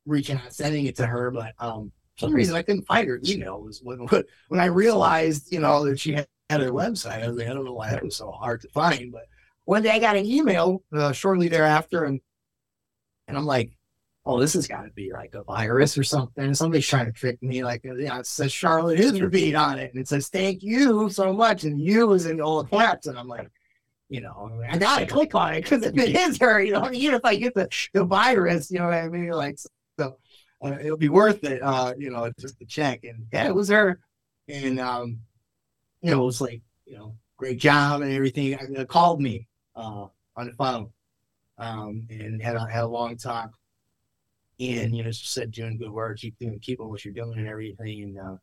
[0.06, 3.20] reaching out, sending it to her, but um, for some reason I couldn't find her
[3.26, 3.60] email.
[3.60, 4.08] Was when
[4.50, 7.24] when I realized, you know, that she had, had her website.
[7.24, 9.26] I was like, I don't know why that was so hard to find, but
[9.66, 12.22] one day I got an email uh, shortly thereafter, and
[13.28, 13.72] and I'm like,
[14.26, 16.54] oh, this has got to be like a virus or something.
[16.54, 17.64] Somebody's trying to trick me.
[17.64, 21.34] Like, you know, it says Charlotte Iserbyt on it, and it says thank you so
[21.34, 23.50] much, and you is in all caps, and I'm like,
[24.10, 27.16] you know, I gotta click on it because if it is her, you know, even
[27.16, 29.58] if I get the the virus, you know what I mean, like,
[29.98, 30.18] so
[30.62, 33.04] uh, it'll be worth it, uh, you know, just to check.
[33.04, 34.00] And yeah, it was her,
[34.48, 35.20] and um,
[36.02, 38.58] you know, it was like, you know, great job and everything.
[38.78, 40.92] I, called me uh on the phone,
[41.58, 43.54] um, and had a, had a long talk
[44.62, 47.38] and you know just said doing good work keep doing keep on what you're doing
[47.38, 48.04] and everything.
[48.04, 48.38] And uh,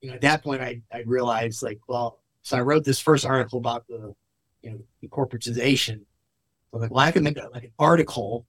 [0.00, 3.26] you know at that point i i realized like well so i wrote this first
[3.26, 4.14] article about the
[4.62, 6.00] you know the corporatization.
[6.70, 8.46] So like well i can make a, like an article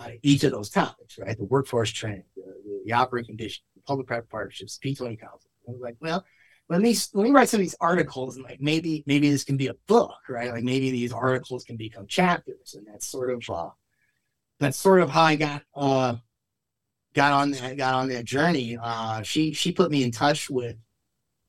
[0.00, 1.36] on each of those topics right?
[1.36, 5.72] The workforce training the, the, the operant condition the public private partnerships p20 council i
[5.72, 6.24] was like well
[6.68, 9.56] let me let me write some of these articles and like maybe maybe this can
[9.56, 10.50] be a book right?
[10.50, 12.74] Like maybe these articles can become chapters.
[12.74, 13.70] And that's sort of uh
[14.60, 16.16] that's sort of how i got uh
[17.14, 18.78] got on that got on that journey.
[18.80, 20.76] Uh, she she put me in touch with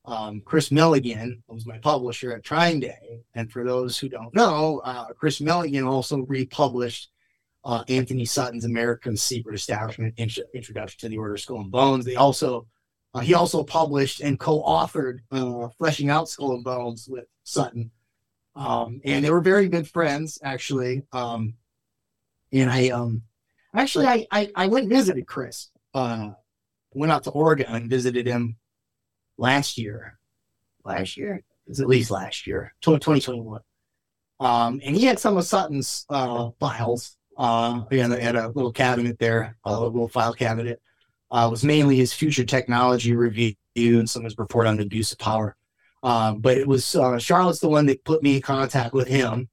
[0.04, 3.20] um, Kris Millegan, who was my publisher at TrineDay.
[3.34, 7.10] And for those who don't know, uh, Kris Millegan also republished
[7.64, 12.04] uh, Antony Sutton's American Secret Establishment Intro- Introduction to the Order of Skull and Bones.
[12.04, 12.66] They also
[13.12, 17.90] uh, he also published and co-authored uh, Fleshing Out Skull and Bones with Sutton.
[18.54, 21.02] Um, and they were very good friends, actually.
[21.12, 21.54] Um,
[22.52, 23.22] and I, um,
[23.74, 25.70] actually, I, I, I went and visited Chris.
[25.94, 26.30] Uh,
[26.94, 28.56] went out to Oregon and visited him
[29.38, 30.18] last year.
[30.84, 31.36] Last year?
[31.36, 33.60] It was at least last year, 2021.
[34.40, 39.18] Um, and he had some of Sutton's uh, files uh, in, a, a little cabinet
[39.18, 40.80] there, a little file cabinet.
[41.30, 45.12] Uh, it was mainly his future technology review and some of his report on abuse
[45.12, 45.56] of power.
[46.02, 49.48] Um, but it was uh, Charlotte's the one that put me in contact with him,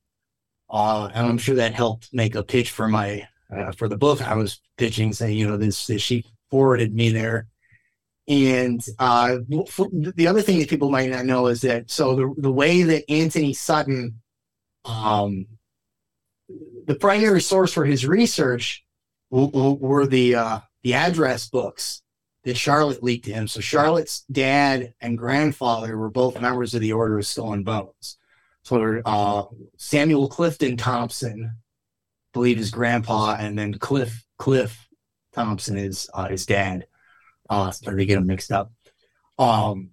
[0.69, 4.21] uh, and I'm sure that helped make a pitch for my uh, for the book
[4.21, 7.47] I was pitching, saying you know this, this she forwarded me there.
[8.27, 12.51] And uh, the other thing that people might not know is that so the the
[12.51, 14.21] way that Antony Sutton,
[14.83, 15.45] um,
[16.85, 18.83] the primary source for his research
[19.31, 22.01] w- w- were the uh, the address books
[22.43, 23.47] that Charlotte leaked to him.
[23.47, 28.17] So Charlotte's dad and grandfather were both members of the Order of and Bones.
[28.63, 29.43] So uh,
[29.77, 31.51] Samuel Clifton Thompson,
[32.33, 34.87] believe his grandpa, and then Cliff Cliff
[35.33, 36.87] Thompson is uh, his dad.
[37.49, 38.71] Uh, started to get them mixed up.
[39.39, 39.91] Um,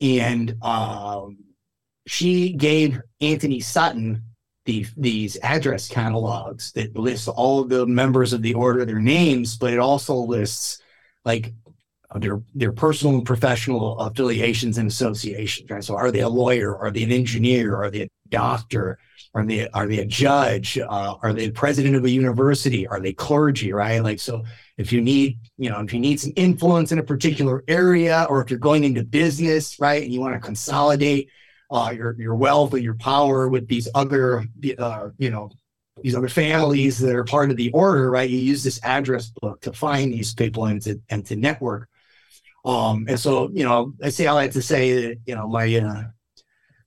[0.00, 1.38] and um,
[2.06, 4.24] she gave Antony Sutton
[4.64, 9.72] the, these address catalogs that lists all the members of the order, their names, but
[9.72, 10.82] it also lists
[11.24, 11.54] like
[12.16, 15.70] their their personal and professional affiliations and associations.
[15.70, 15.84] Right.
[15.84, 16.76] So, are they a lawyer?
[16.76, 17.76] Are they an engineer?
[17.76, 18.98] Are they a doctor?
[19.34, 20.78] Are they are they a judge?
[20.78, 22.86] Uh, are they the president of a university?
[22.86, 23.72] Are they clergy?
[23.72, 24.02] Right.
[24.02, 24.44] Like so,
[24.78, 28.42] if you need you know if you need some influence in a particular area, or
[28.42, 31.30] if you're going into business, right, and you want to consolidate
[31.70, 34.44] uh, your your wealth or your power with these other
[34.78, 35.50] uh, you know
[36.02, 38.28] these other families that are part of the order, right?
[38.28, 41.88] You use this address book to find these people and to and to network.
[42.64, 45.74] Um, and so, you know, I say all that to say that, you know, my
[45.76, 46.04] uh,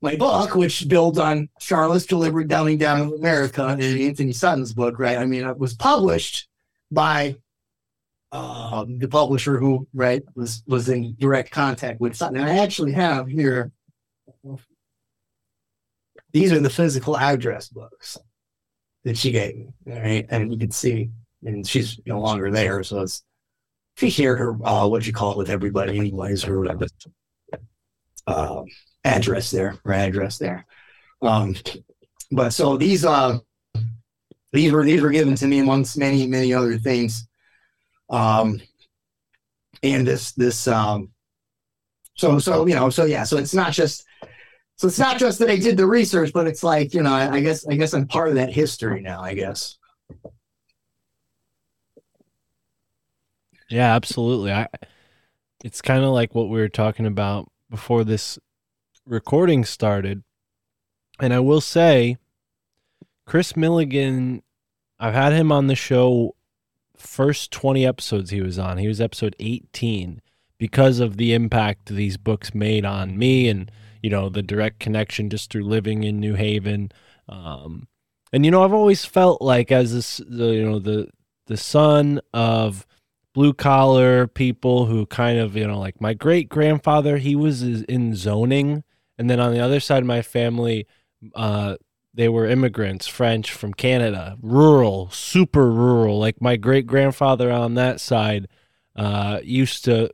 [0.02, 4.98] my book, which builds on Charlotte's deliberate dumbing down of America and Antony Sutton's book,
[4.98, 5.18] right?
[5.18, 6.48] I mean, it was published
[6.90, 7.36] by
[8.32, 12.38] uh, the publisher who, right, was was in direct contact with Sutton.
[12.38, 13.72] And I actually have here.
[16.32, 18.18] These are the physical address books
[19.04, 20.26] that she gave me, right?
[20.30, 21.12] And you can see,
[21.44, 23.24] and she's no longer there, so it's
[23.98, 26.88] she shared her uh, what you call it with everybody, anyways, or whatever.
[28.26, 28.64] Uh,
[29.04, 30.66] address there, her address there.
[31.22, 31.56] Um,
[32.32, 33.40] but so these uh
[34.54, 37.28] these were these were given to me amongst many many other things.
[38.10, 38.62] Um,
[39.84, 41.10] and this this um,
[42.16, 44.06] so so you know so yeah so it's not just
[44.76, 47.36] so it's not just that I did the research, but it's like you know I,
[47.36, 49.22] I guess I guess I'm part of that history now.
[49.22, 49.78] I guess.
[53.70, 54.52] Yeah, absolutely.
[54.52, 54.68] I
[55.64, 58.40] it's kind of like what we were talking about before this
[59.12, 60.24] recording started.
[61.20, 62.18] And I will say
[63.28, 64.42] Kris Millegan,
[65.00, 66.36] I've had him on the show
[66.96, 68.78] first 20 episodes he was on.
[68.78, 70.22] He was episode 18
[70.58, 73.70] because of the impact these books made on me and
[74.02, 76.92] you know the direct connection just through living in New Haven.
[77.28, 77.88] Um,
[78.32, 81.10] and you know I've always felt like as this the, you know the
[81.48, 82.88] the son of
[83.34, 88.16] blue collar people who kind of you know like my great grandfather he was in
[88.16, 88.84] zoning
[89.22, 90.88] and then on the other side of my family
[91.36, 91.76] uh
[92.14, 96.20] they were immigrants french from canada rural super rural.
[96.20, 98.48] Like my great grandfather on that side
[98.96, 100.10] uh used to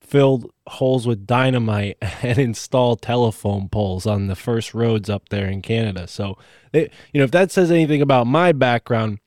[0.00, 5.60] fill holes with dynamite and install telephone poles on the first roads up there in
[5.60, 6.08] canada.
[6.08, 6.38] So
[6.72, 9.18] you know if that says anything about my background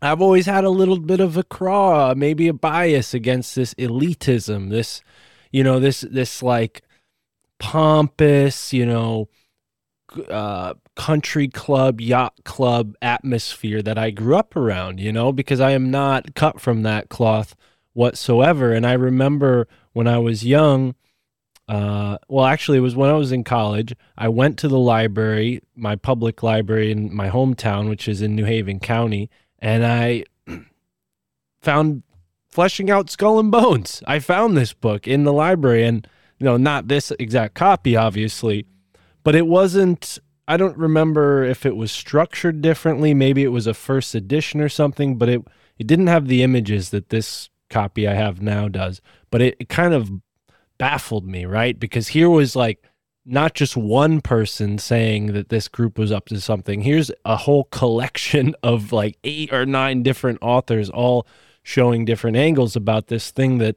[0.00, 4.68] I've always had a little bit of a craw, maybe a bias against this elitism,
[4.68, 5.00] this,
[5.50, 6.82] you know, this this like
[7.64, 9.26] pompous, you know,
[10.28, 15.70] uh, country club, yacht club atmosphere that I grew up around, you know, because I
[15.70, 17.56] am not cut from that cloth
[17.94, 18.74] whatsoever.
[18.74, 20.94] And I remember when I was young,
[21.66, 23.94] uh, well, actually, it was when I was in college.
[24.18, 28.44] I went to the library, my public library in my hometown, which is in New
[28.44, 30.24] Haven County, and I
[31.62, 32.02] found
[32.46, 36.06] fleshing out skull and bones i found this book in the library and
[36.44, 38.66] you know not this exact copy obviously
[39.22, 43.14] but it wasn't i don't remember if it was structured differently.
[43.14, 45.40] Maybe it was a first edition or something but it
[45.78, 49.00] it didn't have the images that this copy i have now does.
[49.30, 50.10] But it, it kind of
[50.76, 51.80] baffled me right?
[51.80, 52.84] Because here was like
[53.24, 56.82] not just one person saying that this group was up to something.
[56.82, 61.26] Here's a whole collection of like eight or nine different authors all
[61.62, 63.76] showing different angles about this thing that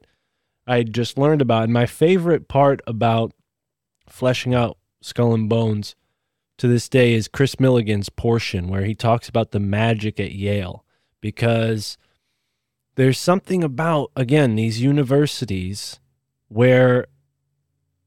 [0.67, 1.63] I just learned about.
[1.63, 3.33] And my favorite part about
[4.07, 5.95] fleshing out Skull and Bones
[6.57, 10.83] to this day is Kris Millegan's portion where he talks about the magic at Yale
[11.21, 11.97] because
[12.95, 15.99] there's something about again these universities
[16.47, 17.05] where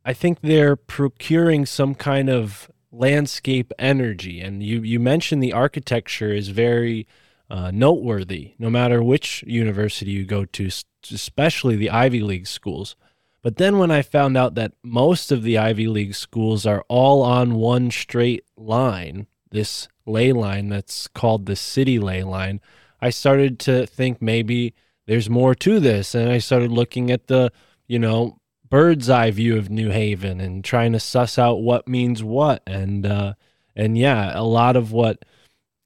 [0.04, 6.32] I think they're procuring some kind of landscape energy and you you mentioned the architecture
[6.32, 7.06] is very
[7.50, 10.70] uh, noteworthy no matter which university you go to
[11.10, 12.96] especially the Ivy League schools
[13.42, 17.22] but then when I found out that most of the Ivy League schools are all
[17.22, 22.60] on one straight line, this ley line that's called the city ley line,
[23.00, 24.74] I started to think maybe
[25.06, 26.14] there's more to this.
[26.14, 27.50] And I started looking at the,
[27.88, 32.22] you know, bird's eye view of New Haven and trying to suss out what means
[32.22, 32.62] what.
[32.66, 33.34] And, uh,
[33.74, 35.24] and yeah, a lot of what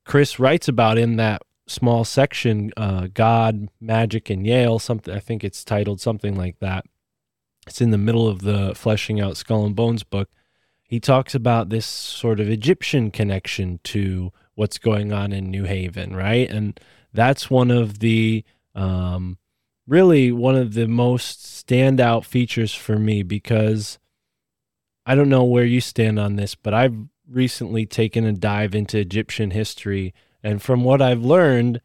[0.04, 5.44] Kris writes about in that small section, uh, God, Magic, and Yale, something, I think
[5.44, 6.84] it's titled something like that.
[7.66, 10.28] It's in the middle of the fleshing out skull and bones book.
[10.82, 16.14] He talks about this sort of egyptian connection to what's going on in new haven
[16.14, 16.48] right?
[16.48, 16.78] And
[17.12, 19.38] that's one of the um,
[19.86, 23.98] really one of the most standout features for me because
[25.06, 26.96] i don't know where you stand on this but i've
[27.28, 30.14] recently taken a dive into egyptian history
[30.44, 31.80] and from what i've learned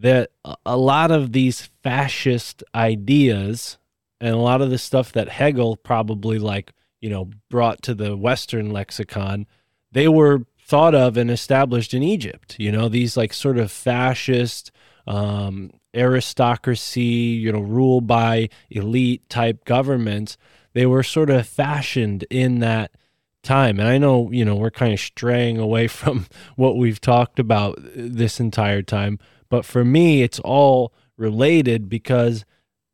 [0.00, 0.30] that
[0.64, 3.78] a- lot of these fascist ideas
[4.20, 8.16] and a lot of the stuff that Hegel probably like you know brought to the
[8.16, 9.46] Western lexicon,
[9.92, 12.56] they were thought of and established in Egypt.
[12.58, 14.70] You know these like sort of fascist
[15.06, 20.36] um, aristocracy, you know, rule by elite type governments.
[20.72, 22.92] They were sort of fashioned in that
[23.42, 23.78] time.
[23.78, 26.26] And I know, you know, we're kind of straying away from
[26.56, 29.18] what we've talked about this entire time.
[29.48, 32.44] But for me, it's all related because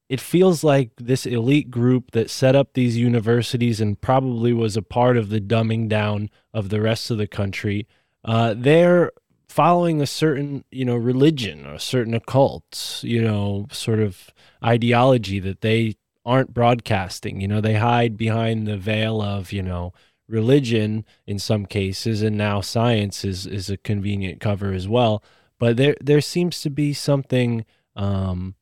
[0.08, 4.82] it feels like this elite group that set up these universities and probably was a
[4.82, 7.86] part of the dumbing down of the rest of the country.
[8.24, 9.12] Uh, they're
[9.48, 14.30] following a certain, you know, religion or a certain occult, you know, sort of
[14.64, 15.94] ideology that they
[16.24, 17.40] aren't broadcasting.
[17.40, 19.92] You know, they hide behind the veil of, you know,
[20.28, 25.22] religion in some cases, and now science is is a convenient cover as well.
[25.58, 28.54] But there there seems to be something um,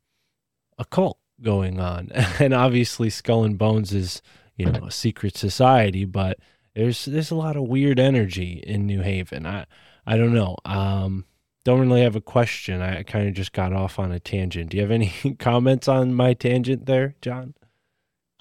[0.78, 4.22] occult going on, and obviously Skull and Bones is
[4.56, 6.38] you know a secret society, but
[6.74, 9.46] there's there's a lot of weird energy in New Haven.
[9.46, 9.66] I
[10.06, 10.56] I don't know.
[10.64, 11.24] Um,
[11.64, 12.82] don't really have a question.
[12.82, 14.70] I kind of just got off on a tangent.
[14.70, 17.54] Do you have any comments on my tangent there, John?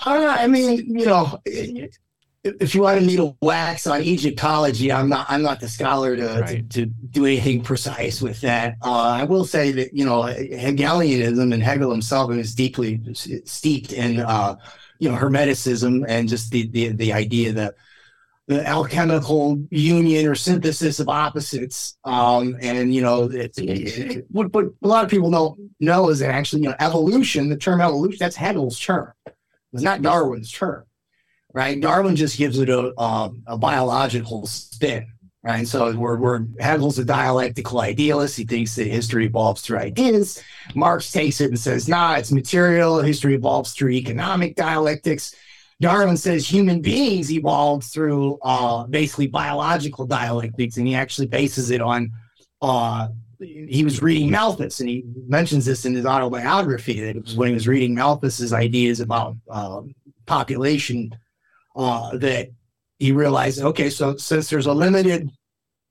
[0.05, 1.39] Uh, I mean, you know,
[2.43, 5.25] if you wanted me to wax on Egyptology, I'm not.
[5.29, 6.69] I'm not the scholar to Right.
[6.71, 8.75] to, to do anything precise with that.
[8.81, 12.99] Uh, I will say that you know Hegelianism and Hegel himself is deeply
[13.45, 14.55] steeped in uh,
[14.99, 17.75] you know Hermeticism and just the the the idea that
[18.47, 21.97] the alchemical union or synthesis of opposites.
[22.03, 26.19] Um, and you know, it's, it, what, what a lot of people don't know is
[26.19, 27.47] that actually, you know, evolution.
[27.47, 29.13] The term evolution that's Hegel's term.
[29.71, 30.83] It's not Darwin's term,
[31.53, 31.79] right?
[31.79, 35.07] Darwin just gives it a um, a biological spin,
[35.43, 35.67] right?
[35.67, 38.35] So we're, we're Hegel's a dialectical idealist.
[38.35, 40.43] He thinks that history evolves through ideas.
[40.75, 43.01] Marx takes it and says, nah, it's material.
[43.01, 45.35] History evolves through economic dialectics.
[45.79, 51.81] Darwin says human beings evolved through uh, basically biological dialectics, and he actually bases it
[51.81, 52.11] on.
[52.61, 53.09] Uh,
[53.39, 57.49] he was reading Malthus, and he mentions this in his autobiography that it was when
[57.49, 59.93] he was reading Malthus's ideas about um,
[60.25, 61.11] population
[61.75, 62.49] uh, that
[62.99, 65.29] he realized, okay, so since there's a limited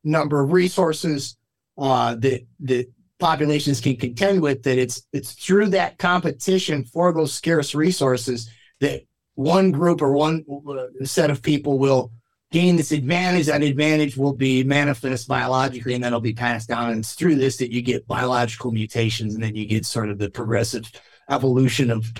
[0.05, 1.37] number of resources
[1.79, 2.87] uh, that that
[3.19, 8.51] populations can contend with, that it's it's through that competition for those scarce resources
[8.81, 9.03] that
[9.35, 12.13] one group or one uh, set of people will
[12.51, 13.47] gain this advantage.
[13.47, 16.91] That advantage will be manifest biologically, and then it'll be passed down.
[16.91, 20.19] And it's through this that you get biological mutations, and then you get sort of
[20.19, 20.91] the progressive
[21.31, 22.13] evolution of,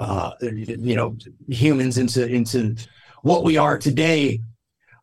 [0.00, 1.16] uh, you know,
[1.48, 2.76] humans into into
[3.22, 4.40] what we are today.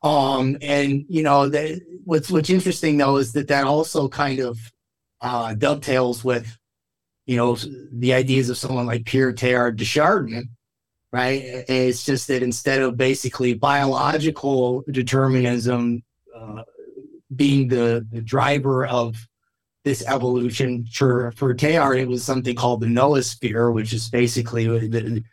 [0.03, 4.57] Um, and you know, that what's what's interesting though is that that also kind of
[5.21, 6.57] uh, dovetails with,
[7.25, 7.55] you know,
[7.91, 10.49] the ideas of someone like Pierre Teilhard de Chardin,
[11.13, 11.41] right?
[11.67, 16.03] It's just that instead of basically biological determinism
[16.35, 16.63] uh,
[17.35, 19.15] being the, the driver of
[19.83, 24.97] this evolution, for for Teilhard, it was something called the noosphere, which is basically the,
[24.97, 25.23] the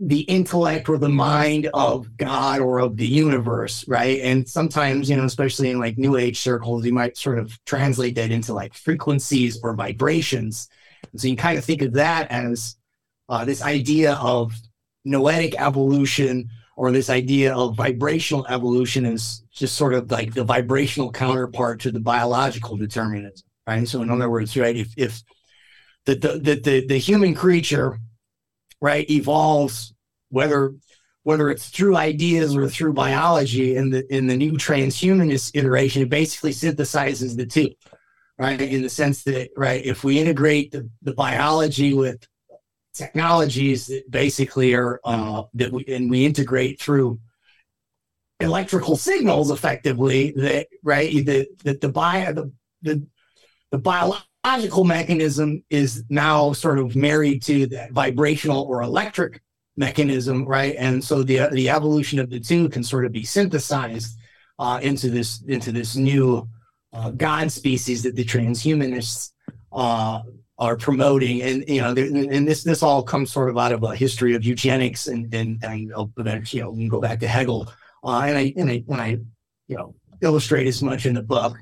[0.00, 4.20] the intellect or the mind of God or of the universe, right?
[4.20, 8.14] And sometimes, you know, especially in like New Age circles, you might sort of translate
[8.14, 10.68] that into like frequencies or vibrations.
[11.16, 12.76] So you kind of think of that as
[13.28, 14.52] uh, this idea of
[15.04, 21.10] noetic evolution or this idea of vibrational evolution is just sort of like the vibrational
[21.10, 23.86] counterpart to the biological determinism, right?
[23.86, 25.22] So in other words, right, if if
[26.06, 27.98] the the the, the, human creature,
[28.80, 29.94] right, evolves
[30.30, 30.74] whether
[31.22, 36.08] whether it's through ideas or through biology in the in the new transhumanist iteration, it
[36.08, 37.70] basically synthesizes the two,
[38.38, 38.60] right?
[38.60, 42.26] In the sense that, right, if we integrate the, the biology with
[42.94, 47.20] technologies that basically are uh, that we and we integrate through
[48.40, 53.06] electrical signals effectively that right the the the bio the, the
[53.70, 59.42] the biological mechanism is now sort of married to that vibrational or electric
[59.78, 60.74] mechanism right?
[60.76, 64.18] And so the the evolution of the two can sort of be synthesized
[64.58, 66.46] uh, into this into this new
[66.92, 69.30] uh, god species that the transhumanists
[69.72, 70.20] uh,
[70.58, 71.42] are promoting.
[71.42, 74.44] And you know and this this all comes sort of out of a history of
[74.44, 77.72] eugenics and and, and you know, we can go back to hegel.
[78.02, 79.10] Uh, and I and I when I
[79.68, 81.56] you know illustrate as much in the book,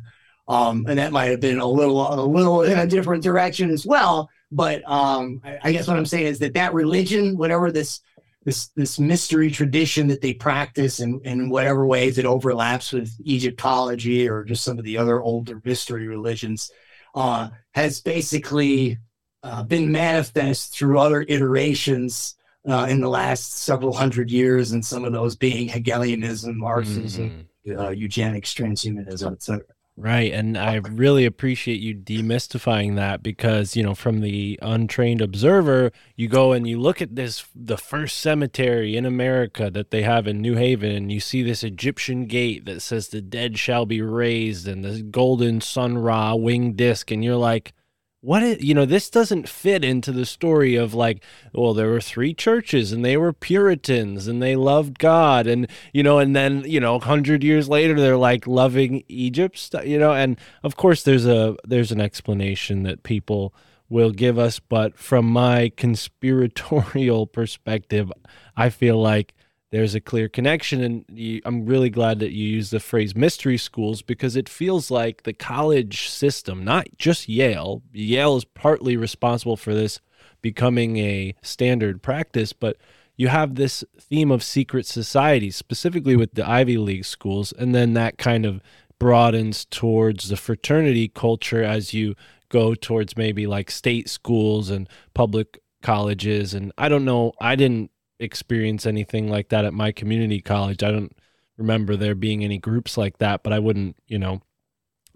[0.49, 3.85] um, and that might have been a little a little in a different direction as
[3.87, 4.29] well.
[4.53, 8.01] But um, I, I guess what I'm saying is that that religion, whatever this
[8.45, 14.29] this this mystery tradition that they practice, and in whatever ways it overlaps with Egyptology
[14.29, 16.71] or just some of the other older mystery religions,
[17.17, 18.99] uh, has basically
[19.43, 22.37] uh, been manifest through other iterations
[22.69, 27.79] uh, in the last several hundred years, and some of those being Hegelianism, Marxism, Mhm.
[27.81, 29.63] uh, eugenics, transhumanism, etc.
[29.99, 30.31] Right.
[30.31, 36.29] And I really appreciate you demystifying that because, you know, from the untrained observer, you
[36.29, 40.43] go and you look at this, the first cemetery in America that they have in
[40.43, 44.69] New Haven, and you see this Egyptian gate that says the dead shall be raised
[44.69, 47.11] and the golden sun ra winged disc.
[47.11, 47.73] And you're like,
[48.21, 51.23] what is, you know, this doesn't fit into the story of like,
[51.53, 55.47] well, there were three churches and they were Puritans and they loved God.
[55.47, 59.99] And, you know, and then, you know, 100 years later, they're like loving Egypt, you
[59.99, 63.55] know, and of course there's a, there's an explanation that people
[63.89, 64.59] will give us.
[64.59, 68.11] But from my conspiratorial perspective,
[68.57, 69.35] I feel like
[69.77, 70.83] there's a clear connection.
[70.83, 74.91] And you, I'm really glad that you use the phrase mystery schools because it feels
[74.91, 80.01] like the college system, not just Yale, Yale is partly responsible for this
[80.41, 82.79] becoming a standard practice, but
[83.17, 87.93] you have this theme of secret societies, specifically with the Ivy League schools, and then
[87.93, 88.63] that kind of
[88.99, 92.15] broadens towards the fraternity culture as you
[92.49, 96.55] go towards maybe like state schools and public colleges.
[96.55, 100.83] And I don't know, I didn't experience anything like that at my community college.
[100.83, 101.17] I don't
[101.57, 104.43] remember there being any groups like that, but I wouldn't, you know,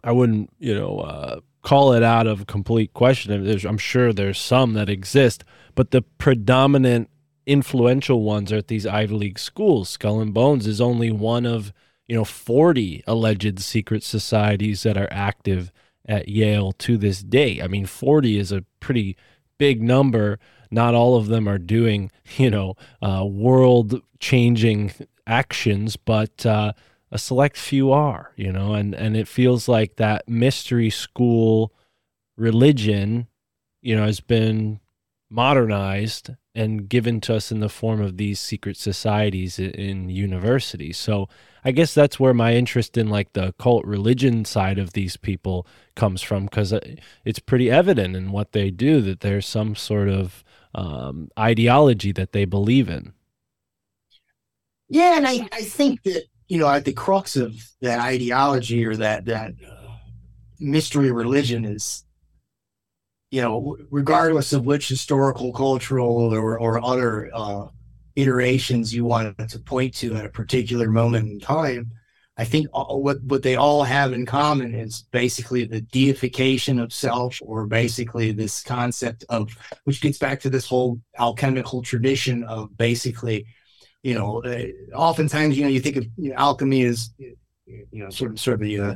[0.03, 3.45] I wouldn't, you know, uh, call it out of complete question.
[3.45, 5.45] There's, I'm sure there's some that exist,
[5.75, 7.11] but the predominant
[7.47, 9.89] influential ones are at these Ivy League schools.
[9.89, 11.73] Skull and Bones is only one of,
[12.07, 15.73] you know, 40 alleged secret societies that are active
[16.07, 17.61] at Yale to this day.
[17.63, 19.17] I mean, 40 is a pretty
[19.59, 20.39] big number.
[20.71, 24.93] Not all of them are doing, you know, uh, world changing
[25.27, 26.73] actions, but uh,
[27.11, 31.73] a select few are, you know, and, and it feels like that mystery school
[32.37, 33.27] religion,
[33.83, 34.81] you know, has been
[35.31, 40.99] modernized and given to us in the form of these secret societies in universities.
[40.99, 41.29] So
[41.65, 45.67] I guess that's where my interest in like the cult religion side of these people
[45.95, 46.75] comes from because
[47.25, 50.43] it's pretty evident in what they do that there's some sort of
[50.75, 53.13] um, ideology that they believe in.
[54.89, 58.97] Yeah, and I, I think that you know at the crux of that ideology or
[58.97, 59.97] that that uh,
[60.59, 62.05] mystery religion is,
[63.31, 67.67] you know, regardless of which historical, cultural, or or other uh,
[68.17, 71.93] iterations you want to point to at a particular moment in time,
[72.41, 76.93] I think all, what what they all have in common is basically the deification of
[76.93, 82.77] self, or basically this concept of which gets back to this whole alchemical tradition of
[82.77, 83.47] basically
[84.03, 84.65] you know, uh,
[84.95, 87.37] oftentimes, you know, you think of you know, alchemy as, you
[87.93, 88.95] know, sort of, sort of the, uh,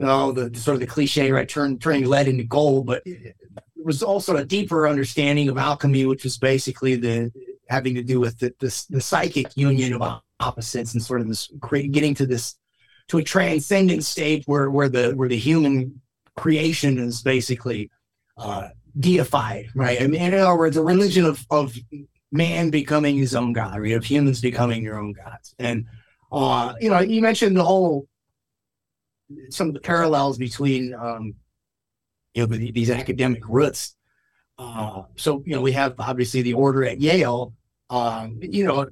[0.00, 1.48] oh, the, the sort of the cliche, right?
[1.48, 3.34] Turn, turning lead into gold, but it
[3.76, 7.32] was also a deeper understanding of alchemy, which was basically the
[7.68, 11.50] having to do with the, the, the psychic union of opposites and sort of this
[11.60, 12.56] create, getting to this,
[13.08, 16.00] to a transcendent state where, where the, where the human
[16.36, 17.90] creation is basically,
[18.36, 20.00] uh, deified, right?
[20.00, 21.74] I mean, in other words, a religion of, of
[22.32, 23.92] man becoming his own god, right?
[23.92, 25.54] Of humans becoming your own gods.
[25.58, 25.86] And
[26.30, 28.06] uh, you know, you mentioned the whole
[29.50, 31.34] some of the parallels between um,
[32.34, 33.94] you know the, these academic roots.
[34.58, 37.54] Uh, so you know, we have obviously the order at Yale.
[37.90, 38.88] Um, you know,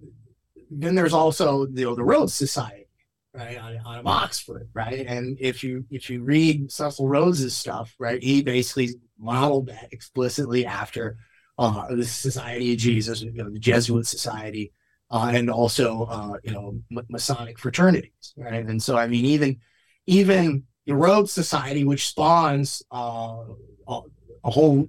[0.70, 2.88] then there's also you know the Rhodes Society,
[3.34, 5.06] right, out, out of Oxford, right?
[5.06, 10.66] And if you if you read Cecil Rhodes's stuff, right, he basically modeled that explicitly
[10.66, 11.16] after
[11.58, 14.72] uh, the Society of Jesus, you know, the Jesuit Society,
[15.10, 18.66] uh, and also uh, you know M- Masonic fraternities, right?
[18.66, 19.58] And so I mean, even
[20.06, 23.44] even the Rhodes Society, which spawns uh,
[23.88, 24.00] a,
[24.44, 24.88] a whole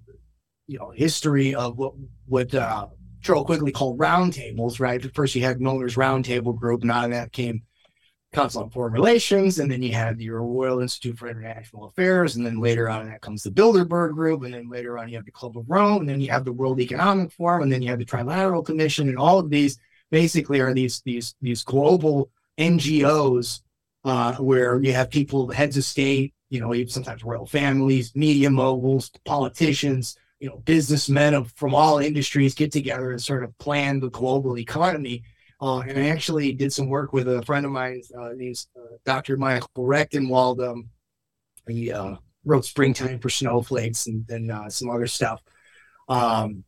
[0.68, 1.94] you know history of what
[2.26, 2.88] what uh,
[3.28, 5.04] Charles Quigley called roundtables, right?
[5.04, 7.64] At first, you had Milner's Roundtable Group, and out of that came
[8.32, 12.46] Council on Foreign Relations, and then you had the Royal Institute for International Affairs, and
[12.46, 15.32] then later on that comes the Bilderberg Group, and then later on you have the
[15.32, 18.00] Club of Rome, and then you have the World Economic Forum, and then you have
[18.00, 19.78] the Trilateral Commission, and all of these
[20.10, 23.60] basically are these these these global NGOs
[24.06, 29.12] uh, where you have people, heads of state, you know, sometimes royal families, media moguls,
[29.26, 34.10] politicians, you know, businessmen of, from all industries get together and sort of plan the
[34.10, 35.24] global economy.
[35.60, 38.98] Uh, and I actually did some work with a friend of mine, uh, named uh,
[39.06, 39.38] Dr.
[39.38, 40.66] Michael Rectenwald.
[40.66, 40.90] Um,
[41.68, 42.16] he uh,
[42.46, 45.42] wrote Springtime for Snowflakes and, and uh, some other stuff.
[46.08, 46.64] Um,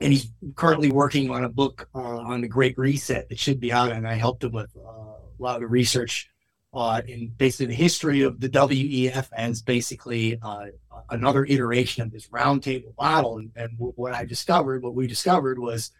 [0.00, 3.72] and he's currently working on a book uh, on the Great Reset that should be
[3.72, 3.92] out.
[3.92, 6.30] And I helped him with a lot of research
[6.72, 10.66] uh, in basically the history of the WEF as basically uh,
[11.08, 13.38] another iteration of this roundtable model.
[13.38, 15.90] And, and what I discovered, what we discovered was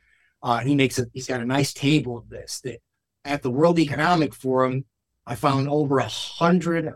[0.43, 2.81] uh, he makes a he's got a nice table of this that
[3.25, 4.85] at the World Economic Forum,
[5.27, 6.93] I found over a hundred,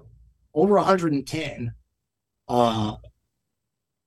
[0.55, 1.75] over 110
[2.49, 2.97] uh,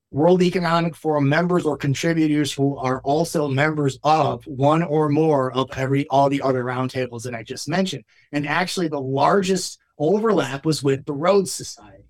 [0.10, 5.69] World Economic Forum members or contributors who are also members of one or more of
[5.76, 8.03] every all the other roundtables that I just mentioned.
[8.32, 12.06] And actually, the largest overlap was with the Rhodes Society.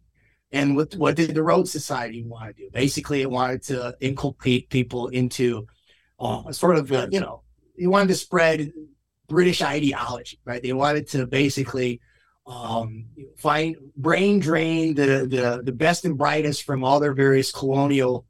[0.51, 2.69] And what did the Rhodes Society want to do?
[2.71, 5.67] Basically, it wanted to inculcate people into
[6.19, 7.43] uh, sort of, uh, you know,
[7.77, 8.71] they wanted to spread
[9.27, 10.63] British ideology, right?
[10.63, 11.99] They wanted to basically
[12.47, 13.05] um,
[13.37, 18.25] find brain drain the, the the best and brightest from all their various colonial,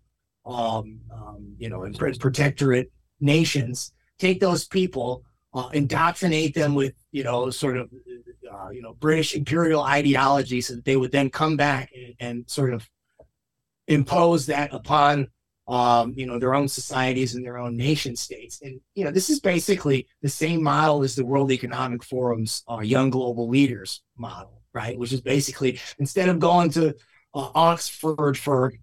[0.46, 3.94] um, um, you know, and protectorate nations.
[4.18, 5.24] Take those people,
[5.54, 7.92] uh, indoctrinate them with you know sort of
[8.68, 12.50] uh, you know British imperial ideology, so that they would then come back and, and
[12.50, 12.88] sort of
[13.88, 15.28] impose that upon
[15.68, 18.62] um, you know, their own societies and their own nation states.
[18.62, 22.80] And, you know, this is basically the same model as the World Economic Forum's uh,
[22.80, 24.98] Young Global Leaders model, right?
[24.98, 26.96] Which is basically instead of going to
[27.34, 28.74] uh, Oxford for,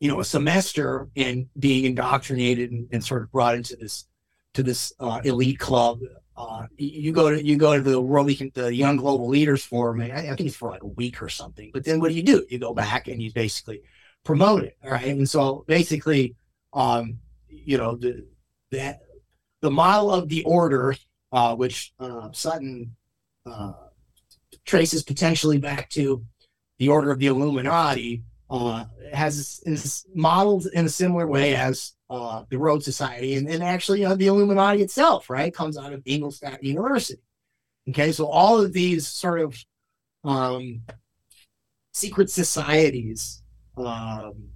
[0.00, 4.06] you know, a semester and being indoctrinated and, and sort of brought into this
[4.54, 5.98] to this uh, elite club.
[6.36, 10.00] Uh, you go to you go to the World the Young Global Leaders Forum.
[10.00, 11.70] I, I think it's for like a week or something.
[11.72, 12.44] But then what do you do?
[12.48, 13.82] You go back and you basically
[14.24, 14.76] promote it.
[14.84, 15.06] Right.
[15.06, 16.34] And so basically,
[16.72, 18.26] um, you know, the
[18.72, 19.02] that
[19.60, 20.96] the model of the order,
[21.30, 22.96] uh, which uh, Sutton
[23.46, 23.72] uh,
[24.64, 26.24] traces potentially back to
[26.78, 32.44] the order of the Illuminati, uh, has is modeled in a similar way as uh,
[32.50, 36.62] the Rhodes Society, and, and actually uh, the Illuminati itself, right, comes out of Ingolstadt
[36.62, 37.22] University.
[37.88, 39.56] Okay, so all of these sort of
[40.24, 40.82] um,
[41.92, 43.42] secret societies
[43.76, 44.50] um,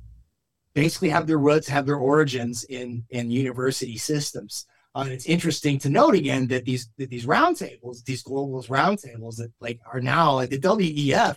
[0.74, 4.66] basically have their roots, have their origins in in university systems.
[4.94, 9.36] Uh, and it's interesting to note again that these that these roundtables, these global roundtables
[9.36, 11.36] that like are now like the WEF,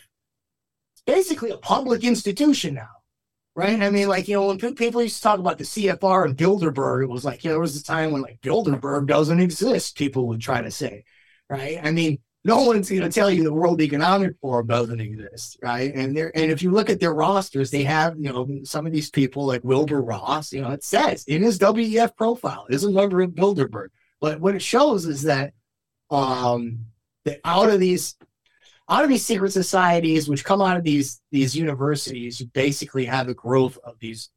[1.06, 2.90] basically a public institution now,
[3.56, 3.82] right?
[3.82, 7.04] I mean, like you know, when people used to talk about the CFR and Bilderberg,
[7.04, 9.98] it was like you know, there was a time when like Bilderberg doesn't exist.
[9.98, 11.04] People would try to say,
[11.50, 11.80] right?
[11.84, 15.94] I mean, no one's going to tell you the World Economic Forum doesn't exist, right?
[15.94, 18.92] And there, and if you look at their rosters, they have, you know, some of
[18.92, 20.52] these people like Wilbur Ross.
[20.52, 23.90] You know, it says in his WEF profile is a member of Bilderberg.
[24.20, 25.54] But what it shows is that,
[26.10, 26.86] um,
[27.26, 28.16] that out of these,
[28.92, 33.30] out of these secret societies, which come out of these these universities, you basically have
[33.30, 34.30] a growth of these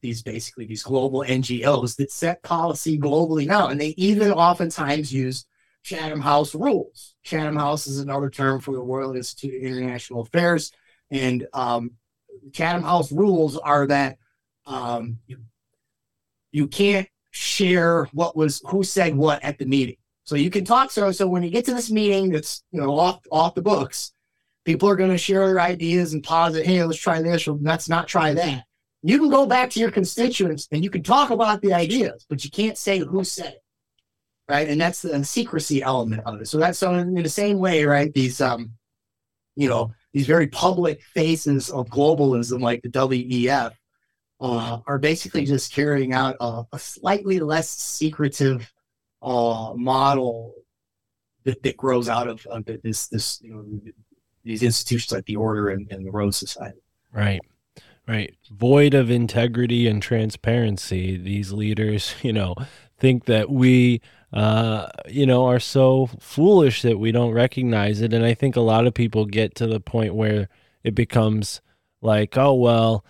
[0.00, 5.44] these basically these global NGOs that set policy globally now, and they even oftentimes use
[5.82, 7.14] Chatham House rules.
[7.22, 10.72] Chatham House is another term for the Royal Institute of International Affairs.
[11.10, 11.92] And um,
[12.52, 14.18] Chatham House rules are that
[14.66, 15.38] um, you,
[16.52, 19.96] you can't share what was who said what at the meeting.
[20.30, 20.92] So you can talk.
[20.92, 24.12] So so when you get to this meeting that's you know off off the books,
[24.64, 27.88] people are going to share their ideas and posit, hey, let's try this or let's
[27.88, 28.62] not try that.
[29.02, 32.44] You can go back to your constituents and you can talk about the ideas, but
[32.44, 33.62] you can't say who said it
[34.48, 34.68] right?
[34.68, 36.46] And that's the secrecy element of it.
[36.46, 38.14] So that's so in the same way, right?
[38.14, 38.70] These um,
[39.56, 43.72] you know, these very public faces of globalism, like the WEF,
[44.40, 48.72] uh, are basically just carrying out a, a slightly less secretive
[49.22, 50.54] uh, model
[51.44, 53.92] that, that grows out of, of this this you know
[54.44, 56.80] these institutions like the Order and, and the Rhodes Society.
[57.12, 57.40] Right.
[58.08, 58.34] Right.
[58.50, 61.16] Void of integrity and transparency.
[61.16, 62.54] These leaders, you know,
[62.98, 64.00] think that we,
[64.32, 68.12] uh, you know, are so foolish that we don't recognize it.
[68.12, 70.48] And I think a lot of people get to the point where
[70.82, 71.60] it becomes
[72.00, 73.04] like, oh, well,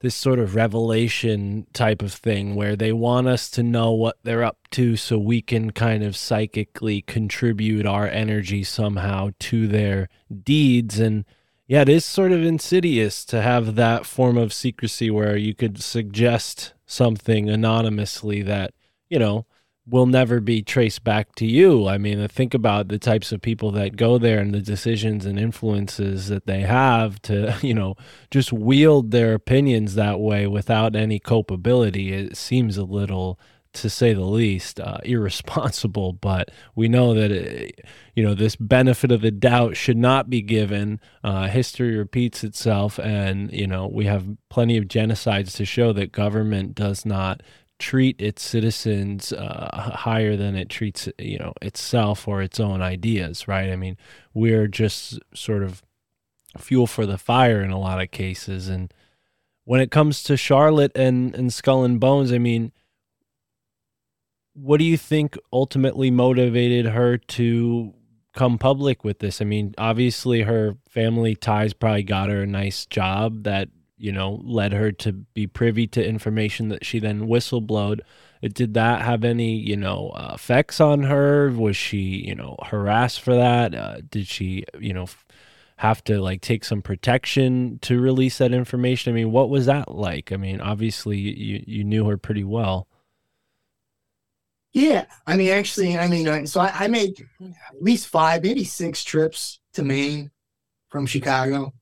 [0.00, 4.44] this sort of revelation type of thing where they want us to know what they're
[4.44, 10.08] up to so we can kind of psychically contribute our energy somehow to their
[10.44, 10.98] deeds.
[10.98, 11.24] And
[11.66, 15.82] yeah, it is sort of insidious to have that form of secrecy where you could
[15.82, 18.74] suggest something anonymously that,
[19.08, 19.46] you know,
[19.88, 21.86] will never be traced back to you.
[21.86, 25.38] I mean, think about the types of people that go there and the decisions and
[25.38, 27.94] influences that they have to, you know,
[28.30, 32.12] just wield their opinions that way without any culpability.
[32.12, 33.38] It seems a little
[33.76, 36.14] to say the least, uh, irresponsible.
[36.14, 40.42] But we know that it, you know this benefit of the doubt should not be
[40.42, 41.00] given.
[41.22, 46.12] Uh, history repeats itself, and you know we have plenty of genocides to show that
[46.12, 47.42] government does not
[47.78, 53.48] treat its citizens uh, higher than it treats you know itself or its own ideas.
[53.48, 53.70] Right?
[53.70, 53.96] I mean,
[54.34, 55.82] we're just sort of
[56.58, 58.92] fuel for the fire in a lot of cases, and
[59.64, 62.72] when it comes to Charlotte and and Skull and Bones, I mean
[64.56, 67.92] what do you think ultimately motivated her to
[68.34, 69.42] come public with this?
[69.42, 74.40] I mean, obviously her family ties probably got her a nice job that, you know,
[74.44, 78.00] led her to be privy to information that she then whistleblowed.
[78.42, 81.50] Did that have any, you know, uh, effects on her?
[81.50, 83.74] Was she, you know, harassed for that?
[83.74, 85.24] Uh, did she, you know, f-
[85.78, 89.12] have to like take some protection to release that information?
[89.12, 90.32] I mean, what was that like?
[90.32, 92.86] I mean, obviously you you knew her pretty well.
[94.72, 98.62] Yeah, I mean, actually, I mean, uh, so I, I made at least five, maybe
[98.62, 100.30] six trips to Maine
[100.90, 101.72] from Chicago.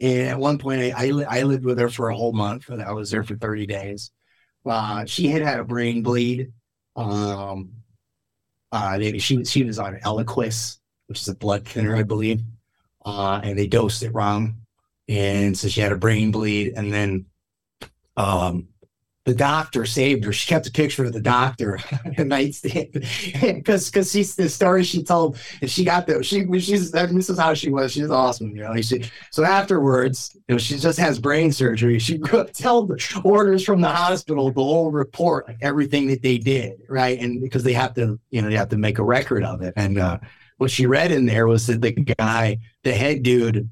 [0.00, 2.68] And at one point, I, I, I lived with her for a whole month.
[2.68, 4.10] and I was there for 30 days.
[4.64, 6.52] Uh, she had had a brain bleed.
[6.96, 7.70] Um,
[8.72, 12.42] uh, they, she, she was on Eliquis, which is a blood thinner, I believe.
[13.04, 14.56] Uh, and they dosed it wrong.
[15.08, 16.74] And so she had a brain bleed.
[16.76, 17.26] And then
[18.16, 18.68] um,
[19.26, 20.32] the doctor saved her.
[20.32, 21.78] She kept a picture of the doctor
[22.16, 22.92] the nightstand
[23.42, 27.38] because because she's the story she told, and she got the she she's this is
[27.38, 27.92] how she was.
[27.92, 28.80] She's awesome, you know.
[28.80, 31.98] She, so afterwards, you know, she just has brain surgery.
[31.98, 32.18] She
[32.54, 37.18] tell the orders from the hospital the whole report, like everything that they did, right?
[37.18, 39.74] And because they have to, you know, they have to make a record of it.
[39.76, 40.18] And uh,
[40.58, 43.68] what she read in there was that the guy, the head dude,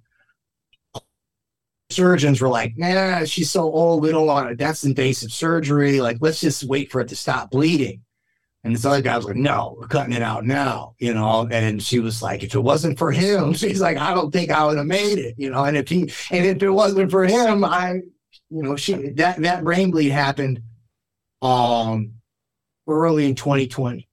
[1.95, 4.59] surgeons were like, nah, she's so old, we don't want it.
[4.59, 6.01] That's invasive surgery.
[6.01, 8.03] Like, let's just wait for it to stop bleeding.
[8.65, 11.47] And this other guy was like, no, we're cutting it out now, you know.
[11.51, 14.65] And she was like, if it wasn't for him, she's like, I don't think I
[14.65, 15.65] would have made it, you know.
[15.65, 18.01] And if he and if it wasn't for him, I,
[18.49, 20.63] you know, she that that brain bleed happened
[21.43, 22.15] um
[22.89, 24.09] early in 2020.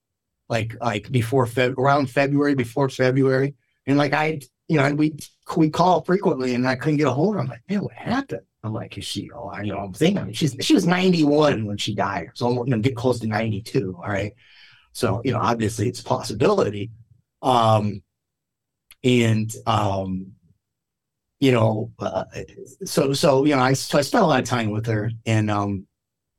[0.49, 3.56] Like like before Feb around February, before February.
[3.88, 4.41] And like I,
[4.72, 5.14] you know, we
[5.57, 7.41] we call frequently and I couldn't get a hold of her.
[7.41, 8.43] I'm like, man, what happened?
[8.64, 11.93] I'm like, is she, oh, I know, I'm thinking she's, she was 91 when she
[11.93, 12.30] died.
[12.35, 13.98] So I'm to get close to 92.
[13.98, 14.31] All right.
[14.93, 16.89] So, you know, obviously it's a possibility.
[17.41, 18.02] Um,
[19.03, 20.27] and, um,
[21.41, 22.23] you know, uh,
[22.85, 25.52] so, so, you know, I, so I spent a lot of time with her and,
[25.52, 25.85] um,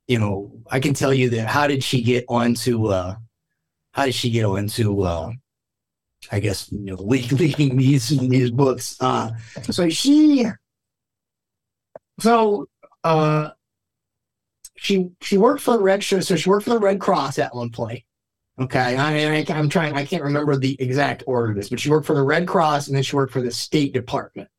[0.07, 3.15] you know, I can tell you that how did she get onto, uh,
[3.91, 5.33] how did she get onto, uh,
[6.31, 8.97] I guess you know, leaking these these books.
[8.99, 9.31] Uh,
[9.69, 10.45] so she,
[12.19, 12.67] so
[13.03, 13.49] uh,
[14.75, 17.69] she she worked for the Red so she worked for the Red Cross at one
[17.69, 18.03] point.
[18.59, 21.89] Okay, I, I I'm trying I can't remember the exact order of this, but she
[21.89, 24.49] worked for the Red Cross and then she worked for the State Department.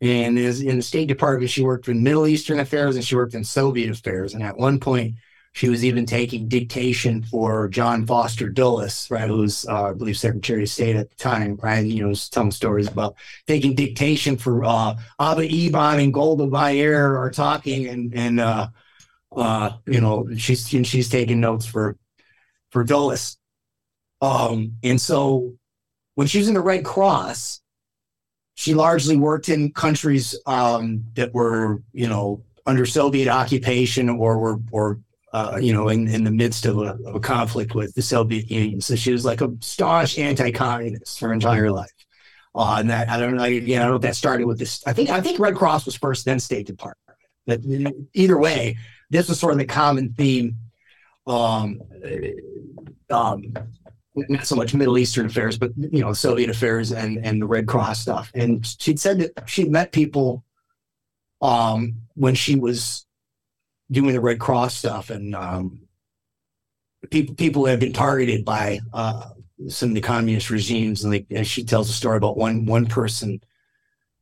[0.00, 3.34] And is in the State Department, she worked in Middle Eastern affairs and she worked
[3.34, 4.34] in Soviet affairs.
[4.34, 5.14] And at one point,
[5.54, 10.18] she was even taking dictation for John Foster Dulles, right, who was, uh, I believe,
[10.18, 11.86] Secretary of State at the time, right?
[11.86, 13.14] You know, was telling stories about
[13.46, 18.66] taking dictation for uh, Abba Eban and Golda Meir are talking, and and uh,
[19.36, 21.96] uh, you know, she's and she's taking notes for
[22.72, 23.38] for Dulles.
[24.20, 25.54] Um, and so
[26.16, 27.60] when she was in the Red Cross,
[28.54, 34.58] she largely worked in countries um, that were, you know, under Soviet occupation or were
[34.72, 34.98] or
[35.34, 38.48] uh, you know, in, in the midst of a, of a, conflict with the Soviet
[38.48, 38.80] Union.
[38.80, 41.90] So she was like a staunch anti-communist her entire life.
[42.54, 44.80] Uh, and that I don't know, again, I don't know if that started with this.
[44.86, 47.18] I think I think Red Cross was first, then State Department.
[47.48, 47.62] But
[48.12, 48.76] either way,
[49.10, 50.56] this was sort of the common theme.
[51.26, 51.80] Um,
[53.10, 53.42] um,
[54.14, 57.66] not so much Middle Eastern affairs, but you know, Soviet affairs and and the Red
[57.66, 58.30] Cross stuff.
[58.34, 60.44] And she'd said that she'd met people
[61.42, 63.04] um when she was
[63.90, 65.80] doing the Red Cross stuff and um
[67.10, 69.30] people people had been targeted by uh
[69.68, 72.86] some of the communist regimes and, they, and she tells a story about one one
[72.86, 73.40] person.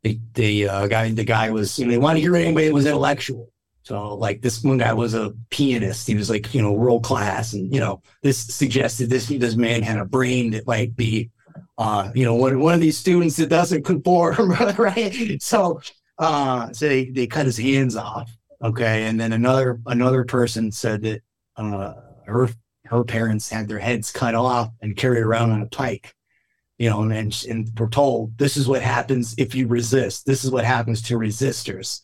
[0.03, 2.75] The the uh, guy the guy was you know they wanted to hear anybody that
[2.75, 3.53] was intellectual.
[3.85, 6.07] So like this one guy was a pianist.
[6.07, 9.83] He was like you know world class and you know this suggested this this man
[9.83, 11.31] had a brain that might be
[11.79, 15.41] uh you know one, one of these students that doesn't conform right?
[15.41, 15.81] So
[16.19, 18.31] uh so they, they cut his hands off
[18.63, 21.23] okay and then another another person said that
[21.57, 21.95] uh
[22.27, 22.49] her
[22.85, 26.15] her parents had their heads cut off and carried around on a pike
[26.79, 30.27] you know and, and we're told this is what happens if you resist.
[30.27, 32.01] This is what happens to resistors.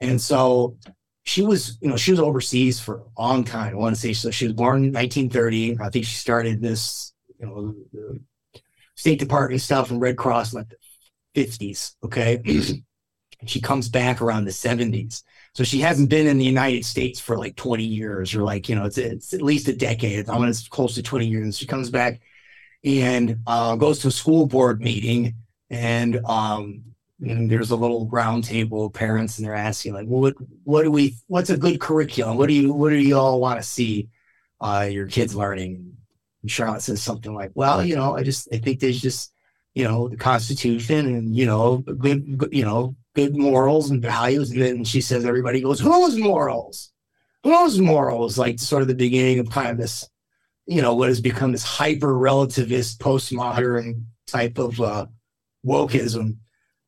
[0.00, 0.76] And so
[1.22, 4.12] she was you know she was overseas for a long time i want to say
[4.12, 8.18] so she was born in 1930 i think she started this you know the
[8.96, 10.76] state department stuff and red cross like the
[11.44, 12.42] 50s okay?
[13.46, 15.22] She comes back around the 70s
[15.52, 18.76] so she hasn't been in the United States for like 20 years or like, you
[18.76, 20.28] know, it's, it's at least a decade.
[20.28, 21.58] I'm mean, close to 20 years.
[21.58, 22.20] She comes back
[22.84, 25.34] and uh, goes to a school board meeting
[25.68, 26.82] and, um,
[27.20, 30.82] and there's a little round table of parents and they're asking like, well, what, what
[30.84, 32.38] do we, what's a good curriculum?
[32.38, 34.08] What do you, what do you all want to see
[34.60, 35.96] uh, your kids learning?
[36.42, 39.32] And Charlotte says something like, well, you know, I just, I think there's just,
[39.74, 44.50] you know, the Constitution and, you know, good- you know, good morals and values.
[44.50, 46.92] And then she says, everybody goes, whose morals?
[47.42, 48.38] Whose morals?
[48.38, 50.08] Like sort of the beginning of kind of this,
[50.66, 55.06] you know, what has become this hyper relativist postmodern type of uh,
[55.66, 56.36] wokeism.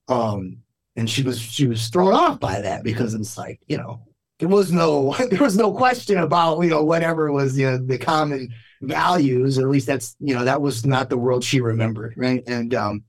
[0.09, 0.59] Um,
[0.95, 4.07] and she was she was thrown off by that because it's like, you know,
[4.39, 7.99] there was no there was no question about, you know, whatever was, you know, the
[7.99, 12.15] common values, at least that's, you know, that was not the world she remembered.
[12.17, 12.43] Right.
[12.47, 13.05] And um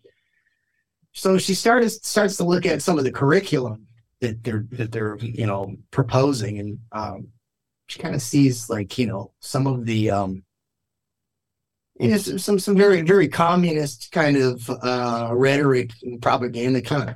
[1.14, 3.88] so she started starts to look at some of the curriculum
[4.20, 7.28] that they're that they're you know proposing and um
[7.88, 10.44] she kind of sees like you know some of the um
[12.00, 17.10] you know, some some some very very communist kind of uh rhetoric and propaganda kind
[17.10, 17.16] of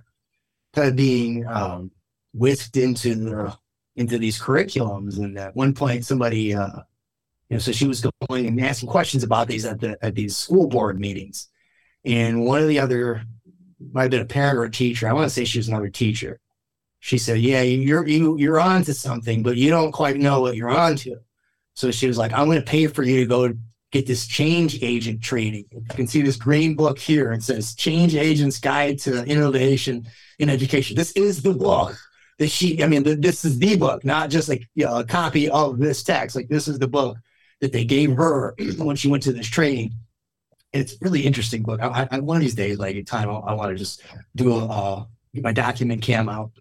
[0.73, 1.91] kind of being um
[2.33, 3.57] whisked into the
[3.95, 5.17] into these curriculums.
[5.17, 6.81] And at one point somebody uh
[7.49, 10.37] you know so she was going and asking questions about these at the at these
[10.37, 11.47] school board meetings.
[12.05, 13.23] And one of the other
[13.79, 15.07] might have been a parent or a teacher.
[15.07, 16.39] I want to say she was another teacher.
[16.99, 20.55] She said, "Yeah, you're you you're on to something, but you don't quite know what
[20.55, 21.17] you're on to."
[21.75, 23.53] So she was like, "I'm going to pay for you to go
[23.91, 27.31] get this change agent training." You can see this green book here.
[27.31, 30.07] It says "Change Agents Guide to Innovation
[30.39, 31.95] in Education." This is the book
[32.39, 32.83] that she.
[32.83, 35.77] I mean, the, this is the book, not just like you know, a copy of
[35.77, 36.35] this text.
[36.35, 37.17] Like this is the book
[37.61, 39.93] that they gave her when she went to this training
[40.73, 41.81] it's really interesting book.
[41.81, 44.03] I, I, one of these days, like time, I, I want to just
[44.35, 46.51] do a uh, my document cam out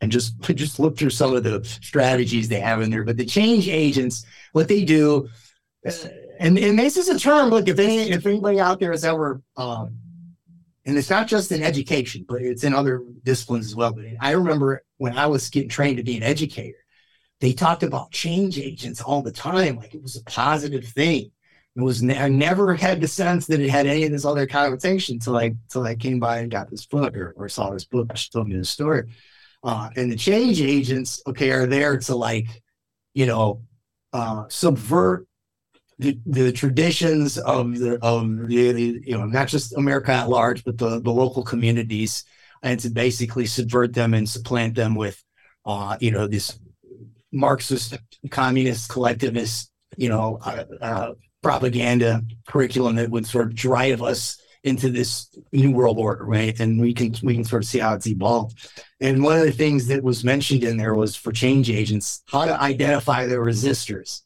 [0.00, 3.04] and just just look through some of the strategies they have in there.
[3.04, 5.28] But the change agents, what they do,
[5.86, 5.92] uh,
[6.38, 7.50] and and this is a term.
[7.50, 9.96] Look, if any if anybody out there has ever, um,
[10.84, 13.92] and it's not just in education, but it's in other disciplines as well.
[13.92, 16.78] But I remember when I was getting trained to be an educator,
[17.40, 21.30] they talked about change agents all the time, like it was a positive thing.
[21.76, 24.46] It was ne- I never had the sense that it had any of this other
[24.46, 27.84] connotation until I until I came by and got this book or, or saw this
[27.84, 28.16] book.
[28.16, 29.10] She told me the story.
[29.62, 32.62] Uh, and the change agents, okay, are there to like,
[33.14, 33.62] you know,
[34.12, 35.26] uh, subvert
[35.98, 40.64] the, the traditions of the of the, the you know not just America at large,
[40.64, 42.24] but the the local communities,
[42.62, 45.22] and to basically subvert them and supplant them with,
[45.66, 46.58] uh, you know, this
[47.32, 47.98] Marxist,
[48.30, 51.12] communist, collectivist, you know, uh, uh,
[51.44, 56.58] propaganda curriculum that would sort of drive us into this new world order, right?
[56.58, 58.66] And we can we can sort of see how it's evolved.
[58.98, 62.46] And one of the things that was mentioned in there was for change agents, how
[62.46, 64.22] to identify the resistors.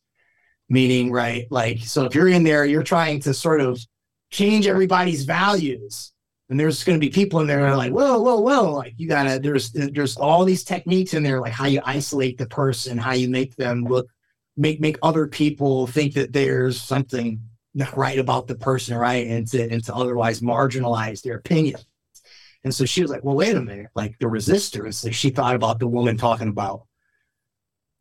[0.71, 3.81] Meaning, right, like so if you're in there, you're trying to sort of
[4.31, 6.13] change everybody's values.
[6.51, 8.73] And there's going to be people in there that are like, whoa, whoa, whoa!
[8.73, 12.47] Like you gotta, there's there's all these techniques in there, like how you isolate the
[12.47, 14.09] person, how you make them look
[14.59, 17.41] make make other people think that there's something
[17.75, 19.27] not right about the person, right?
[19.27, 21.81] And to and to otherwise marginalize their opinion.
[22.65, 25.05] And so she was like, well, wait a minute, like the resistors.
[25.05, 26.87] Like she thought about the woman talking about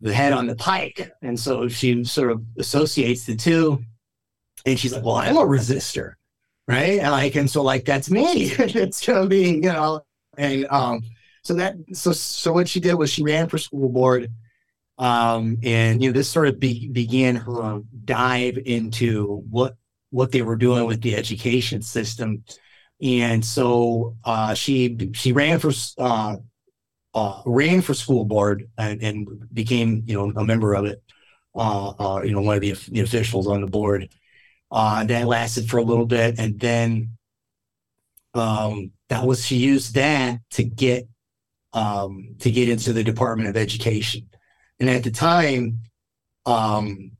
[0.01, 1.11] the head on the pike.
[1.21, 3.83] And so she sort of associates the two.
[4.65, 6.13] And she's like, well, I'm a resistor.
[6.67, 6.99] Right.
[6.99, 8.23] And like, and so like that's me.
[8.59, 10.01] it's gonna be, you know,
[10.37, 11.01] and um,
[11.43, 14.31] so that so so what she did was she ran for school board
[14.97, 19.75] um, and you know this sort of be, began her dive into what
[20.09, 22.43] what they were doing with the education system.
[23.01, 26.37] And so uh, she she ran for uh,
[27.13, 31.01] uh, ran for school board and, and became you know a member of it.
[31.55, 34.09] Uh, uh, you know, one of the, the officials on the board.
[34.69, 37.17] Uh, that lasted for a little bit, and then
[38.33, 41.07] um, that was she used that to get
[41.73, 44.27] um, to get into the Department of Education.
[44.79, 45.79] And at the time,
[46.45, 47.11] um,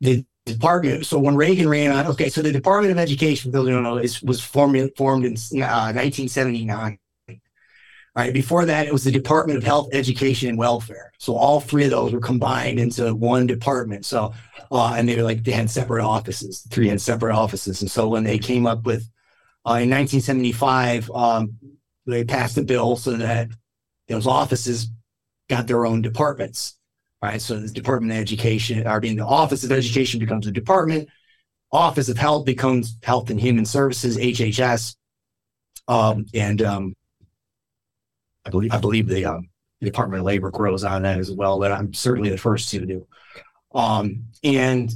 [0.00, 1.06] the department.
[1.06, 3.82] So when Reagan ran on, okay, so the Department of Education, for those who don't
[3.82, 6.98] know, is, was formed formed in uh, 1979.
[8.14, 8.34] All right.
[8.34, 11.12] Before that, it was the Department of Health, Education, and Welfare.
[11.18, 14.04] So all three of those were combined into one department.
[14.04, 14.34] So,
[14.70, 16.66] uh, and they were like they had separate offices.
[16.70, 17.80] Three had separate offices.
[17.80, 19.08] And so when they came up with
[19.64, 21.56] uh, in 1975, um,
[22.06, 23.48] they passed a bill so that
[24.08, 24.90] those offices
[25.48, 26.76] got their own departments.
[27.22, 27.40] Right.
[27.40, 31.08] So the Department of Education, or mean, the Office of Education becomes a department.
[31.70, 34.96] Office of Health becomes Health and Human Services, HHS.
[35.86, 36.96] Um, and um,
[38.44, 39.48] I believe I believe the um,
[39.80, 41.60] Department of Labor grows on that as well.
[41.60, 43.06] That I'm certainly the first to do.
[43.72, 44.92] Um, and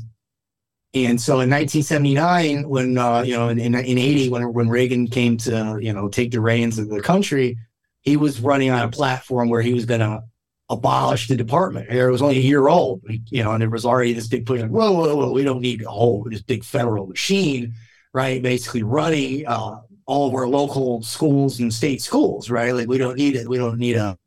[0.95, 5.07] and so in 1979, when uh, you know in, in, in 80, when when Reagan
[5.07, 7.57] came to you know take the reins of the country,
[8.01, 10.25] he was running on a platform where he was going to
[10.69, 11.89] abolish the department.
[11.89, 14.61] It was only a year old, you know, and there was already this big push.
[14.61, 17.75] Like, whoa, whoa, whoa, we don't need a whole this big federal machine,
[18.13, 18.43] right?
[18.43, 22.75] Basically running uh, all of our local schools and state schools, right?
[22.75, 23.49] Like we don't need it.
[23.49, 24.19] We don't need a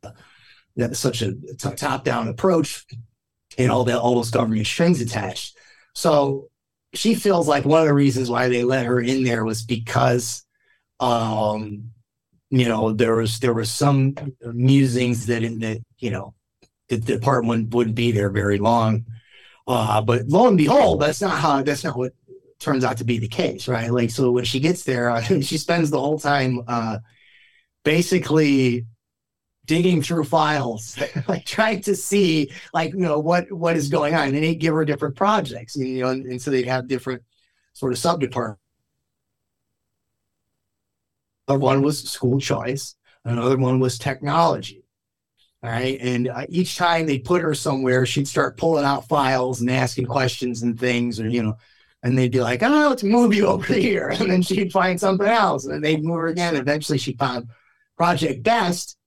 [0.93, 2.85] such a t- top-down approach
[3.57, 5.57] and all that all those government strings attached.
[5.93, 6.49] So
[6.93, 10.45] she feels like one of the reasons why they let her in there was because
[10.99, 11.91] um
[12.49, 14.15] you know there was there was some
[14.53, 16.34] musings that in that you know
[16.88, 19.05] the department wouldn't be there very long
[19.67, 22.13] uh but lo and behold that's not how that's not what
[22.59, 23.91] turns out to be the case, right?
[23.91, 26.99] Like, so when she gets there, uh, she spends the whole time uh,
[27.84, 28.85] basically
[29.65, 30.97] digging through files,
[31.27, 34.30] like trying to see, like, you know, what what is going on.
[34.30, 37.23] And they give her different projects, you know, and, and so they'd have different
[37.73, 38.61] sort of sub departments.
[41.47, 42.95] One was school choice,
[43.26, 44.84] another one was technology.
[45.61, 45.99] All right.
[45.99, 50.06] And uh, each time they put her somewhere, she'd start pulling out files and asking
[50.06, 51.57] questions and things, or, you know,
[52.02, 54.10] and they'd be like, oh, let's move you over here.
[54.10, 55.65] And then she'd find something else.
[55.65, 56.56] And they'd move her again.
[56.56, 57.49] Eventually she found
[57.98, 58.98] Project Best.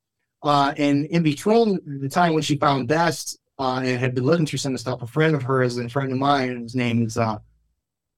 [0.43, 4.45] Uh, and in between the time when she found Best uh, and had been looking
[4.45, 6.75] through some of the stuff, a friend of hers and a friend of mine, his
[6.75, 7.39] name is uh,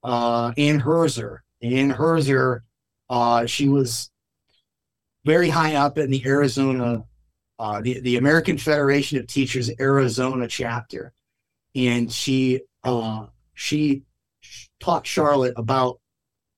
[0.02, 1.38] uh, Ann Herzer.
[1.62, 2.60] Ann Herzer,
[3.10, 4.10] uh, she was
[5.24, 7.04] very high up in the Arizona,
[7.58, 11.12] uh, the, the American Federation of Teachers Arizona chapter.
[11.74, 14.02] And she, uh, she
[14.80, 16.00] taught Charlotte about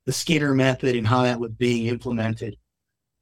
[0.05, 2.57] the Skinner method and how that was being implemented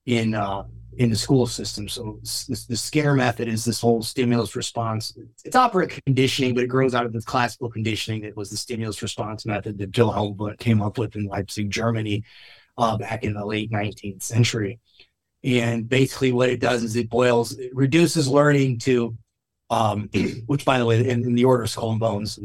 [0.07, 0.65] in uh,
[0.97, 1.89] in the school system.
[1.89, 5.17] So this, the Skinner method is this whole stimulus response.
[5.45, 9.03] It's operant conditioning, but it grows out of this classical conditioning that was the stimulus
[9.03, 12.25] response method that Wilhelm Wundt came up with in Leipzig, Germany,
[12.79, 14.79] uh, back in the late 19th century.
[15.45, 19.17] And basically, what it does is it boils, it reduces learning to,
[19.71, 20.09] um,
[20.47, 22.39] which, by the way, in, in the order of skull and bones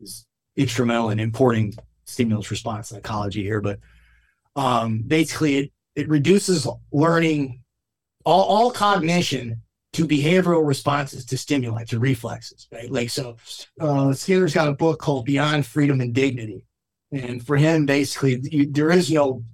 [0.00, 0.26] is
[0.56, 1.74] instrumental in importing
[2.04, 3.80] stimulus response psychology here, but
[4.56, 7.62] um, basically it, it reduces learning
[8.24, 9.62] all, all cognition
[9.94, 12.90] to behavioral responses to stimuli, to reflexes, right?
[12.90, 13.36] Like, so
[13.80, 16.66] uh, Skinner's got a book called Beyond Freedom and Dignity.
[17.12, 19.44] And for him, basically, you, there is no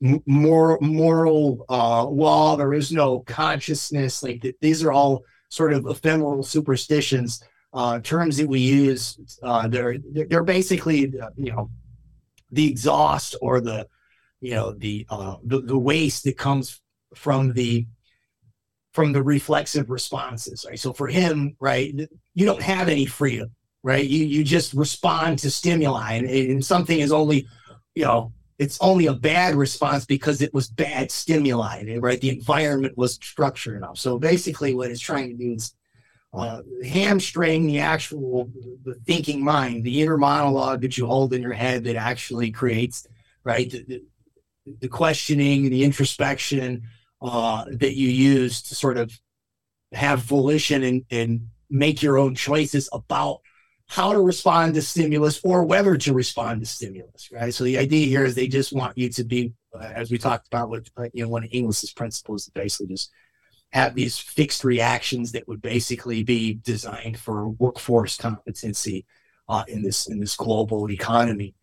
[0.00, 4.22] moral, moral uh, law, there is no consciousness.
[4.22, 7.42] Like, th- these are all sort of ephemeral superstitions,
[7.72, 9.18] uh, terms that we use.
[9.42, 11.70] Uh, they're, they're basically, uh, you know,
[12.50, 13.86] the exhaust or the
[14.40, 16.80] you know the uh, the, the waste that comes
[17.14, 17.86] from the
[18.92, 21.94] from the reflexive responses right so for him right
[22.34, 23.50] you don't have any freedom
[23.82, 27.46] right you you just respond to stimuli and, and something is only
[27.94, 32.20] you know it's only a bad response because it was bad stimuli right?
[32.20, 33.98] The environment was structured enough.
[33.98, 35.74] So basically what it's trying to do is
[36.32, 38.50] uh, hamstring the actual
[38.84, 43.06] the thinking mind, the inner monologue that you hold in your head that actually creates
[43.46, 43.70] right?
[43.70, 44.02] The, the,
[44.80, 46.82] the questioning, the introspection
[47.22, 49.18] uh, that you use to sort of
[49.92, 53.40] have volition and, and make your own choices about
[53.88, 57.54] how to respond to stimulus or whether to respond to stimulus, right?
[57.54, 60.48] So the idea here is they just want you to be, uh, as we talked
[60.48, 63.10] about with you know one of Inglis's principles, basically just
[63.72, 69.06] have these fixed reactions that would basically be designed for workforce competency
[69.48, 71.54] uh, in this in this global economy.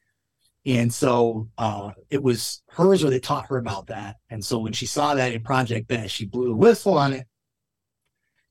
[0.66, 4.16] And so uh, it was hers or they taught her about that.
[4.30, 7.28] And so when she saw that in Project Best, she blew a whistle on it.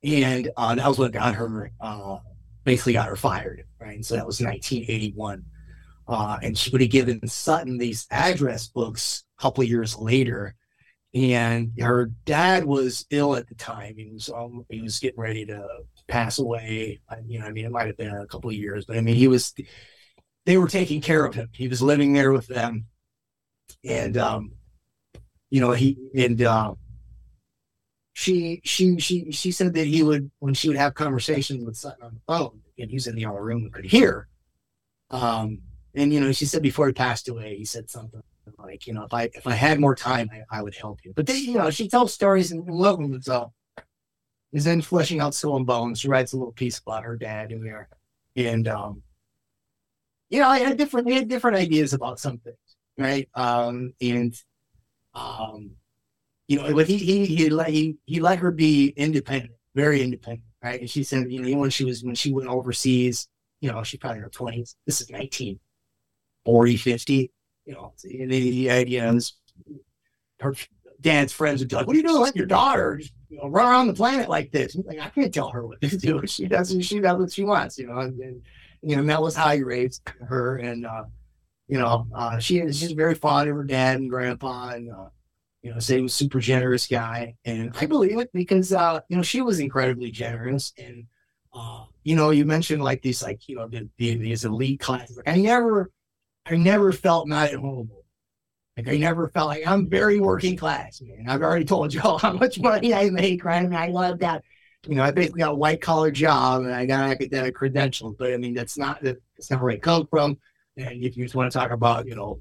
[0.05, 2.19] And uh, that was what got her, uh,
[2.64, 3.64] basically got her fired.
[3.80, 3.94] Right.
[3.97, 5.44] And so that was 1981.
[6.09, 10.55] Uh, and she would have given Sutton these address books a couple of years later.
[11.14, 13.97] And her dad was ill at the time.
[13.97, 15.66] He was um, he was getting ready to
[16.09, 17.01] pass away.
[17.09, 19.01] I- You know, I mean, it might have been a couple of years, but I
[19.02, 19.52] mean, he was.
[20.47, 21.48] They were taking care of him.
[21.52, 22.86] He was living there with them,
[23.84, 24.52] and um,
[25.51, 26.74] you know, he and uh,
[28.12, 32.05] she she she she said that he would when she would have conversations with Sutton
[32.05, 34.28] on the phone, and he's in the other room and could hear.
[35.10, 35.60] Um,
[35.94, 38.22] and you know, she said before he passed away, he said something
[38.59, 41.12] like, you know, if I if I had more time, I, I would help you.
[41.14, 43.20] But then, you know, she tells stories and love them.
[43.22, 43.52] So
[44.52, 46.01] is then fleshing out Skull and Bones.
[46.01, 47.89] She writes a little piece about her dad in there,
[48.36, 49.02] and um,
[50.28, 52.56] you know, I had different we had different ideas about some things,
[52.98, 53.28] right?
[53.34, 54.34] Um, and
[55.14, 55.72] um,
[56.48, 60.44] you know, but he he he let he, he let her be independent, very independent,
[60.62, 60.81] right?
[60.81, 63.28] And she said, you know, when she was when she went overseas,
[63.60, 64.77] you know, she probably in her twenties.
[64.86, 65.60] This is nineteen
[66.44, 67.31] forty, fifty.
[67.64, 69.35] You know, the, the idea is
[70.40, 70.55] her
[71.01, 72.20] dad's friends would be like, "What are you doing?
[72.20, 75.51] Let your daughter you know, run around the planet like this." Like, I can't tell
[75.51, 76.23] her what to do.
[76.27, 76.77] She does.
[76.85, 77.78] She does what she wants.
[77.78, 78.43] You know, and, and
[78.82, 81.05] you know that was how he raised her, and uh,
[81.69, 85.09] you know, uh, she she's very fond of her dad and grandpa, and uh,
[85.62, 89.16] you know, say he was super generous guy, and I believe it because uh, you
[89.16, 91.06] know she was incredibly generous, and
[91.55, 95.20] uh, you know, you mentioned like these, like you know, the, the, these elite classes.
[95.26, 95.90] I never,
[96.47, 97.90] I never felt not at home.
[98.76, 101.28] Like I never felt like I'm very working class, man.
[101.28, 103.62] I've already told y'all how much money I make, right?
[103.62, 104.43] And I love that.
[104.89, 108.32] You know, I basically got a white collar job and I got academic credentials, but
[108.32, 110.39] I mean, that's not that that's not where I come from.
[110.76, 112.40] And if you just want to talk about, you know,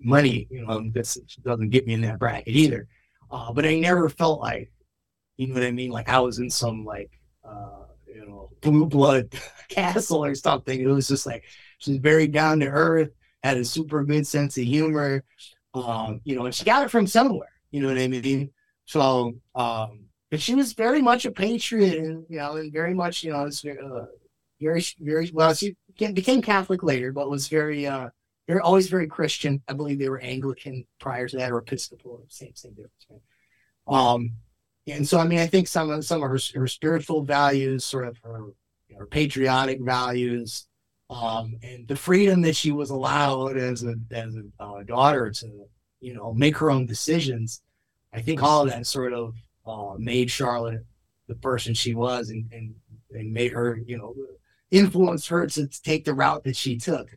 [0.00, 1.14] money, you know, this
[1.44, 2.88] doesn't get me in that bracket either.
[3.30, 4.70] Uh, but I never felt like,
[5.36, 5.90] you know what I mean?
[5.90, 7.10] Like I was in some like,
[7.44, 9.32] uh, you know, blue blood
[9.68, 10.80] castle or something.
[10.80, 11.44] It was just like
[11.78, 13.10] she's very down to earth,
[13.42, 15.24] had a super good sense of humor,
[15.74, 17.50] um, you know, and she got it from somewhere.
[17.70, 18.50] You know what I mean?
[18.86, 23.22] So, um, but she was very much a patriot, and you know, and very much,
[23.22, 24.06] you know, was uh,
[24.60, 25.54] very, very well.
[25.54, 28.08] She became, became Catholic later, but was very, uh,
[28.48, 29.62] they're always very Christian.
[29.68, 33.22] I believe they were Anglican prior to that, or Episcopal, same same difference.
[33.86, 34.32] Um,
[34.88, 38.08] and so I mean, I think some of some of her her spiritual values, sort
[38.08, 38.46] of her,
[38.96, 40.66] her patriotic values,
[41.10, 45.66] um, and the freedom that she was allowed as a as a uh, daughter to
[46.00, 47.60] you know make her own decisions.
[48.14, 49.34] I think all of that sort of
[49.66, 50.86] uh, made Charlotte
[51.26, 52.74] the person she was, and, and
[53.10, 54.14] and made her you know
[54.70, 57.10] influenced her to take the route that she took.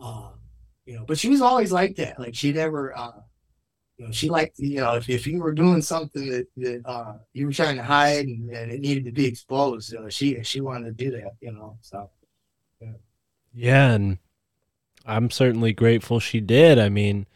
[0.00, 0.30] Uh,
[0.84, 2.18] you know, but she was always like that.
[2.18, 3.12] Like she never, uh,
[3.98, 7.14] you know, she liked, you know, if, if you were doing something that, that uh,
[7.32, 10.42] you were trying to hide and, and it needed to be exposed, you know, she
[10.42, 11.32] she wanted to do that.
[11.40, 12.10] You know, so
[13.54, 14.18] Yeah, and
[15.06, 16.78] I'm certainly grateful she did.
[16.78, 17.26] I mean,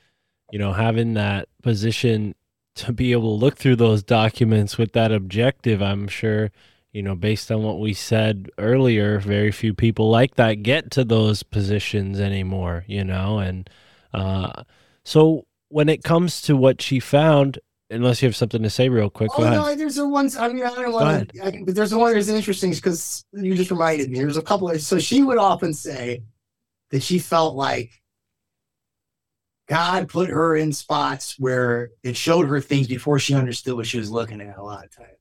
[0.51, 2.35] you know, having that position
[2.77, 6.51] to be able to look through those documents with that objective, I'm sure,
[6.97, 11.05] you know, based on what we said earlier, very few people like that get to
[11.05, 13.69] those positions anymore, you know, and
[14.15, 14.63] uh
[15.05, 17.59] so when it comes to what she found,
[17.91, 20.39] unless you have something to say real quick, Oh no, there's a ones.
[20.39, 21.45] I mean, I don't want to.
[21.45, 24.19] I But there's the one that's interesting because you just reminded me.
[24.19, 24.81] There's a couple of.
[24.81, 26.23] So she would often say
[26.93, 27.91] that she felt like
[29.69, 33.99] God put her in spots where it showed her things before she understood what she
[33.99, 34.57] was looking at.
[34.57, 35.16] A lot of times,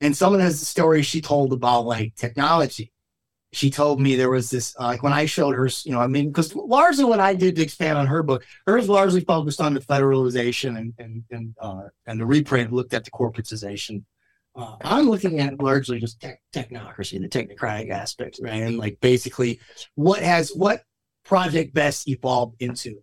[0.00, 2.92] and some of the stories she told about like technology.
[3.52, 6.06] She told me there was this uh, like when I showed her, you know, I
[6.06, 9.74] mean, because largely what I did to expand on her book, hers largely focused on
[9.74, 14.04] the federalization and and and uh, and the reprint looked at the corporatization.
[14.54, 18.62] Uh, I'm looking at largely just tech, technocracy, the technocratic aspects, right?
[18.62, 19.60] And like basically
[19.96, 20.84] what has what
[21.24, 23.02] Project Best evolved into.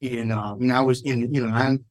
[0.00, 1.84] And um, and I was in, you know, I'm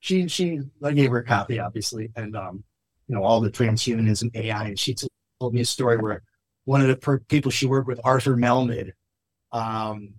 [0.00, 2.64] she she I gave her a copy, obviously, and um,
[3.08, 4.94] you know, all the transhumanism AI, and she
[5.40, 6.22] told me a story where
[6.64, 8.92] one of the per- people she worked with, Arthur Melmid,
[9.52, 10.14] um,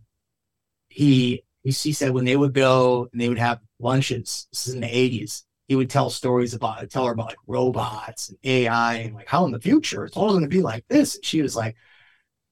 [0.90, 4.76] he he he said when they would go and they would have lunches, this is
[4.76, 8.95] in the 80s, he would tell stories about tell her about like robots and AI
[8.95, 11.16] and like how in the future it's all going to be like this.
[11.16, 11.76] And she was like,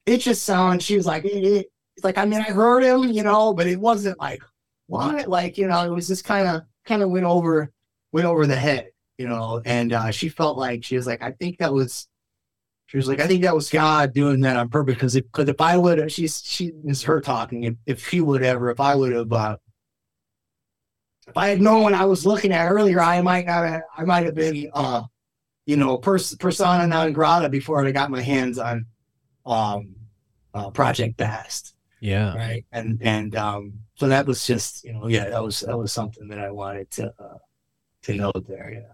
[0.06, 0.84] it just sounds.
[0.84, 3.68] She was like, it, it, it's like I mean I heard him, you know, but
[3.68, 4.42] it wasn't like
[4.88, 7.72] what like you know it was just kind of kind of went over
[8.12, 8.90] went over the head,
[9.24, 9.62] you know.
[9.66, 12.08] And uh, she felt like she was like I think that was
[12.86, 14.96] She was like, I think that was God doing that on purpose.
[14.96, 17.64] Because if, cause if I would have, she's, she is her talking.
[17.64, 19.58] If, if she would ever, if I would have, uh,
[21.28, 24.04] if I had known what I was looking at earlier, I might not have, I
[24.04, 25.04] might have been, uh,
[25.66, 28.86] you know, pers- persona non grata before I got my hands on,
[29.46, 29.96] um,
[30.54, 31.76] uh, Project Best.
[32.02, 32.36] Yeah.
[32.36, 32.66] Right.
[32.72, 36.28] And, and, um, so that was just, you know, yeah, that was, that was something
[36.28, 37.38] that I wanted to, uh,
[38.04, 38.72] to note there.
[38.72, 38.93] Yeah.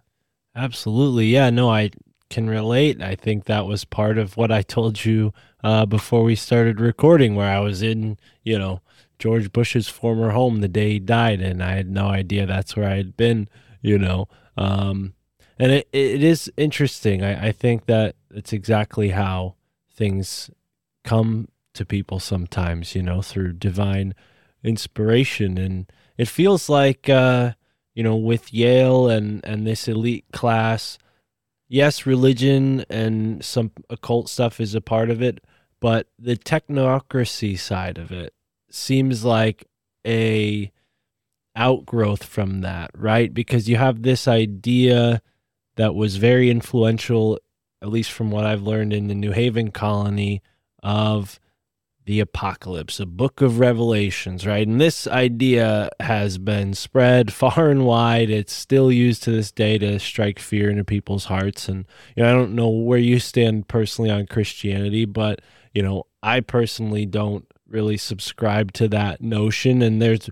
[0.60, 1.28] Absolutely.
[1.28, 1.92] Yeah, no, I
[2.30, 3.02] can relate.
[3.02, 5.34] I think that was part of what I told you
[5.64, 8.82] uh, before we started recording, where I was in, you know,
[9.20, 12.90] George Bush's former home the day he died, and I had no idea that's where
[12.90, 13.48] I had been,
[13.82, 14.28] you know.
[14.58, 15.14] Um,
[15.58, 17.24] and it, it is interesting.
[17.24, 19.56] I, I think that it's exactly how
[19.94, 20.50] things
[21.06, 24.14] come to people sometimes, you know, through divine
[24.62, 25.58] inspiration.
[25.58, 27.54] And it feels like, uh,
[27.96, 30.98] you know, with Yale and and this elite class,
[31.68, 35.44] yes, religion and some occult stuff is a part of it,
[35.80, 38.34] but the technocracy side of it
[38.70, 39.66] seems like
[40.06, 40.72] a
[41.56, 43.34] outgrowth from that, right?
[43.34, 45.22] Because you have this idea
[45.76, 47.40] that was very influential,
[47.82, 50.42] at least from what I've learned in the New Haven colony,
[50.82, 51.40] of
[52.10, 54.68] the apocalypse, a book of revelations, right?
[54.68, 58.32] And this idea has been spread far and wide.
[58.32, 61.70] It's still used to this day to strike fear into people's hearts.
[61.70, 65.42] And, you know, I don't know where you stand personally on Christianity, but,
[65.72, 69.84] you know, I personally don't really subscribe to that notion.
[69.84, 70.32] And there's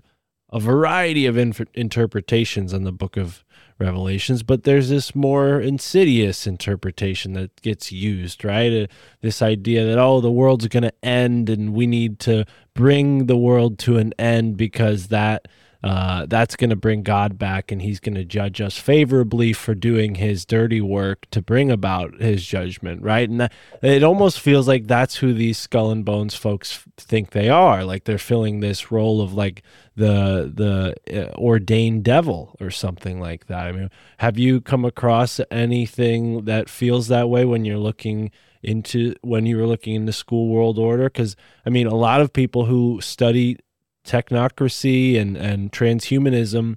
[0.50, 3.44] a variety of inf- interpretations on the book of
[3.78, 8.72] revelations but there's this more insidious interpretation that gets used right?
[8.72, 8.86] Uh,
[9.20, 12.44] this idea that oh the world's going to end and we need to
[12.74, 15.48] bring the world to an end because that
[15.82, 19.76] uh, that's going to bring God back and he's going to judge us favorably for
[19.76, 23.28] doing his dirty work to bring about his judgment, right?
[23.28, 27.48] And that, it almost feels like that's who these skull and bones folks think they
[27.48, 27.84] are.
[27.84, 29.62] Like they're filling this role of like
[29.94, 33.66] the the uh, ordained devil or something like that.
[33.66, 38.32] I mean, have you come across anything that feels that way when you're looking
[38.64, 42.32] into when you were looking into school world order because i mean a lot of
[42.32, 43.56] people who study
[44.04, 46.76] technocracy and and transhumanism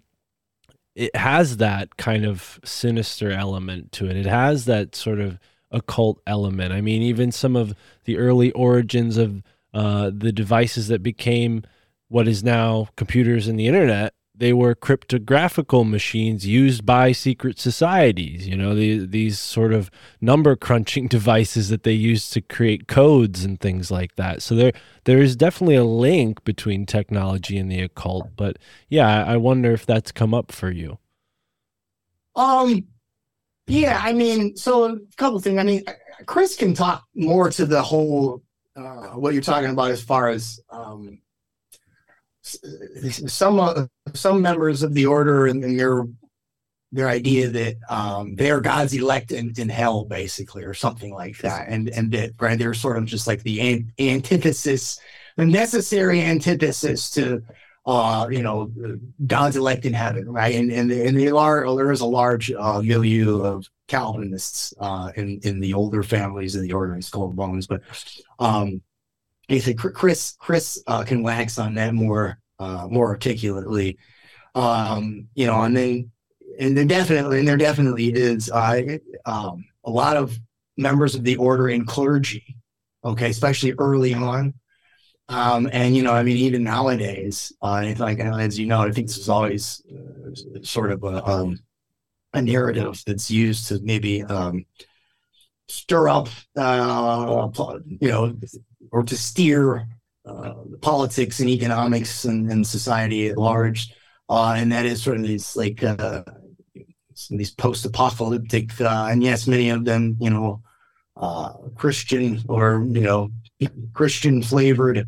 [0.95, 4.17] it has that kind of sinister element to it.
[4.17, 5.39] It has that sort of
[5.71, 6.73] occult element.
[6.73, 7.73] I mean even some of
[8.03, 9.41] the early origins of
[9.73, 11.63] uh, the devices that became
[12.09, 18.47] what is now computers and the internet they were cryptographical machines used by secret societies
[18.47, 23.43] you know the, these sort of number crunching devices that they used to create codes
[23.45, 24.73] and things like that so there
[25.03, 28.57] there is definitely a link between technology and the occult but
[28.89, 30.97] yeah i wonder if that's come up for you
[32.35, 32.87] Um,
[33.67, 35.59] yeah, I mean, so a couple things.
[35.59, 35.83] I mean,
[36.25, 38.41] Kris can talk more to the whole
[38.75, 41.19] uh, what you're talking about as far as um,
[42.41, 46.05] some uh, some members of the order and, their
[46.93, 51.67] their idea that um, they're God's elect in, in hell, basically, or something like that,
[51.69, 54.99] and and that right, they're sort of just like the an- antithesis,
[55.37, 57.43] the necessary antithesis to
[57.85, 58.71] uh, you know,
[59.25, 60.55] God's elect in heaven, right?
[60.55, 65.39] And and and there are there is a large uh, milieu of Calvinists uh, in
[65.43, 67.81] in the older families of the Order of Skull and Bones, but
[68.39, 68.81] um,
[69.53, 73.97] he said Kris Kris uh, can wax on that more uh, more articulately,
[74.55, 76.11] um, you know, and then
[76.59, 80.37] and there definitely and there definitely is uh, um, a lot of
[80.77, 82.55] members of the order and clergy,
[83.03, 84.53] okay, especially early on.
[85.29, 89.07] Um, and you know, I mean, even nowadays, uh, like as you know, I think
[89.07, 91.59] this is always uh, sort of a, um,
[92.33, 94.65] a narrative that's used to maybe um,
[95.67, 97.49] stir up, uh,
[98.01, 98.35] you know,
[98.91, 99.87] or to steer
[100.25, 103.93] uh, politics and economics and, and society at large.
[104.29, 106.23] Uh, and that is sort of these like uh,
[107.29, 110.61] these post-apocalyptic, uh, and yes, many of them, you know,
[111.17, 113.29] uh, Christian or you know,
[113.93, 115.05] Christian flavored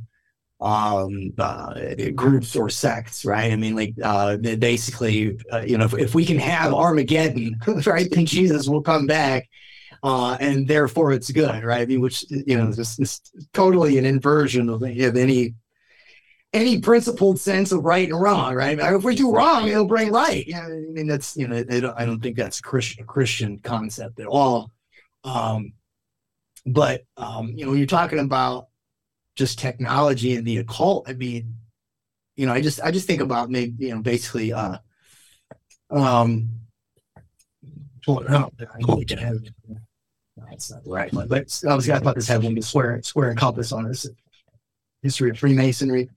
[0.61, 1.73] um uh
[2.15, 3.93] groups or sects right i mean like
[4.59, 9.49] basically you know if, if we can have armageddon right then jesus will come back
[10.03, 11.81] uh and therefore it's good right?
[11.81, 13.21] I mean which you know this is
[13.53, 15.55] totally an inversion of, of any
[16.53, 18.77] any principled sense of right and wrong right?
[18.79, 21.63] If we do wrong it'll bring right yeah i mean that's you know
[21.97, 24.71] i don't think that's a christian christian concept at all.
[25.23, 25.73] Um
[26.65, 28.67] but um you know when you're talking about
[29.35, 31.09] just technology and the occult.
[31.09, 31.55] I mean,
[32.35, 34.77] you know, I just I just think about maybe you know basically uh
[35.89, 36.49] um
[40.53, 40.57] it.
[40.57, 43.37] That's not the right one, but I thought about this having the square, square and
[43.37, 44.07] compass on this
[45.01, 46.09] history of Freemasonry.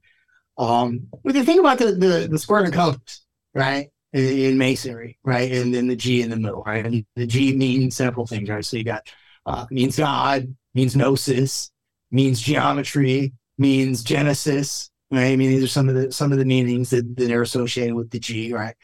[0.57, 5.19] Um, but the thing about the, the, the square and compass, right, in, in Masonry,
[5.23, 8.49] right, and then the G in the middle, right, and the G means several things,
[8.49, 8.65] right.
[8.65, 9.07] So you got
[9.45, 11.71] uh, means God, means gnosis,
[12.11, 15.31] means geometry, means Genesis, right.
[15.31, 17.95] I mean, these are some of the some of the meanings that, that are associated
[17.95, 18.75] with the G, right.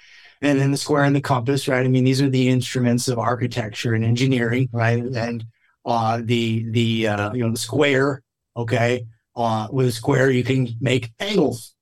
[0.43, 1.85] And then the square and the compass, right?
[1.85, 5.01] I mean, these are the instruments of architecture and engineering, right?
[5.01, 5.45] And
[5.85, 8.21] uh, the the uh, you know the square,
[8.55, 11.73] okay, uh, with a square, you can make angles,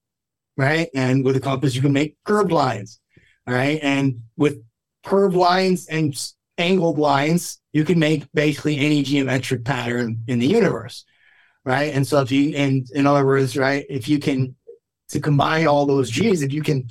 [0.57, 0.89] right?
[0.93, 2.99] And with a compass, you can make curved lines,
[3.47, 3.79] right?
[3.81, 4.63] And with
[5.03, 6.15] curved lines and
[6.57, 11.05] angled lines, you can make basically any geometric pattern in the universe,
[11.65, 11.93] right?
[11.93, 14.55] And so if you, and in other words, right, if you can,
[15.09, 16.87] to combine all those G's, if you can,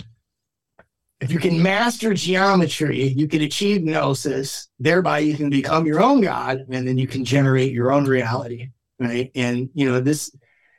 [1.21, 6.23] if you can master geometry, you can achieve gnosis, thereby you can become your own
[6.23, 9.31] God, and then you can generate your own reality, right?
[9.35, 10.35] And, you know, this,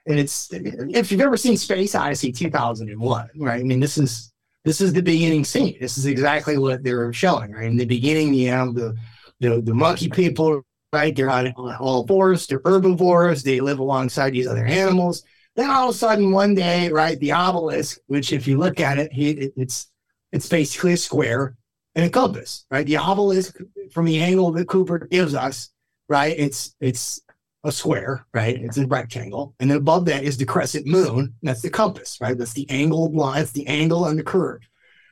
[0.07, 3.59] and it's if you've ever seen Space Odyssey 2001, right?
[3.59, 4.33] I mean, this is
[4.65, 5.77] this is the beginning scene.
[5.79, 7.65] This is exactly what they're showing, right?
[7.65, 8.95] In the beginning, you have the
[9.39, 11.15] the, the monkey people, right?
[11.15, 15.23] They're on, all fours, they're herbivores, they live alongside these other animals.
[15.55, 18.97] Then all of a sudden, one day, right, the obelisk, which if you look at
[18.97, 19.90] it, it it's
[20.31, 21.55] it's basically a square
[21.95, 22.85] and a compass, right?
[22.85, 23.57] The obelisk,
[23.91, 25.69] from the angle that Kubrick gives us,
[26.07, 26.35] right?
[26.37, 27.21] It's it's
[27.63, 28.59] a square, right?
[28.59, 29.55] It's a rectangle.
[29.59, 31.35] And then above that is the crescent moon.
[31.43, 32.37] That's the compass, right?
[32.37, 34.61] That's the angled line, it's the angle and the curve,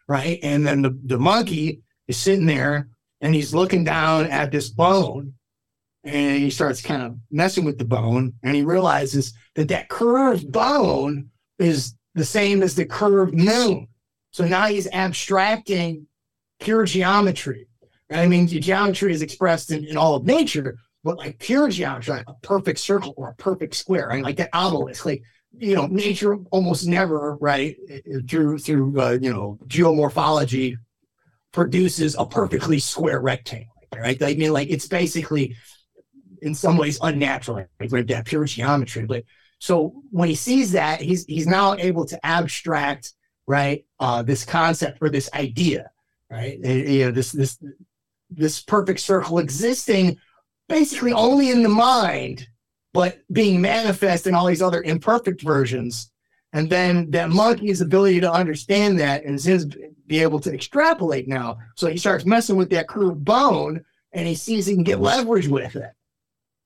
[0.08, 0.40] right?
[0.42, 2.90] And then the, the monkey is sitting there
[3.22, 5.34] and he's looking down at this bone
[6.04, 10.52] and he starts kind of messing with the bone and he realizes that that curved
[10.52, 11.30] bone
[11.60, 13.89] is the same as the curved moon.
[14.32, 16.08] So now he's abstracting
[16.60, 17.68] pure geometry.
[18.10, 18.20] Right?
[18.20, 22.26] I mean, geometry is expressed in, in all of nature, but like pure geometry, like
[22.28, 24.24] a perfect circle or a perfect square, right?
[24.24, 25.24] like that obelisk, like
[25.58, 27.76] you know, nature almost never, right,
[28.30, 30.76] through through uh, you know geomorphology,
[31.52, 34.22] produces a perfectly square rectangle, right?
[34.22, 35.56] I mean, like it's basically
[36.42, 37.66] in some ways unnatural?
[37.80, 39.06] Like that pure geometry.
[39.06, 39.24] But
[39.60, 43.14] so when he sees that, he's he's now able to abstract,
[43.50, 45.90] right, uh, this concept or this idea,
[46.30, 46.60] right?
[46.64, 47.58] Uh, You know, this this
[48.30, 50.18] this perfect circle existing
[50.68, 52.48] basically only in the mind,
[52.94, 56.12] but being manifest in all these other imperfect versions.
[56.54, 59.66] And then that monkey's ability to understand that and his
[60.06, 61.58] be able to extrapolate now.
[61.76, 65.48] So he starts messing with that curved bone and he sees he can get leverage
[65.48, 65.92] with it.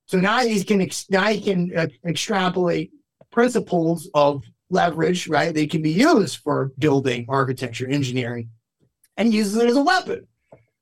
[0.07, 2.91] So now he can ex- now he can uh, extrapolate
[3.31, 5.53] principles of leverage, right?
[5.53, 8.49] They can be used for building, architecture, engineering,
[9.15, 10.27] and uses it as a weapon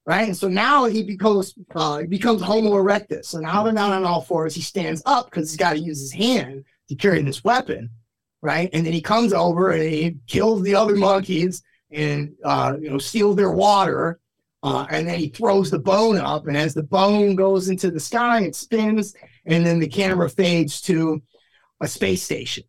[0.06, 0.28] right?
[0.28, 3.26] And so now he becomes uh, he becomes Homo erectus.
[3.26, 4.56] So now they're not on all fours.
[4.56, 7.90] He stands up because he's got to use his hand to carry this weapon,
[8.42, 8.70] right?
[8.74, 12.98] And then he comes over and he kills the other monkeys and uh, you know
[12.98, 14.20] steals their water.
[14.64, 18.00] Uh, and then he throws the bone up, and as the bone goes into the
[18.00, 19.16] sky, it spins,
[19.48, 21.20] and then the camera fades to
[21.82, 22.64] a space station.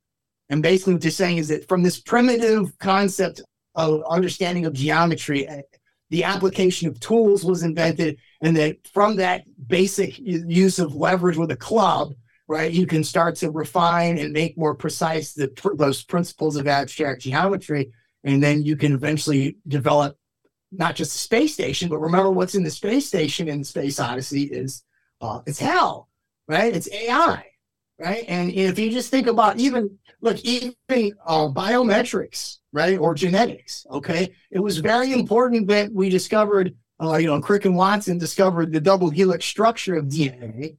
[0.52, 3.40] And basically, what they're saying is that from this primitive concept
[3.74, 5.48] of understanding of geometry,
[6.10, 11.50] the application of tools was invented and that from that basic use of leverage with
[11.52, 12.12] a club
[12.48, 17.22] right you can start to refine and make more precise the, those principles of abstract
[17.22, 17.90] geometry.
[18.22, 20.18] And then you can eventually develop
[20.70, 24.42] not just a space station but remember what's in the space station in space odyssey
[24.42, 24.84] is
[25.22, 26.10] uh, it's hell
[26.46, 26.76] right?
[26.76, 27.51] It's ai
[27.98, 30.74] right and if you just think about even look even
[31.26, 37.26] uh, biometrics right or genetics okay it was very important that we discovered, uh, you
[37.26, 40.76] know, Crick and Watson discovered the double helix structure of DNA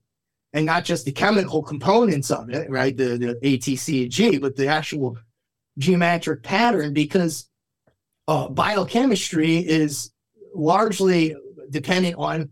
[0.52, 2.96] and not just the chemical components of it, right?
[2.96, 5.18] The, the but the actual
[5.76, 7.48] geometric pattern because
[8.28, 10.12] uh, biochemistry is
[10.54, 11.34] largely
[11.70, 12.50] dependent on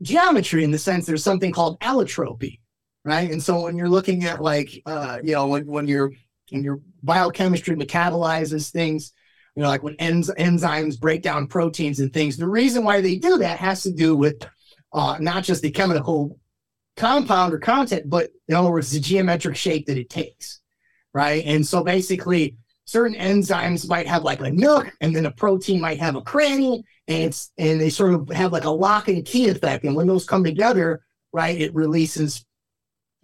[0.00, 2.59] geometry in the sense there's something called allotropy,
[3.04, 3.30] right?
[3.30, 6.12] And so when you're looking at like, uh, you know, when, when you're,
[6.50, 9.12] when your biochemistry metabolizes things,
[9.56, 12.36] you know, like when enz- enzymes break down proteins and things.
[12.36, 14.46] The reason why they do that has to do with
[14.92, 16.38] uh, not just the chemical
[16.96, 20.60] compound or content, but in other words, the geometric shape that it takes,
[21.14, 21.44] right?
[21.44, 26.00] And so basically, certain enzymes might have like a nook, and then a protein might
[26.00, 29.48] have a cranny, and it's and they sort of have like a lock and key
[29.48, 29.84] effect.
[29.84, 31.00] And when those come together,
[31.32, 32.44] right, it releases,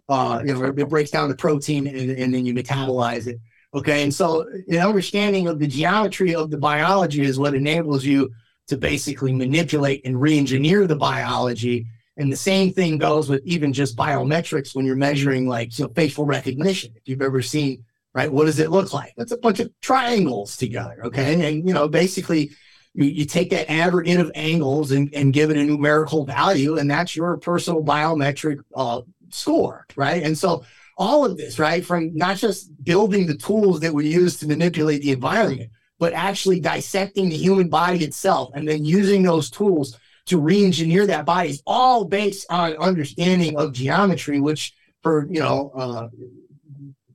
[0.09, 3.39] uh, you know, it breaks down the protein, and, and then you metabolize it.
[3.75, 4.02] Okay.
[4.02, 8.31] And so an understanding of the geometry of the biology is what enables you
[8.68, 11.86] to basically manipulate and re-engineer the biology
[12.17, 15.93] And the same thing goes with even just biometrics when you're measuring like you know,
[15.94, 16.93] facial recognition.
[16.97, 19.12] If you've ever seen, right, what does it look like?
[19.17, 21.05] That's a bunch of triangles together.
[21.05, 21.35] Okay.
[21.35, 22.52] And, and you know, basically
[22.94, 26.91] you, you take that aggregate of angles and, and give it a numerical value, and
[26.91, 29.02] that's your personal biometric uh,
[29.36, 30.23] score, right?
[30.23, 30.65] And so
[30.98, 35.02] all of this, right, from not just building the tools that we use to manipulate
[35.02, 40.39] the environment, but actually dissecting the human body itself and then using those tools to
[40.39, 46.08] re-engineer that body is all based on understanding of geometry, which for you know uh,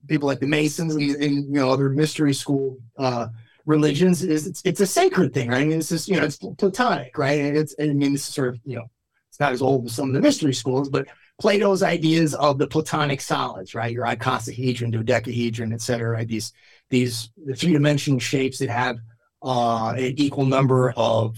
[0.07, 3.27] people like the Masons and, and you know other mystery school uh,
[3.65, 5.61] religions is it's, it's a sacred thing, right?
[5.61, 7.39] I mean, it's just you know it's platonic, right?
[7.39, 8.89] And it's I mean it's sort of you know
[9.29, 11.07] it's not as old as some of the mystery schools, but
[11.41, 13.91] Plato's ideas of the platonic solids, right?
[13.91, 16.27] Your icosahedron, dodecahedron, et cetera, right?
[16.27, 16.53] These
[16.89, 18.97] these three dimensional shapes that have
[19.43, 21.37] uh, an equal number of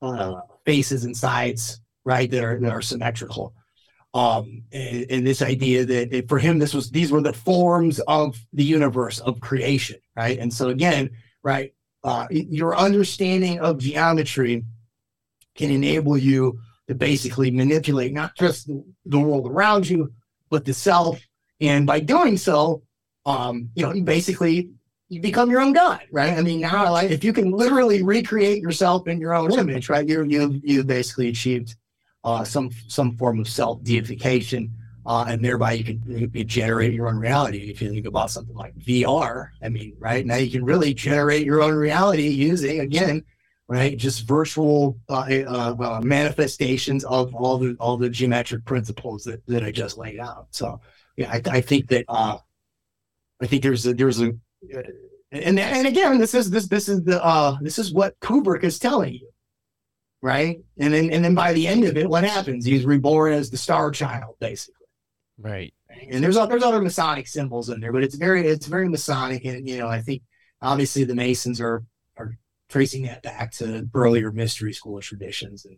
[0.00, 2.30] uh, faces and sides, right?
[2.30, 3.54] That are that are symmetrical.
[4.14, 8.00] Um, and, and this idea that it- for him, this was these were the forms
[8.20, 10.38] of the universe of creation, right?
[10.38, 11.10] And so again,
[11.42, 11.74] right,
[12.04, 14.64] uh, your understanding of geometry
[15.54, 16.58] can enable you
[16.92, 18.68] to basically manipulate not just
[19.06, 20.12] the, world around you,
[20.50, 21.20] but the self.
[21.60, 22.82] And by doing so,
[23.24, 24.70] um, you know, you basically
[25.08, 26.36] you become your own god, right?
[26.36, 30.06] I mean, now like if you can literally recreate yourself in your own image, right?
[30.06, 31.76] You you you basically achieved
[32.24, 34.72] uh, some some form of self deification,
[35.06, 37.70] uh, and thereby you can, you can generate your own reality.
[37.70, 41.46] If you think about something like VR, I mean, right now you can really generate
[41.46, 43.24] your own reality using again,
[43.68, 49.46] right, just virtual uh, uh, uh, manifestations of all the all the geometric principles that,
[49.46, 50.48] that I just laid out.
[50.50, 50.80] So
[51.16, 52.38] yeah, I, I think that uh,
[53.40, 54.32] I think there's a there's a
[55.32, 58.78] and and again this is this this is the uh this is what Kubrick is
[58.78, 59.28] telling you
[60.22, 60.60] right?
[60.78, 62.64] And then and then by the end of it what happens?
[62.64, 64.76] He's reborn as the star child basically.
[65.38, 65.74] Right.
[66.08, 69.44] and there's there's other Masonic symbols in there but it's very it's very Masonic.
[69.44, 70.22] And you know I think
[70.62, 71.84] obviously the Masons are
[72.72, 75.76] tracing that back to earlier mystery school traditions and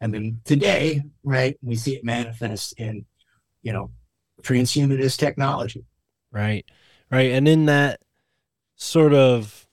[0.00, 3.04] and then today right we see it manifest in
[3.62, 3.90] you know
[4.42, 5.84] transhumanist technology
[6.36, 6.66] Right.
[7.10, 7.30] Right.
[7.30, 8.00] And in that
[8.74, 9.66] sort of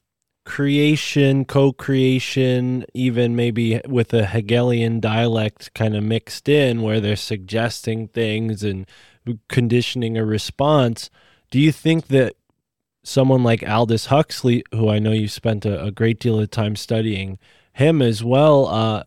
[0.45, 7.15] creation, co creation, even maybe with a Hegelian dialect kind of mixed in where they're
[7.17, 8.87] suggesting things and
[9.49, 11.09] conditioning a response,
[11.51, 12.35] do you think that
[13.03, 16.75] someone like Aldous Huxley, who I know you spent a, a great deal of time
[16.75, 17.37] studying
[17.73, 19.03] him as well, uh,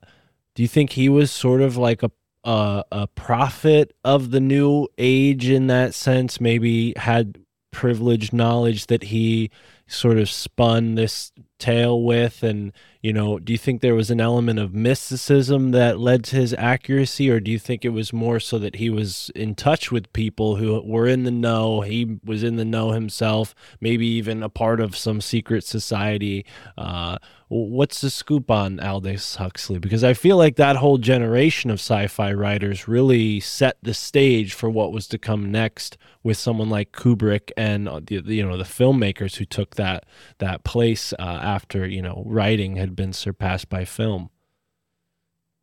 [0.55, 2.10] do you think he was sort of like a
[2.44, 6.41] a, a prophet of the new age in that sense?
[6.41, 7.39] Maybe had
[7.73, 9.50] privileged knowledge that he
[9.86, 12.73] sort of spun this tale with and
[13.07, 16.52] you know do you think there was an element of mysticism that led to his
[16.55, 20.12] accuracy or do you think it was more so that he was in touch with
[20.12, 24.49] people who were in the know he was in the know himself maybe even a
[24.49, 26.44] part of some secret society
[26.76, 27.17] uh,
[27.49, 29.78] what's the scoop on Aldous Huxley?
[29.78, 34.68] Because I feel like that whole generation of sci-fi writers really set the stage for
[34.68, 39.36] what was to come next with someone like Kubrick and uh, you know the filmmakers
[39.36, 40.05] who took that
[40.39, 44.31] that place uh, after you know writing had been surpassed by film.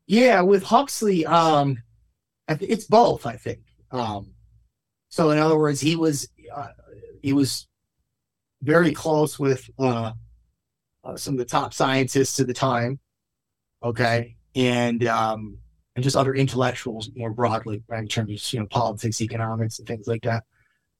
[0.05, 1.81] Yeah, with Huxley, um,
[2.47, 3.25] it's both.
[3.25, 3.59] I think.
[3.91, 4.33] Um,
[5.09, 6.69] so, in other words, he was uh,
[7.21, 7.67] he was
[8.61, 10.13] very close with uh,
[11.03, 12.99] uh, some of the top scientists at the time.
[13.83, 15.57] Okay, and um,
[15.95, 19.87] and just other intellectuals more broadly, right, in terms of you know politics, economics, and
[19.87, 20.43] things like that.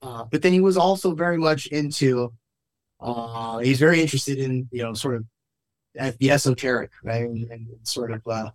[0.02, 2.32] Uh, but then he was also very much into.
[3.00, 5.26] Uh, he's very interested in you know sort of
[5.98, 8.28] at the esoteric, right, and, and sort of.
[8.28, 8.52] Uh,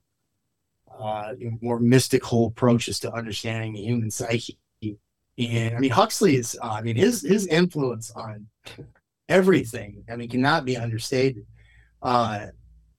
[0.98, 4.58] uh, more mystical approaches to understanding the human psyche.
[5.38, 8.48] And I mean, Huxley is, uh, I mean, his his influence on
[9.28, 11.46] everything, I mean, cannot be understated.
[12.02, 12.46] Uh,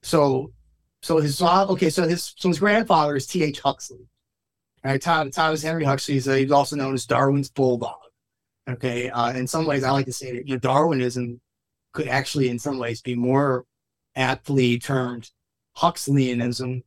[0.02, 0.52] so,
[1.02, 3.42] so his okay, so his so his grandfather is T.
[3.42, 3.60] H.
[3.60, 4.06] Huxley.
[4.82, 7.96] Right, Tom, Thomas Henry Huxley he's also known as Darwin's bulldog.
[8.66, 11.42] Okay, uh, in some ways, I like to say that you know Darwinism
[11.92, 13.66] could actually, in some ways, be more
[14.20, 15.30] aptly termed
[15.76, 16.84] Huxleyanism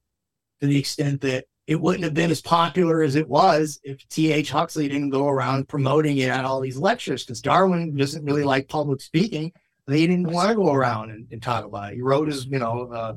[0.62, 4.52] to the extent that it wouldn't have been as popular as it was if T.H.
[4.52, 8.68] Huxley didn't go around promoting it at all these lectures because Darwin doesn't really like
[8.68, 9.52] public speaking.
[9.88, 11.96] They didn't want to go around and, and talk about it.
[11.96, 13.16] He wrote his, you know, uh,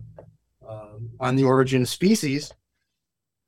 [0.66, 2.52] uh, on the origin of species.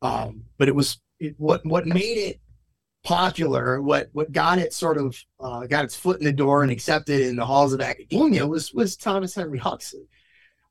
[0.03, 2.41] Um, but it was it, what what made it
[3.05, 6.71] popular, what what got it sort of uh, got its foot in the door and
[6.71, 10.09] accepted in the halls of academia was was Thomas Henry Huxley.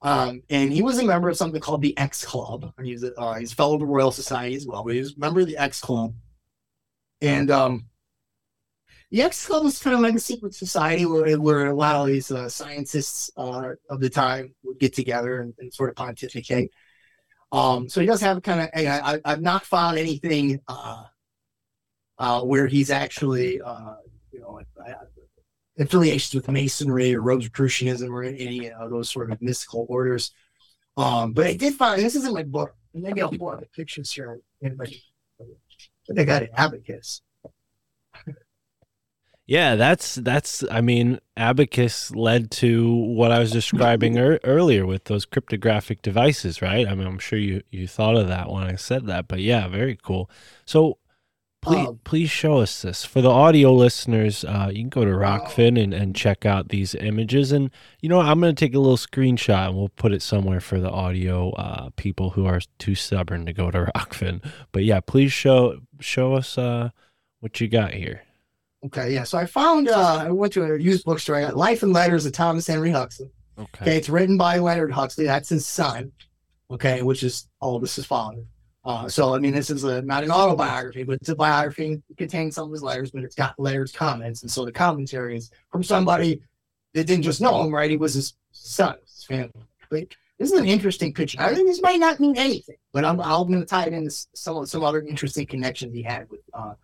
[0.01, 2.71] Um, and he was a member of something called the X Club.
[2.81, 5.15] He's a, uh, he's a fellow of the Royal Society as well, but he was
[5.15, 6.13] a member of the X Club.
[7.19, 7.87] And um,
[9.09, 12.07] the X Club was kind of like a secret society where, where a lot of
[12.07, 16.71] these uh, scientists uh, of the time would get together and, and sort of pontificate.
[17.51, 21.05] Um, so he does have kind of, I, I, I've not found anything uh,
[22.19, 23.95] uh, where he's actually, uh,
[24.31, 24.93] you know, uh,
[25.79, 30.31] affiliations with Masonry or Rosicrucianism or any of those sort of mystical orders.
[30.95, 32.75] Um, but I did find this is in my book.
[32.93, 34.39] Maybe I'll pull out the pictures here.
[34.61, 34.89] in But
[36.17, 37.21] I got an abacus.
[39.47, 40.65] Yeah, that's that's.
[40.69, 46.61] I mean, abacus led to what I was describing er, earlier with those cryptographic devices,
[46.61, 46.85] right?
[46.85, 49.69] I mean, I'm sure you you thought of that when I said that, but yeah,
[49.69, 50.29] very cool.
[50.65, 50.97] So,
[51.67, 54.43] please Um, please show us this for the audio listeners.
[54.43, 57.69] Uh, you can go to Rokfin and and check out these images, and
[58.01, 60.89] you know, I'm gonna take a little screenshot and we'll put it somewhere for the
[60.89, 64.43] audio uh, people who are too stubborn to go to Rokfin.
[64.71, 66.89] But yeah, please show show us uh,
[67.39, 68.23] what you got here.
[68.85, 69.23] Okay, yeah.
[69.23, 71.35] So I found uh I went to a used bookstore.
[71.35, 73.31] I got Life and Letters of Thomas Henry Huxley.
[73.59, 73.81] Okay.
[73.81, 75.25] Okay, it's written by Leonard Huxley.
[75.25, 76.11] That's his son.
[76.69, 78.43] Okay, which is all this is father.
[78.87, 82.01] Uh, so I mean, this is a not an autobiography, but it's a biography.
[82.09, 85.35] It contains some of his letters, but it's got Leonard's comments, and so the commentary
[85.35, 86.41] is from somebody
[86.93, 87.91] that didn't just know him, right?
[87.91, 89.51] He was his son, his family.
[89.89, 91.37] But this is an interesting picture.
[91.41, 94.09] I think this might not mean anything, but I'm I'm going to tie it into
[94.33, 96.75] some some other interesting connections he had with uh,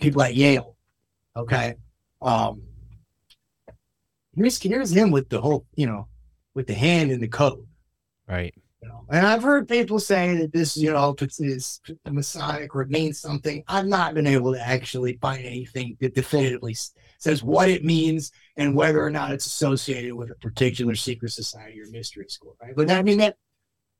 [0.00, 0.74] people at Yale.
[1.36, 1.76] Okay,
[2.22, 2.60] um,
[4.34, 6.08] here's here's him with the whole, you know,
[6.54, 7.64] with the hand in the code.
[8.28, 8.52] Right.
[8.82, 12.90] Know, and I've heard people say that this, you know, is, is Masonic or it
[12.90, 13.64] means something.
[13.66, 16.76] I've not been able to actually find anything that definitively
[17.18, 21.80] says what it means and whether or not it's associated with a particular secret society
[21.80, 22.74] or mystery school, right?
[22.76, 23.36] But I mean, that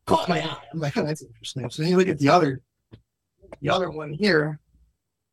[0.06, 0.62] caught my eye.
[0.72, 1.68] I'm like, oh, that's interesting.
[1.70, 2.60] So you look at the other,
[3.60, 4.60] the other one here,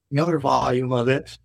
[0.10, 1.38] the other volume of it.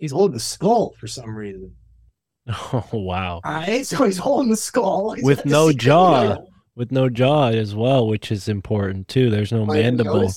[0.00, 1.76] He's holding the skull for some reason.
[2.72, 3.40] Oh wow.
[3.44, 6.38] All right, so he's holding the skull He's With no jaw.
[6.74, 9.30] With no jaw as well, which is important too.
[9.30, 10.32] There's no I mandible.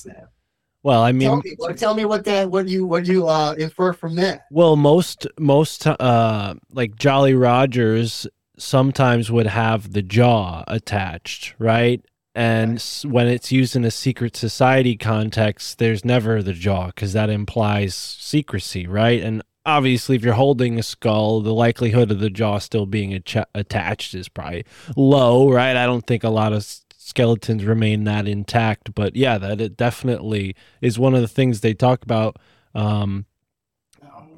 [0.84, 3.26] Well, I mean, tell me, what, tell me what that what you what do you
[3.26, 4.42] uh infer from that.
[4.50, 8.28] well, most most uh like Jolly Rogers
[8.58, 12.04] sometimes would have the jaw attached, right?
[12.34, 17.30] And when it's used in a secret society context, there's never the jaw because that
[17.30, 19.22] implies secrecy, right?
[19.22, 23.14] And obviously, if you're holding a skull, the likelihood of the jaw still being
[23.54, 24.64] attached is probably
[24.96, 25.76] low, right?
[25.76, 29.76] I don't think a lot of s- skeletons remain that intact, but yeah, that it
[29.76, 32.36] definitely is one of the things they talk about.
[32.74, 33.26] Um,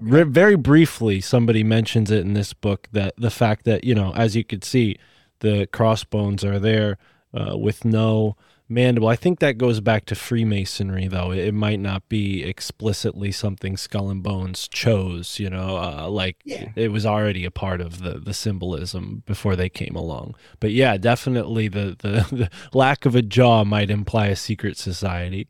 [0.00, 4.12] re- very briefly, somebody mentions it in this book that the fact that you know,
[4.14, 4.96] as you could see,
[5.40, 6.98] the crossbones are there
[7.34, 8.36] uh, with no
[8.68, 9.08] mandible.
[9.08, 11.30] I think that goes back to Freemasonry, though.
[11.32, 15.38] It, might not be explicitly something Skull and Bones chose.
[15.38, 16.70] You know, uh, like Yeah.
[16.76, 20.34] it was already a part of the the symbolism before they came along.
[20.60, 25.48] But yeah, definitely the the, the lack of a jaw might imply a secret society.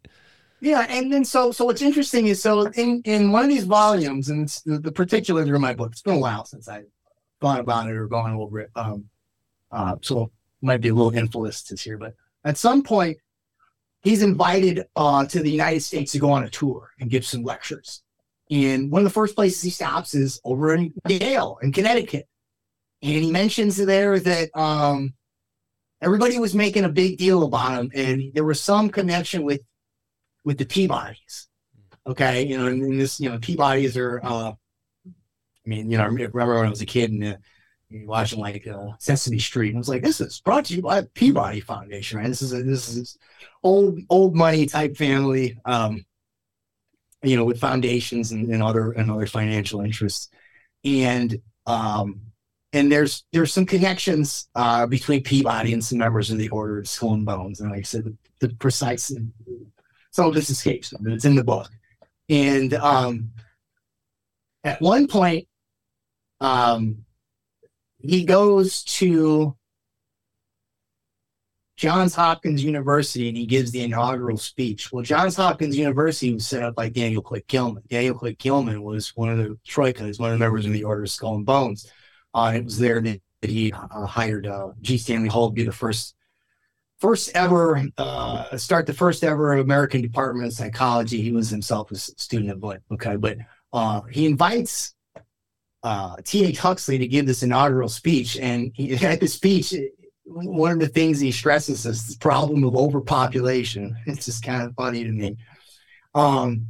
[0.61, 4.29] Yeah, and then so so what's interesting is so in in one of these volumes,
[4.29, 5.91] and it's the, the particulars are in my book.
[5.93, 6.83] It's been a while since I
[7.41, 8.71] thought about it or gone over it.
[8.75, 9.05] Um,
[9.71, 10.31] uh, so
[10.63, 12.15] might be a little influenced here, but
[12.47, 13.19] at some point,
[14.03, 17.43] he's invited uh to the United States to go on a tour and give some
[17.43, 18.03] lectures.
[18.51, 22.27] And one of the first places he stops is over in Yale in Connecticut,
[23.03, 25.15] and he mentions there that um
[26.01, 29.63] everybody was making a big deal about him, and there was some connection with
[30.45, 31.49] with the Peabodys.
[32.07, 34.21] Okay, you know, and, this, you know, Peabodys are.
[34.25, 34.53] uh
[35.05, 37.37] I mean, you know, I remember when I was a kid and uh,
[37.91, 41.03] watching like uh, Sesame Street, and I was like, "This is brought to you by
[41.15, 42.29] Peabody Foundation, right?
[42.29, 43.19] This is a, this is
[43.63, 46.05] old old money type family, um,
[47.23, 50.29] you know, with foundations and, and other and other financial interests,
[50.85, 52.21] and um,
[52.73, 56.89] and there's there's some connections uh, between Peabody and some members of the Order of
[56.89, 59.13] Skull and Bones, and like I said, the, the precise
[60.11, 61.71] some of this escapes me, but it's in the book.
[62.31, 63.33] And um,
[64.65, 65.47] at one point,
[66.41, 67.05] um,
[68.09, 69.57] he goes to
[71.77, 74.91] Johns Hopkins University and he gives the inaugural speech.
[74.91, 77.83] Well, Johns Hopkins University was set up by Daniel Coit Gilman.
[77.89, 81.03] Daniel Coit Gilman was one of the Troikas, one of the members of the Order
[81.03, 81.91] of Skull and Bones.
[82.33, 84.97] Uh, it was there that, that he uh, hired uh, G.
[84.97, 86.15] Stanley Hall to be the first
[86.99, 91.21] first ever uh start the first ever American Department of Psychology.
[91.21, 93.37] He was himself a student of what okay, but
[93.75, 94.95] uh, he invites
[95.87, 96.59] uh, T.H.
[96.59, 98.37] Huxley to give this inaugural speech.
[98.39, 99.73] And he, at the speech,
[100.25, 103.97] one of the things he stresses is the problem of overpopulation.
[104.07, 105.37] It's just kind of funny to me.
[106.13, 106.67] Um,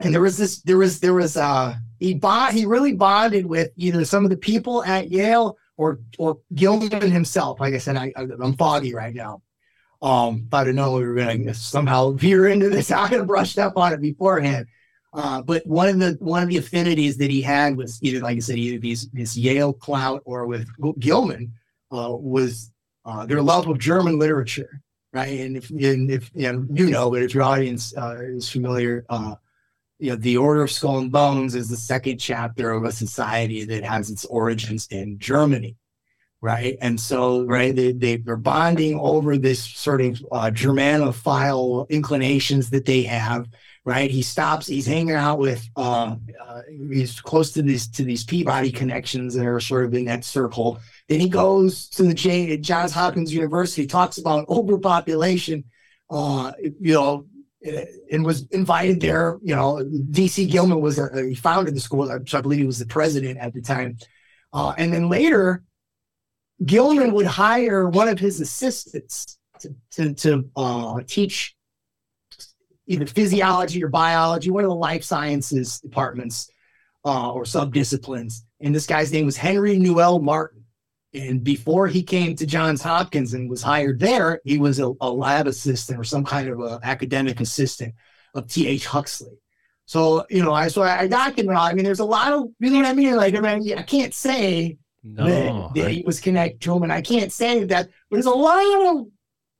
[0.00, 3.70] and there was this, there was, there was, uh, he bond, he really bonded with
[3.76, 7.60] either some of the people at Yale or, or Gilman himself.
[7.60, 9.40] Like I said, I, I, I'm foggy right now.
[10.02, 13.26] Um, I'd have known we were going to somehow veer into this, I could have
[13.26, 14.66] brushed up on it beforehand.
[15.14, 18.36] Uh, but one of the one of the affinities that he had was either, like
[18.36, 20.68] I said, either these this Yale clout or with
[20.98, 21.52] Gilman
[21.92, 22.72] uh, was
[23.04, 24.80] uh, their love of German literature,
[25.12, 25.38] right?
[25.38, 29.06] And if and if you know, you know, but if your audience uh, is familiar,
[29.08, 29.36] uh,
[30.00, 33.64] you know, the Order of Skull and Bones is the second chapter of a society
[33.64, 35.76] that has its origins in Germany,
[36.40, 36.76] right?
[36.80, 42.84] And so, right, they, they they're bonding over this sort of uh, Germanophile inclinations that
[42.84, 43.46] they have
[43.84, 44.10] right?
[44.10, 44.66] He stops.
[44.66, 45.68] He's hanging out with.
[45.76, 50.06] Uh, uh, he's close to these to these Peabody connections that are sort of in
[50.06, 50.80] that circle.
[51.08, 53.86] Then he goes to the J, Johns Hopkins University.
[53.86, 55.64] Talks about overpopulation.
[56.10, 57.26] Uh, you know.
[58.12, 59.38] And was invited there.
[59.42, 60.44] You know, D.C.
[60.44, 62.06] Gilman was a, he founded the school.
[62.26, 63.96] So I believe he was the president at the time.
[64.52, 65.62] Uh, and then later,
[66.62, 71.56] Gilman would hire one of his assistants to to, to uh, teach
[72.86, 76.50] either physiology or biology, one of the life sciences departments
[77.04, 78.40] uh, or subdisciplines.
[78.60, 80.64] And this guy's name was Henry Newell Martin.
[81.12, 85.08] And before he came to Johns Hopkins and was hired there, he was a, a
[85.10, 87.94] lab assistant or some kind of a academic assistant
[88.34, 88.86] of T.H.
[88.86, 89.38] Huxley.
[89.86, 91.56] So, you know, I so I document.
[91.58, 93.14] I mean, there's a lot of you know what I mean.
[93.16, 96.82] Like, I mean, I can't say No, that, that I- he was connected to him,
[96.84, 97.88] and I can't say that.
[98.10, 99.06] But there's a lot of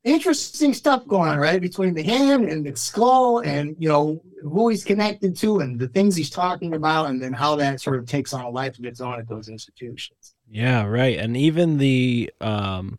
[0.04, 4.68] interesting stuff going on, right, between the hand and the skull, and you know who
[4.68, 8.06] he's connected to, and the things he's talking about, and then how that sort of
[8.06, 10.34] takes on a life of its own at those institutions.
[10.48, 11.18] Yeah, right.
[11.18, 12.98] And even the um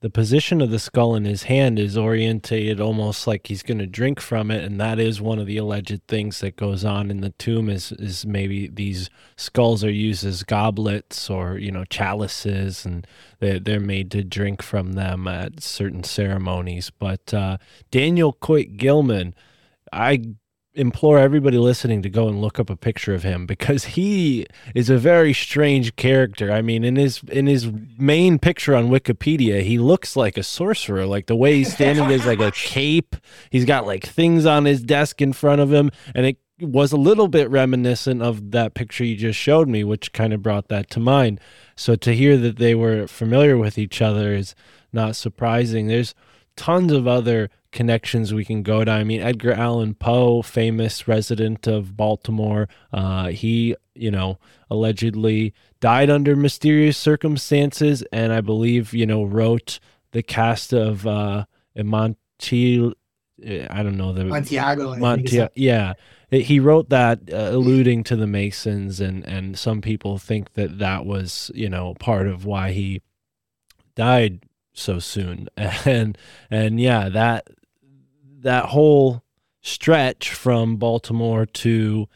[0.00, 3.86] the position of the skull in his hand is orientated almost like he's going to
[3.86, 7.20] drink from it and that is one of the alleged things that goes on in
[7.20, 12.86] the tomb is is maybe these skulls are used as goblets or you know chalices
[12.86, 13.06] and
[13.40, 16.90] they they're made to drink from them at certain ceremonies.
[16.90, 17.58] But uh
[17.90, 19.34] Daniel Coit Gilman
[19.92, 20.22] I
[20.74, 24.88] implore everybody listening to go and look up a picture of him because he is
[24.88, 26.52] a very strange character.
[26.52, 27.68] I mean, in his in his
[27.98, 31.06] main picture on Wikipedia, he looks like a sorcerer.
[31.06, 33.16] Like the way he's standing is like a cape.
[33.50, 36.96] He's got like things on his desk in front of him, and it was a
[36.96, 40.90] little bit reminiscent of that picture you just showed me, which kind of brought that
[40.90, 41.40] to mind.
[41.74, 44.54] So to hear that they were familiar with each other is
[44.92, 45.86] not surprising.
[45.88, 46.14] There's
[46.56, 48.90] tons of other connections we can go to.
[48.90, 54.38] I mean, Edgar Allan Poe, famous resident of Baltimore, uh, he, you know,
[54.70, 59.78] allegedly died under mysterious circumstances, and I believe, you know, wrote
[60.12, 61.44] the cast of uh,
[61.76, 62.94] Montiel.
[63.42, 65.94] I don't know the Montiago, I think Montia, yeah,
[66.30, 71.06] he wrote that uh, alluding to the Masons, and and some people think that that
[71.06, 73.00] was you know part of why he
[73.94, 76.18] died so soon, and
[76.50, 77.48] and yeah, that
[78.42, 79.22] that whole
[79.60, 82.08] stretch from Baltimore to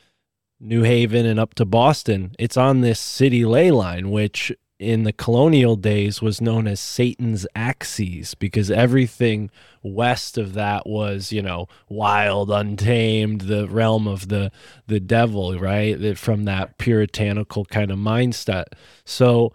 [0.61, 5.12] New Haven and up to Boston, it's on this city ley line, which in the
[5.12, 9.51] colonial days was known as Satan's axes because everything
[9.83, 14.51] west of that was, you know, wild, untamed, the realm of the
[14.86, 16.19] the devil, right?
[16.19, 18.65] From that puritanical kind of mindset.
[19.05, 19.53] So,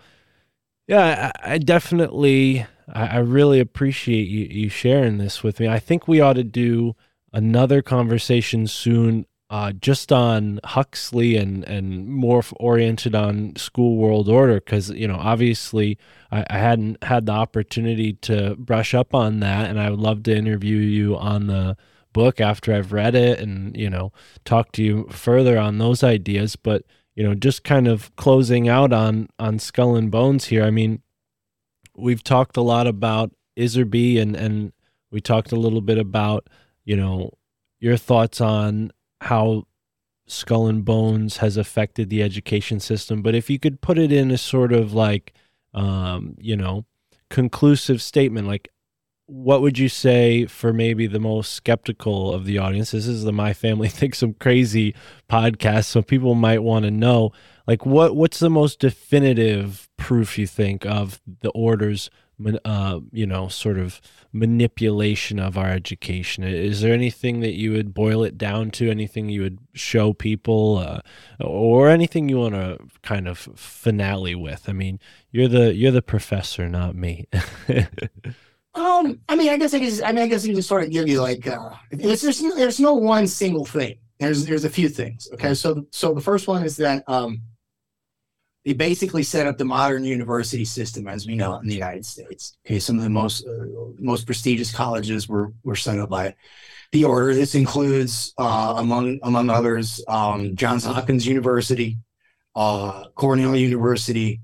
[0.87, 5.67] yeah, I, I definitely, I, I really appreciate you, you sharing this with me.
[5.67, 6.95] I think we ought to do
[7.33, 14.55] another conversation soon uh, just on Huxley and and more oriented on school world order
[14.55, 15.97] because you know obviously
[16.31, 20.23] I, I hadn't had the opportunity to brush up on that and I would love
[20.23, 21.77] to interview you on the
[22.13, 24.11] book after I've read it and you know
[24.45, 26.83] talk to you further on those ideas but
[27.15, 31.01] you know just kind of closing out on on skull and bones here I mean
[31.99, 34.73] we've talked a lot about Iserbyt and and
[35.11, 36.47] we talked a little bit about
[36.85, 37.31] you know
[37.79, 39.63] your thoughts on how
[40.27, 43.21] skull and bones has affected the education system.
[43.21, 45.33] But if you could put it in a sort of like
[45.73, 46.85] um you know
[47.29, 48.69] conclusive statement like
[49.27, 52.89] what would you say for maybe the most skeptical of the audience?
[52.89, 54.95] This is the my family thinks i'm crazy
[55.29, 57.31] podcast so people might want to know
[57.69, 62.09] like what what's the most definitive proof you think of the order's
[62.63, 63.99] uh, you know, sort of
[64.31, 66.45] manipulation of our education.
[66.45, 68.89] Is there anything that you would boil it down to?
[68.89, 71.01] Anything you would show people, uh,
[71.45, 74.69] or anything you want to kind of finale with?
[74.69, 77.27] I mean, you're the you're the professor, not me.
[78.75, 80.03] Um, I mean, I guess I can.
[80.05, 82.79] I mean, I guess I can sort of give you like, uh, it's, there's there's
[82.79, 83.97] no one single thing.
[84.19, 85.27] There's there's a few things.
[85.33, 87.41] Okay, so so the first one is that um,
[88.65, 92.05] they basically set up the modern university system as we know it in the United
[92.05, 92.57] States.
[92.65, 93.65] Okay, some of the most uh,
[93.99, 96.35] most prestigious colleges were were set up by
[96.91, 97.33] the order.
[97.33, 101.97] This includes, uh, among among others, um, Johns Hopkins University,
[102.55, 104.41] uh, Cornell University,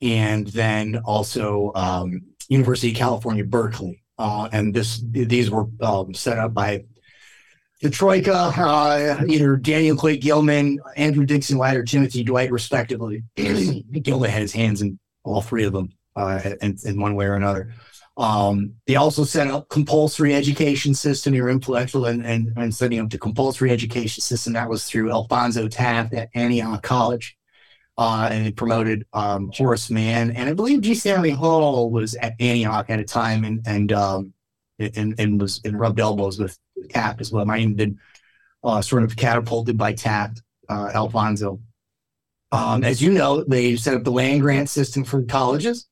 [0.00, 4.02] and then also um, University of California, Berkeley.
[4.18, 6.84] Uh, and this these were um, set up by
[7.80, 13.22] the Troika, uh, either Daniel Coit Gilman, Andrew Dickson White, or Timothy Dwight, respectively.
[13.36, 17.34] Gilman had his hands in all three of them uh, in, in one way or
[17.34, 17.72] another.
[18.16, 21.38] Um, they also set up compulsory education system.
[21.38, 24.54] Were influential in, in, in setting up the compulsory education system.
[24.54, 27.38] That was through Alphonso Taft at Antioch College
[27.98, 30.94] uh, and it promoted um, Horace Mann, and I believe G.
[30.94, 34.32] Stanley Hall was at Antioch at a time, and and um,
[34.78, 36.56] and, and was and rubbed elbows with
[36.90, 37.44] Taft as well.
[37.44, 37.98] Might even been
[38.64, 41.60] uh, sort of catapulted by Taft, uh, Alphonso.
[42.50, 45.86] Um, as you know, they set up the land grant system for colleges,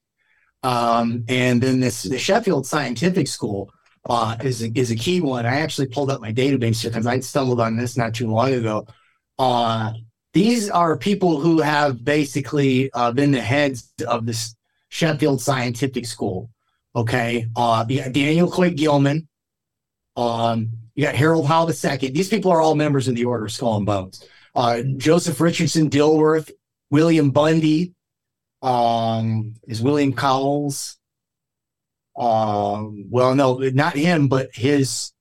[0.62, 3.70] um, and then this the Sheffield Scientific School
[4.08, 5.44] uh, is a, is a key one.
[5.44, 8.86] I actually pulled up my database because I stumbled on this not too long ago.
[9.38, 9.92] Uh,
[10.32, 14.54] these are people who have basically uh, been the heads of this
[14.88, 16.50] Sheffield Scientific School.
[16.94, 19.28] Okay, uh, Daniel Coit Gilman,
[20.16, 22.10] um, you got Harold Howe II.
[22.10, 24.26] These people are all members of the Order of Skull and Bones.
[24.54, 26.50] Uh, Joseph Richardson Dilworth,
[26.90, 27.92] William Bundy,
[28.62, 30.96] um, is William Cowles.
[32.16, 35.12] Um, well, no, not him, but his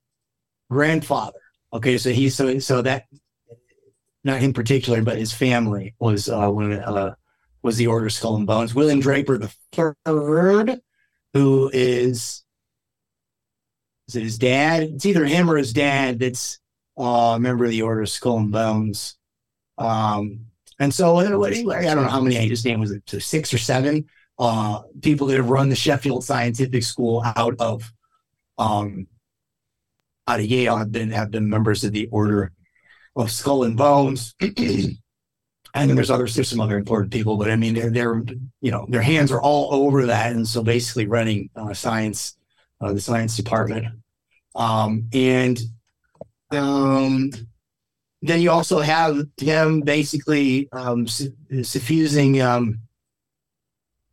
[0.71, 1.39] grandfather.
[1.73, 3.05] Okay, so he's so so that
[4.23, 7.15] not him particular, but his family was uh, when uh,
[7.61, 8.73] was the Order of Skull and Bones.
[8.73, 10.79] William Draper the third,
[11.33, 12.44] who is
[14.07, 14.83] is it his dad?
[14.83, 16.59] It's either him or his dad that's
[16.97, 19.17] uh, a member of the Order of Skull and Bones.
[19.77, 20.45] Um,
[20.79, 23.53] and so what, I don't know how many I just name was it so six
[23.53, 24.05] or seven
[24.37, 27.91] uh, people that have run the Sheffield Scientific School out of
[28.57, 29.07] um,
[30.27, 32.51] out of Yale have been have been members of the Order
[33.15, 34.35] of Skull and Bones.
[35.75, 38.23] and then there's other there's some other important people, but I mean, they're, they're,
[38.61, 40.31] you know, their hands are all over that.
[40.31, 42.37] And so basically running uh, science,
[42.81, 43.87] uh, the science department.
[44.55, 45.59] Um, and
[46.51, 47.31] um,
[48.21, 52.79] then you also have him basically um, su- suffusing um,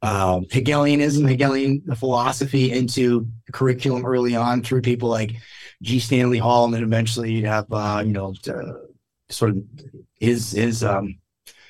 [0.02, 5.36] um, Hegelianism, Hegelian philosophy into the curriculum early on through people like
[5.82, 6.00] G.
[6.00, 8.73] Stanley Hall, and then eventually you have, uh, you know, uh,
[9.28, 9.62] sort of
[10.18, 11.18] his his um,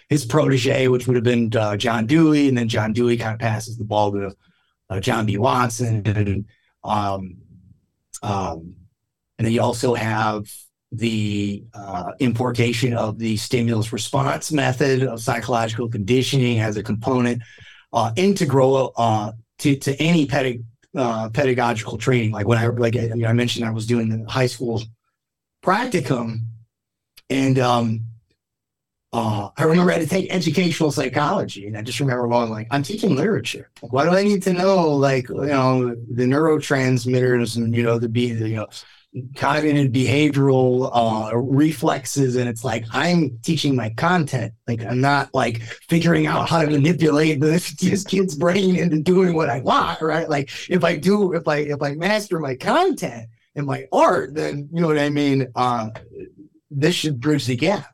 [0.09, 3.41] his protege, which would have been uh, John Dewey, and then John Dewey kind of
[3.41, 4.35] passes the ball to
[4.91, 5.37] uh, John B.
[5.37, 6.47] Watson, and
[6.85, 7.37] um,
[8.23, 8.75] um,
[9.39, 10.47] and then you also have
[10.93, 17.43] the uh, importation of the stimulus response method of psychological conditioning as a component
[17.93, 20.65] uh, integral uh, to to any pedag-
[20.97, 22.31] uh, pedagogical training.
[22.31, 24.83] Like when I like I, I mentioned, I was doing the high school
[25.65, 26.41] practicum,
[27.31, 28.05] and um,
[29.13, 32.67] uh, I remember I had to take educational psychology, and I just remember going like,
[32.71, 33.69] I'm teaching literature.
[33.83, 34.89] Like, why do I need to know?
[34.91, 38.69] Like you know the neurotransmitters and you know the be you know
[39.37, 44.55] cognitive behavioral uh, reflexes and it's like i'm teaching my content.
[44.67, 49.35] Like i'm not like figuring out how to manipulate this, this kid's brain into doing
[49.35, 50.29] what i want right?
[50.29, 54.71] Like if i do if i if i master my content and my art then
[54.73, 55.47] you know what i mean?
[55.55, 55.91] Uh,
[56.71, 57.92] this should bridge the gap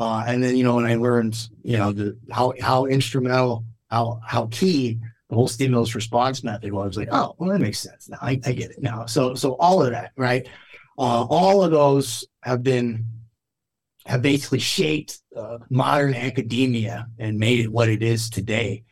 [0.00, 4.20] uh, and then you know when i learned you know the how how instrumental how
[4.26, 4.98] how key
[5.30, 8.18] the whole stimulus response method was like, oh, well, that makes sense now.
[8.20, 9.06] I, I get it now.
[9.06, 10.46] So, so all of that, right?
[10.98, 13.06] Uh, all of those have been
[14.06, 18.82] have basically shaped uh, modern academia and made it what it is today.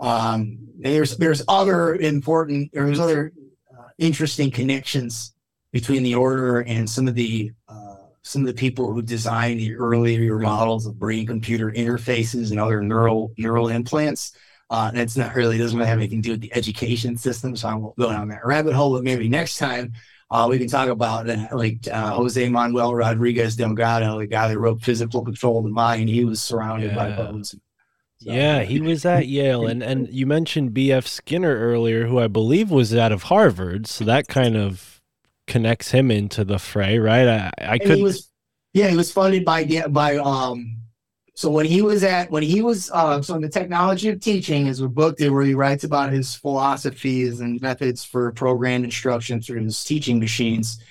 [0.00, 3.32] Um, there's there's other important there's other
[3.72, 5.32] uh, interesting connections
[5.72, 7.52] between the order and some of the
[8.22, 12.82] some of the people who designed the earlier models of brain computer interfaces and other
[12.82, 14.32] neural neural implants.
[14.70, 17.56] Uh, and it's not really doesn't really have anything to do with the education system,
[17.56, 18.92] so I won't go down that rabbit hole.
[18.92, 19.92] But maybe next time
[20.30, 21.56] uh, we can talk about that.
[21.56, 26.10] Like uh, Jose Manuel Rodriguez Delgado, the guy that wrote Physical Control of the Mind.
[26.10, 27.16] He was surrounded by Yeah.
[27.16, 27.50] those.
[28.20, 31.06] So- Yeah, he was at Yale, and and you mentioned B.F.
[31.06, 34.97] Skinner earlier, who I believe was out of Harvard, so that kind of
[35.48, 37.26] connects him into the fray, right?
[37.26, 38.30] I, I could, he was,
[38.72, 40.76] yeah, he was funded by by um.
[41.34, 44.66] So when he was at when he was uh, so in the technology of teaching
[44.66, 49.40] is a book that where he writes about his philosophies and methods for program instruction
[49.40, 50.82] through his teaching machines.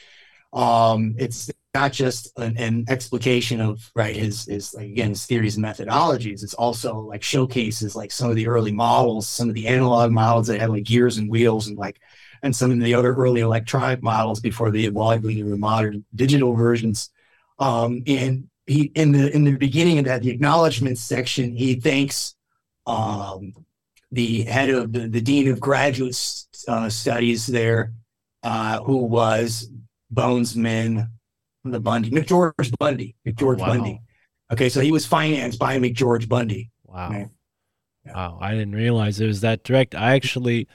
[0.54, 5.58] Um, it's not just an, an explication of right his his like again his theories
[5.58, 6.44] and methodologies.
[6.44, 10.48] It's also like showcases like some of the early models, some of the analog models
[10.48, 12.00] that had like gears and wheels and like
[12.48, 16.56] and some of the other early electronic models before they evolved into the modern digital
[16.56, 17.12] versions.
[17.60, 22.36] Um, and he in the in the beginning of that the acknowledgement section he thanks
[22.86, 23.54] um,
[24.12, 26.18] the head of the, the dean of graduate
[26.68, 27.94] uh, studies there
[28.44, 29.70] uh, who was
[30.14, 31.08] Bonesman
[31.64, 33.68] the Bundy McGeorge Bundy McGeorge Wow.
[33.68, 34.02] Bundy
[34.52, 37.12] okay so he was financed by McGeorge Bundy wow.
[37.12, 37.26] Yeah.
[38.14, 39.96] wow, I didn't realize it was that direct.
[39.96, 40.68] I actually.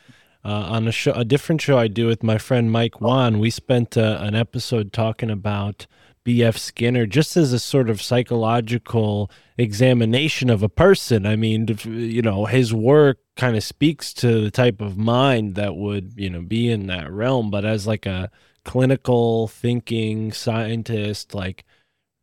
[0.44, 3.48] Uh, on a show, a different show I do with my friend Mike Wan, we
[3.48, 5.86] spent uh, an episode talking about
[6.24, 6.56] B.F.
[6.56, 11.26] Skinner just as a sort of psychological examination of a person.
[11.26, 15.76] I mean, you know, his work kind of speaks to the type of mind that
[15.76, 18.30] would, you know, be in that realm, but as like a
[18.64, 21.64] clinical thinking scientist, like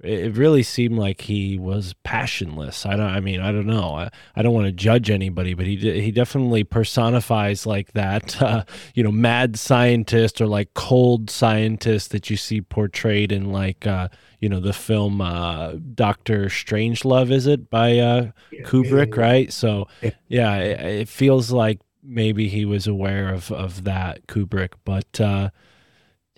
[0.01, 2.85] it really seemed like he was passionless.
[2.85, 3.01] I don't.
[3.09, 3.95] I mean, I don't know.
[3.95, 8.37] I, I don't want to judge anybody, but he he definitely personifies like that.
[8.49, 8.63] Uh,
[8.95, 14.07] you know, mad scientist or like cold scientist that you see portrayed in like uh,
[14.39, 17.29] you know the film uh, Doctor Strangelove.
[17.31, 18.31] Is it by uh,
[18.63, 19.17] Kubrick?
[19.17, 19.51] Right.
[19.51, 20.11] So Yeah.
[20.29, 25.19] yeah, it, it feels like maybe he was aware of of that Kubrick, but.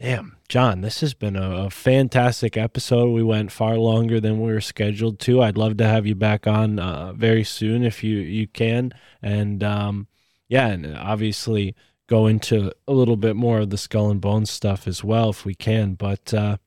[0.01, 3.11] Damn, John, this has been a, a fantastic episode.
[3.11, 5.43] We went far longer than we were scheduled to.
[5.43, 8.93] I'd love to have you back on uh, very soon if you you can.
[9.21, 10.07] And um,
[10.47, 11.75] yeah, and obviously
[12.07, 15.45] go into a little bit more of the skull and bones stuff as well if
[15.45, 15.93] we can.
[15.93, 16.57] But uh,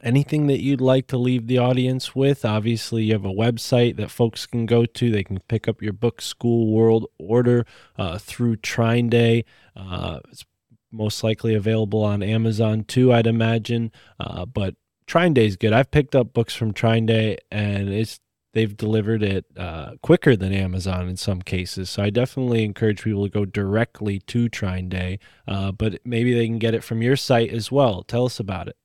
[0.00, 2.44] anything that you'd like to leave the audience with?
[2.44, 5.10] Obviously, you have a website that folks can go to.
[5.10, 7.66] They can pick up your book, School World Order,
[7.98, 9.44] uh, through TrineDay.
[9.74, 10.44] Uh, it's
[10.92, 13.90] most likely available on Amazon too, I'd imagine.
[14.20, 15.72] Uh, but TrineDay is good.
[15.72, 18.20] I've picked up books from TrineDay, and it's
[18.54, 21.90] they've delivered it uh, quicker than Amazon in some cases.
[21.90, 26.58] So I definitely encourage people to go directly to TrineDay, uh, but maybe they can
[26.58, 28.02] get it from your site as well.
[28.02, 28.76] Tell us about it.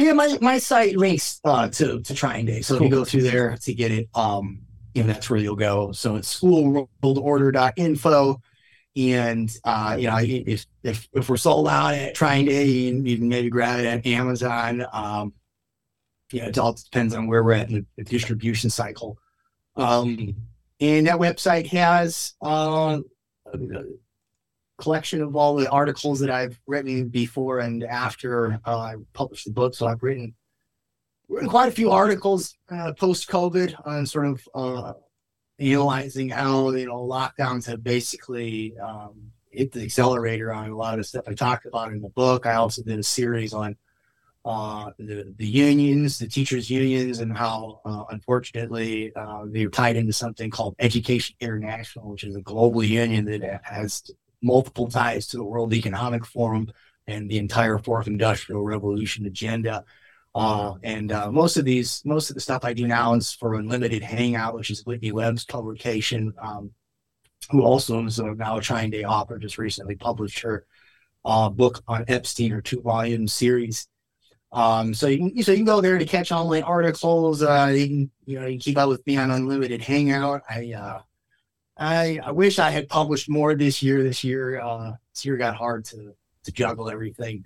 [0.00, 2.98] Yeah, my, my site links uh, to to TrineDay, so if you Cool.
[2.98, 4.62] go through there to get it, um,
[4.92, 5.92] you know that's where you'll go.
[5.92, 8.40] So it's schoolworldorder.info,
[8.96, 13.50] and uh, you know if if if we're sold out at TrineDay, you can, maybe
[13.50, 14.86] grab it at Amazon.
[14.92, 15.32] Um,
[16.32, 19.18] you know, it all depends on where we're at in the, the distribution cycle.
[19.76, 20.34] Um,
[20.80, 23.00] and that website has uh,
[23.52, 23.58] a
[24.78, 29.52] collection of all the articles that I've written before and after uh, I published the
[29.52, 29.74] book.
[29.74, 30.34] So I've written,
[31.28, 34.92] written quite a few articles uh, post COVID on sort of uh,
[35.58, 41.00] analyzing how you know lockdowns have basically um, hit the accelerator on a lot of
[41.00, 42.46] the stuff I talked about in the book.
[42.46, 43.76] I also did a series on
[44.44, 50.12] uh, the the unions, the teachers' unions, and how uh, unfortunately uh, they're tied into
[50.12, 54.10] something called Education International, which is a global union that has
[54.42, 56.70] multiple ties to the World Economic Forum
[57.06, 59.84] and the entire Fourth Industrial Revolution agenda.
[60.34, 63.54] Uh, and uh, most of these, most of the stuff I do now is for
[63.54, 66.72] Unlimited Hangout, which is Whitney Webb's publication, um,
[67.50, 70.66] who also is a now a TrineDay author, just recently published her
[71.24, 73.86] uh, book on Epstein, her two volume series.
[74.50, 77.42] Um, so you can so you can go there to catch online articles.
[77.42, 80.42] Uh, you can you know you can keep up with me on Unlimited Hangout.
[80.48, 81.02] I uh,
[81.76, 84.02] I I wish I had published more this year.
[84.02, 86.14] This year uh, this year got hard to
[86.44, 87.44] to juggle everything.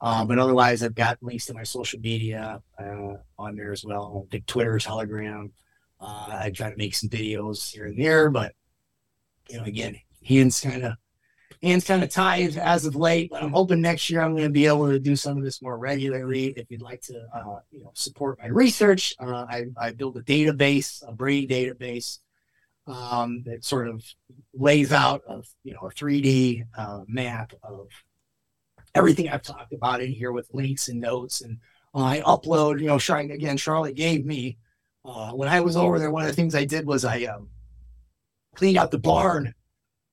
[0.00, 4.26] Uh, but otherwise, I've got links to my social media uh, on there as well.
[4.32, 5.52] Like Twitter, Telegram.
[6.00, 8.54] Uh, I try to make some videos here and there, but
[9.48, 10.92] you know, again, hands kind of
[11.60, 13.30] hands kind of tied as of late.
[13.30, 15.60] But I'm hoping next year I'm going to be able to do some of this
[15.60, 16.54] more regularly.
[16.56, 20.22] If you'd like to, uh, you know, support my research, uh, I I build a
[20.22, 22.18] database, a brain database
[22.86, 24.04] um, that sort of
[24.54, 27.88] lays out a you know a 3D uh, map of
[28.94, 31.58] everything I've talked about in here with links and notes, and
[31.94, 32.80] I upload.
[32.80, 33.56] You know, Charlotte again.
[33.56, 34.58] Charlotte gave me
[35.04, 36.10] uh, when I was over there.
[36.10, 37.48] One of the things I did was I um,
[38.54, 39.54] cleaned out the barn,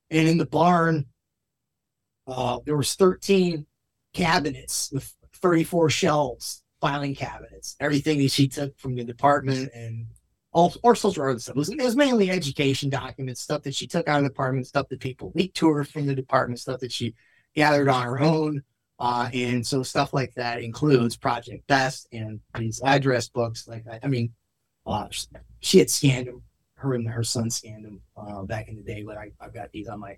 [0.09, 1.05] and in the barn
[2.27, 3.65] uh, there was 13
[4.13, 10.07] cabinets with 34 shelves, filing cabinets, everything that she took from the department and
[10.51, 11.55] all or social other stuff.
[11.55, 14.67] It was, it was mainly education documents, stuff that she took out of the department,
[14.67, 17.13] stuff that people leaked to her from the department, stuff that she
[17.56, 18.64] gathered on her own.
[18.98, 23.67] Uh, and so stuff like that includes Project Best and these address books.
[23.67, 24.32] Like I, I mean,
[24.88, 25.08] uh,
[25.59, 26.42] she had scanned them.
[26.75, 29.72] Her and her son scanned them uh, back in the day, but I, I've got
[29.72, 30.17] these on my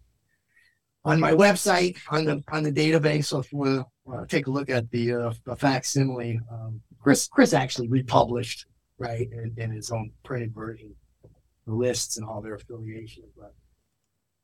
[1.05, 3.25] on my website on the on the database.
[3.25, 7.27] So if you want to take a look at the, uh, the facsimile, um, Kris
[7.27, 8.65] Kris actually republished
[8.99, 10.93] right in, in his own printed version
[11.67, 13.27] the lists and all their affiliations.
[13.37, 13.53] But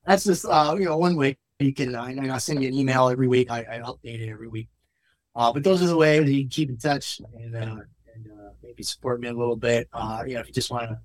[0.06, 1.96] that's just uh, you know one way you can.
[1.96, 3.50] I, I send you an email every week.
[3.52, 4.70] I, I update it every week.
[5.36, 8.50] Uh, but those are the ways you can keep in touch and, uh, and uh,
[8.62, 9.90] maybe support me a little bit.
[9.92, 11.00] Uh, you know, if you just want to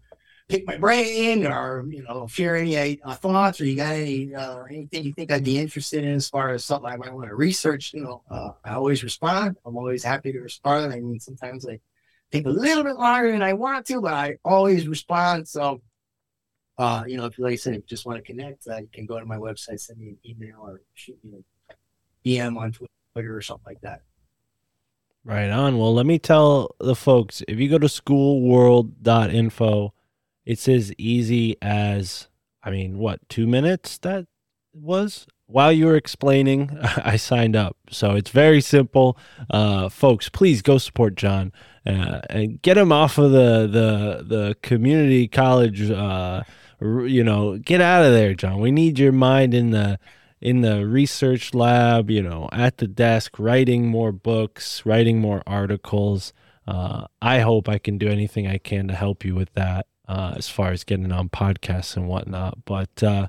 [0.48, 4.62] pick my brain or you know share any uh, thoughts or you got any uh,
[4.64, 7.34] anything you think I'd be interested in as far as something I might want to
[7.34, 8.22] research, you know,
[8.64, 9.56] I always respond.
[9.64, 10.92] I'm always happy to respond.
[10.92, 11.80] I mean, sometimes I
[12.30, 15.48] take a little bit longer than I want to, but I always respond.
[15.48, 15.80] So,
[16.78, 18.88] uh, you know, if like I said, if you just want to connect, uh, you
[18.92, 21.74] can go to my website, send me an email, or shoot me a
[22.26, 24.02] DM on Twitter or something like that.
[25.24, 25.76] Right on.
[25.76, 29.92] Well, let me tell the folks if you go to schoolworld.info,
[30.46, 32.28] it's as easy as,
[32.62, 34.26] I mean, what, two minutes that
[34.72, 35.26] was?
[35.46, 37.76] While you were explaining, I signed up.
[37.90, 39.18] So it's very simple.
[39.50, 41.52] Uh, folks, please go support John
[41.84, 45.90] uh, and get him off of the, the, the community college.
[45.90, 46.44] Uh,
[46.80, 48.60] you know, get out of there, John.
[48.60, 49.98] We need your mind in the
[50.40, 56.32] in the research lab, you know, at the desk, writing more books, writing more articles.
[56.66, 60.34] Uh, I hope I can do anything I can to help you with that uh,
[60.36, 62.64] as far as getting on podcasts and whatnot.
[62.64, 63.26] But, uh,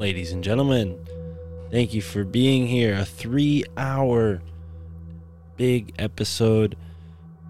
[0.00, 0.98] ladies and gentlemen.
[1.70, 2.94] Thank you for being here.
[2.94, 4.40] A three hour
[5.58, 6.74] big episode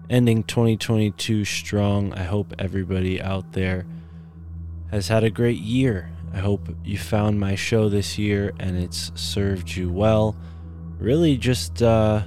[0.09, 2.13] ending 2022 strong.
[2.13, 3.85] I hope everybody out there
[4.91, 6.09] has had a great year.
[6.33, 10.35] I hope you found my show this year and it's served you well.
[10.99, 12.23] Really just uh,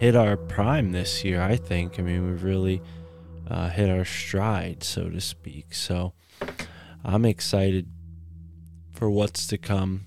[0.00, 1.98] hit our prime this year, I think.
[1.98, 2.80] I mean, we've really
[3.46, 5.74] uh, hit our stride, so to speak.
[5.74, 6.14] So
[7.04, 7.86] I'm excited
[8.94, 10.06] for what's to come.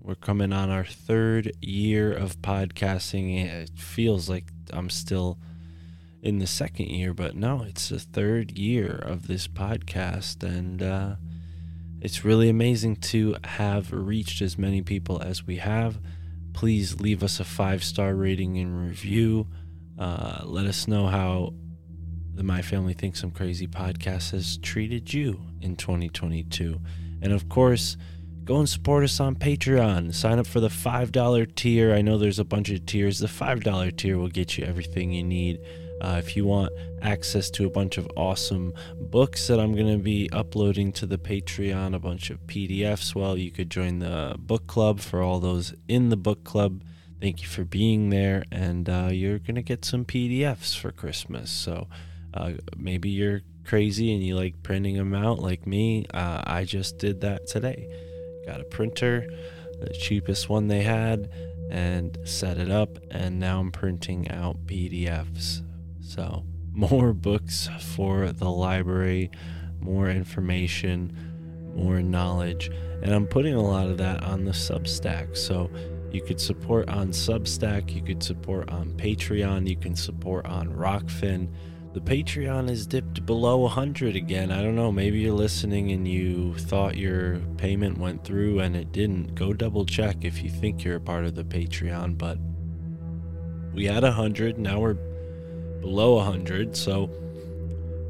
[0.00, 3.44] We're coming on our third year of podcasting.
[3.44, 5.38] It feels like I'm still
[6.22, 10.42] in the second year, but no, it's the third year of this podcast.
[10.42, 11.16] And uh,
[12.00, 15.98] it's really amazing to have reached as many people as we have.
[16.54, 19.48] Please leave us a five star rating and review.
[19.98, 21.52] Uh, let us know how
[22.34, 26.80] the My Family Thinks I'm Crazy podcast has treated you in 2022.
[27.22, 27.96] And of course,
[28.44, 30.14] go and support us on Patreon.
[30.14, 31.92] Sign up for the $5 tier.
[31.92, 33.18] I know there's a bunch of tiers.
[33.18, 35.58] The $5 tier will get you everything you need.
[36.00, 40.02] Uh, if you want access to a bunch of awesome books that I'm going to
[40.02, 44.66] be uploading to the Patreon, a bunch of PDFs, well, you could join the book
[44.66, 46.82] club for all those in the book club.
[47.20, 48.44] Thank you for being there.
[48.50, 51.50] And uh, you're going to get some PDFs for Christmas.
[51.50, 51.88] So
[52.34, 56.06] uh, maybe you're crazy and you like printing them out like me.
[56.12, 57.88] Uh, I just did that today.
[58.46, 59.26] Got a printer,
[59.80, 61.30] the cheapest one they had,
[61.70, 62.98] and set it up.
[63.10, 65.63] And now I'm printing out PDFs.
[66.14, 69.32] So, more books for the library,
[69.80, 71.12] more information,
[71.74, 72.70] more knowledge.
[73.02, 75.36] And I'm putting a lot of that on the Substack.
[75.36, 75.72] So,
[76.12, 81.48] you could support on Substack, you could support on Patreon, you can support on Rokfin.
[81.94, 84.52] The Patreon is dipped below 100 again.
[84.52, 88.92] I don't know, maybe you're listening and you thought your payment went through and it
[88.92, 89.34] didn't.
[89.34, 92.38] Go double check if you think you're a part of the Patreon, but
[93.72, 94.96] we had 100, now we're
[95.84, 97.10] below 100, so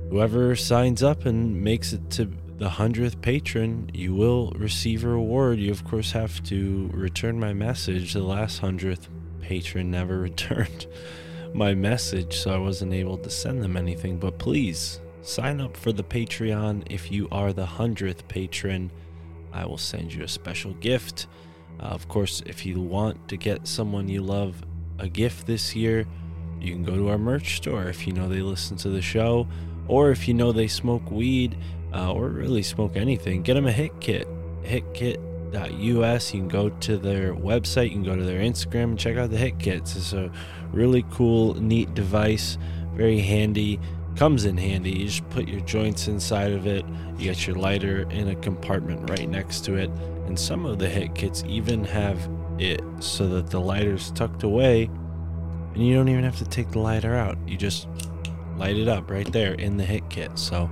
[0.08, 5.58] whoever signs up and makes it to the 100th patron, you will receive a reward.
[5.58, 8.12] You, of course, have to return my message.
[8.12, 9.08] The last 100th
[9.40, 10.86] patron never returned
[11.52, 14.20] my message, so I wasn't able to send them anything.
[14.20, 16.84] But please sign up for the Patreon.
[16.90, 18.92] If you are the 100th patron,
[19.52, 21.26] I will send you a special gift.
[21.80, 24.64] Uh, of course, if you want to get someone you love
[25.00, 26.06] a gift this year,
[26.64, 29.46] you can go to our merch store if you know they listen to the show,
[29.88, 31.56] or if you know they smoke weed
[31.92, 34.26] uh, or really smoke anything, get them a hit kit.
[34.62, 36.34] Hitkit.us.
[36.34, 39.30] You can go to their website, you can go to their Instagram and check out
[39.30, 39.94] the hit kits.
[39.94, 40.30] It's a
[40.72, 42.58] really cool, neat device
[42.94, 43.80] very handy.
[44.16, 44.92] Comes in handy.
[44.92, 46.84] You just put your joints inside of it.
[47.18, 49.90] You get your lighter in a compartment right next to it.
[50.26, 52.28] And some of the hit kits even have
[52.58, 54.88] it so that the lighter's tucked away
[55.74, 57.36] and you don't even have to take the lighter out.
[57.46, 57.88] You just
[58.56, 60.38] light it up right there in the hit kit.
[60.38, 60.70] So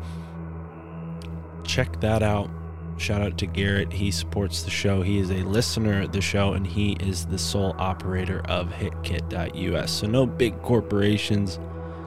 [1.64, 2.50] check that out.
[2.98, 3.92] Shout out to Garrett.
[3.92, 5.02] He supports the show.
[5.02, 9.90] He is a listener of the show and he is the sole operator of hitkit.us.
[9.90, 11.58] So no big corporations,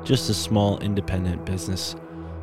[0.03, 1.95] just a small independent business.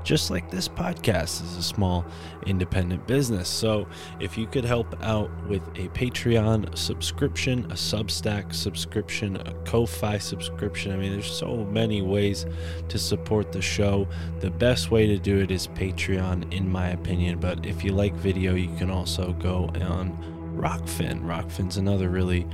[0.05, 2.05] Just like this podcast is a small
[2.47, 3.49] independent business.
[3.49, 3.87] So,
[4.21, 10.93] if you could help out with a Patreon subscription, a Substack subscription, a Ko-fi subscription,
[10.93, 12.47] I mean, there's so many ways
[12.89, 14.09] to support the show.
[14.41, 17.39] The best way to do it is Patreon, in my opinion.
[17.39, 20.17] But if you like video, you can also go on
[20.57, 21.23] Rokfin.
[21.23, 22.47] Rokfin's another really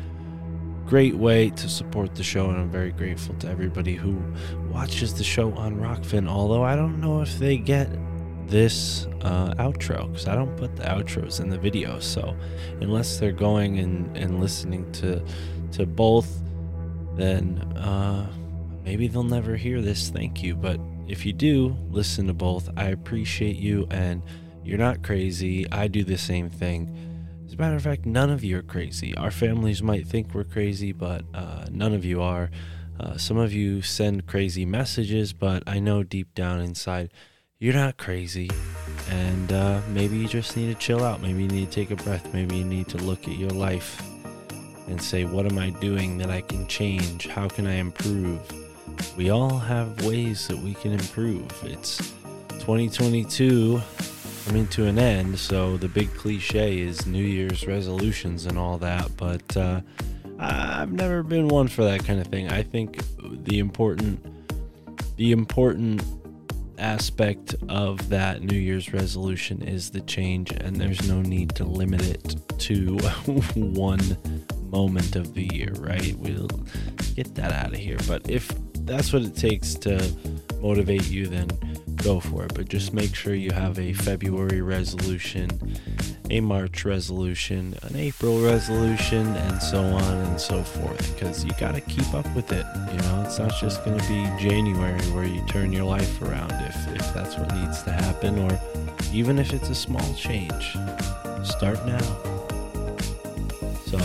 [0.89, 4.23] great way to support the show, and I'm very grateful to everybody who
[4.73, 6.27] watches the show on Rokfin.
[6.27, 7.91] Although I don't know if they get
[8.47, 12.01] this uh, outro because I don't put the outros in the video.
[12.01, 12.35] So
[12.81, 15.23] unless they're going and, and listening to
[15.73, 16.41] to both,
[17.17, 18.27] then uh,
[18.83, 20.09] maybe they'll never hear this.
[20.09, 24.23] Thank you, but if you do listen to both, I appreciate you, and
[24.65, 25.71] you're not crazy.
[25.71, 27.08] I do the same thing.
[27.59, 29.17] Matter of fact, none of you are crazy.
[29.17, 32.51] Our families might think we're crazy, but uh, none of you are.
[33.01, 37.11] Uh, some of you send crazy messages, but I know deep down inside
[37.61, 38.49] you're not crazy.
[39.11, 41.21] And uh, maybe you just need to chill out.
[41.21, 42.33] Maybe you need to take a breath.
[42.33, 44.01] Maybe you need to look at your life
[44.87, 47.27] and say, What am I doing that I can change?
[47.27, 48.41] How can I improve?
[49.17, 51.51] We all have ways that we can improve.
[51.65, 51.99] It's
[52.61, 53.81] 2022
[54.49, 59.15] coming to an end, so the big cliche is New Year's resolutions and all that,
[59.19, 59.83] but uh,
[60.39, 62.49] I've never been one for that kind of thing.
[62.49, 62.99] I think
[63.45, 64.25] the important,
[65.17, 66.03] the important
[66.79, 72.01] aspect of that New Year's resolution is the change, and there's no need to limit
[72.01, 72.97] it to
[73.55, 74.17] one
[74.71, 76.17] moment of the year, right?
[76.17, 76.49] We'll
[77.15, 77.99] get that out of here.
[78.09, 78.51] But if
[78.87, 80.11] that's what it takes to
[80.63, 81.49] motivate you, then
[82.03, 82.55] go for it.
[82.55, 85.51] But just make sure you have a February resolution,
[86.31, 91.15] a March resolution, an April resolution, and so on and so forth.
[91.15, 92.67] Because you got to keep up with it.
[92.93, 96.53] You know, it's not just going to be January where you turn your life around
[96.53, 98.61] if, if that's what needs to happen, or
[99.13, 100.77] even if it's a small change.
[101.45, 101.99] Start now.
[103.87, 103.99] So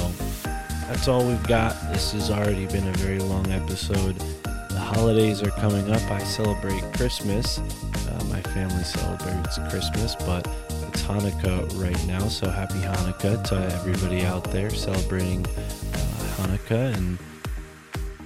[0.87, 1.73] that's all we've got.
[1.91, 4.15] This has already been a very long episode.
[4.73, 6.01] The holidays are coming up.
[6.09, 7.59] I celebrate Christmas.
[7.59, 10.47] Uh, my family celebrates Christmas, but
[10.87, 12.27] it's Hanukkah right now.
[12.27, 17.19] So happy Hanukkah to everybody out there celebrating uh, Hanukkah and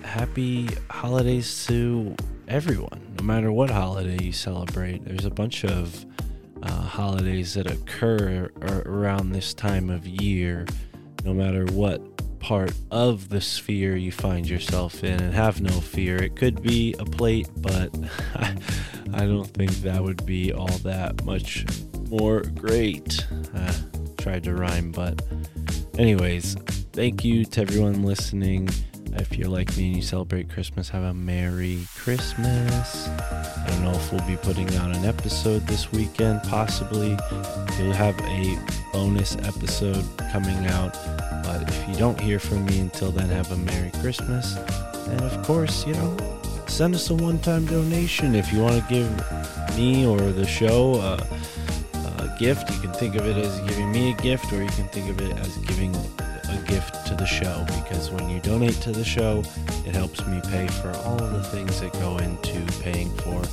[0.03, 2.16] happy holidays to
[2.48, 5.03] everyone, no matter what holiday you celebrate.
[5.03, 6.06] There's a bunch of
[6.64, 8.50] uh, holidays that occur
[8.85, 10.66] around this time of year,
[11.28, 12.02] no matter what
[12.40, 16.16] part of the sphere you find yourself in and have no fear.
[16.24, 17.94] It could be a plate, but
[18.34, 18.56] I,
[19.14, 21.66] I don't think that would be all that much
[22.10, 23.28] more great.
[23.54, 23.74] Uh,
[24.18, 25.22] tried to rhyme, but
[25.98, 26.56] anyways,
[26.94, 28.70] thank you to everyone listening.
[29.20, 33.08] If you're like me and you celebrate Christmas, have a Merry Christmas.
[33.08, 37.18] I don't know if we'll be putting out an episode this weekend, possibly.
[37.80, 38.58] We'll have a
[38.94, 40.94] bonus episode coming out.
[41.44, 44.56] But if you don't hear from me until then, have a Merry Christmas.
[45.08, 46.16] And of course, you know,
[46.68, 50.96] send us a one time donation if you want to give me or the show
[50.96, 51.16] a,
[52.22, 52.70] a gift.
[52.70, 55.20] You can think of it as giving me a gift, or you can think of
[55.22, 55.96] it as giving
[56.50, 59.43] a gift to the show because when you donate to the show,
[59.85, 63.43] it helps me pay for all of the things that go into paying for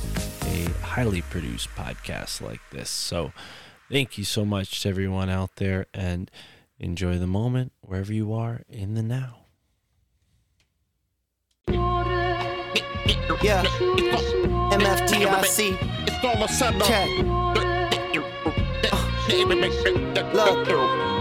[0.47, 2.89] a highly produced podcast like this.
[2.89, 3.33] So,
[3.91, 6.29] thank you so much to everyone out there and
[6.79, 9.45] enjoy the moment wherever you are in the now.
[13.43, 13.63] Yeah.
[14.71, 15.77] MFTIC.
[16.07, 16.87] It's all a setup.
[16.87, 17.09] Check.
[20.33, 20.67] Look.
[20.67, 21.14] Oh.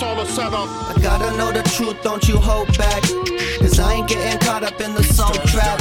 [0.00, 0.66] It's all a setup.
[0.88, 3.02] I gotta know the truth, don't you hold back.
[3.60, 5.78] Cause I ain't getting caught up in the song trap.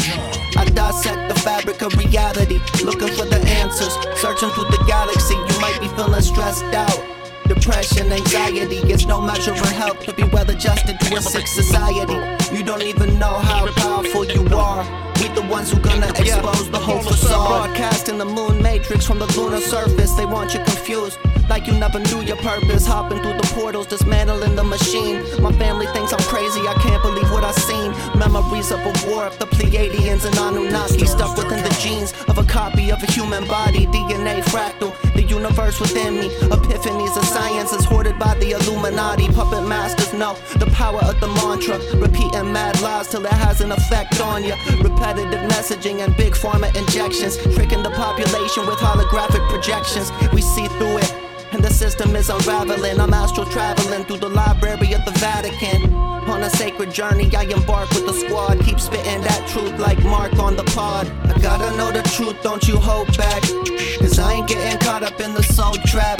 [0.57, 3.95] I dissect the fabric of reality, looking for the answers.
[4.19, 6.99] Searching through the galaxy, you might be feeling stressed out.
[7.48, 12.19] Depression, anxiety, it's no measure of help to be well adjusted to a sick society.
[12.53, 14.83] You don't even know how powerful you are.
[15.22, 17.48] We the ones who gonna expose the whole facade.
[17.48, 21.17] Broadcasting the moon matrix from the lunar surface, they want you confused.
[21.49, 22.85] Like you never knew your purpose.
[22.85, 25.17] Hopping through the portals, dismantling the machine.
[25.41, 27.91] My family thinks I'm crazy, I can't believe what I've seen.
[28.17, 32.43] Memories of a war of the Pleiadians and Anunnaki stuck within the genes of a
[32.43, 33.87] copy of a human body.
[33.87, 36.29] DNA fractal, the universe within me.
[36.55, 39.27] Epiphanies of science is hoarded by the Illuminati.
[39.29, 41.79] Puppet masters know the power of the mantra.
[41.99, 44.53] Repeating mad lies till it has an effect on you.
[44.81, 47.37] Repetitive messaging and big pharma injections.
[47.55, 50.11] Tricking the population with holographic projections.
[50.31, 51.08] We see through it.
[51.51, 52.99] And the system is unraveling.
[52.99, 55.93] I'm astral traveling through the library of the Vatican.
[55.93, 58.63] On a sacred journey, I embark with the squad.
[58.63, 61.07] Keep spitting that truth like Mark on the pod.
[61.25, 63.41] I gotta know the truth, don't you hold back.
[63.99, 66.19] Cause I ain't getting caught up in the soul trap.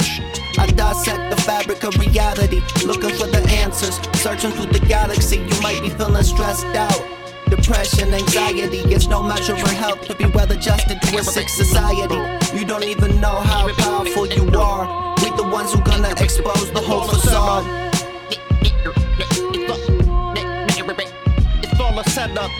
[0.58, 4.00] I dissect the fabric of reality, looking for the answers.
[4.20, 7.00] Searching through the galaxy, you might be feeling stressed out.
[7.48, 12.18] Depression, anxiety, it's no measure for help to be well adjusted to a sick society.
[12.56, 15.10] You don't even know how powerful you are.
[15.40, 17.64] The ones who gonna expose the whole facade.
[21.62, 22.50] It's all a setup.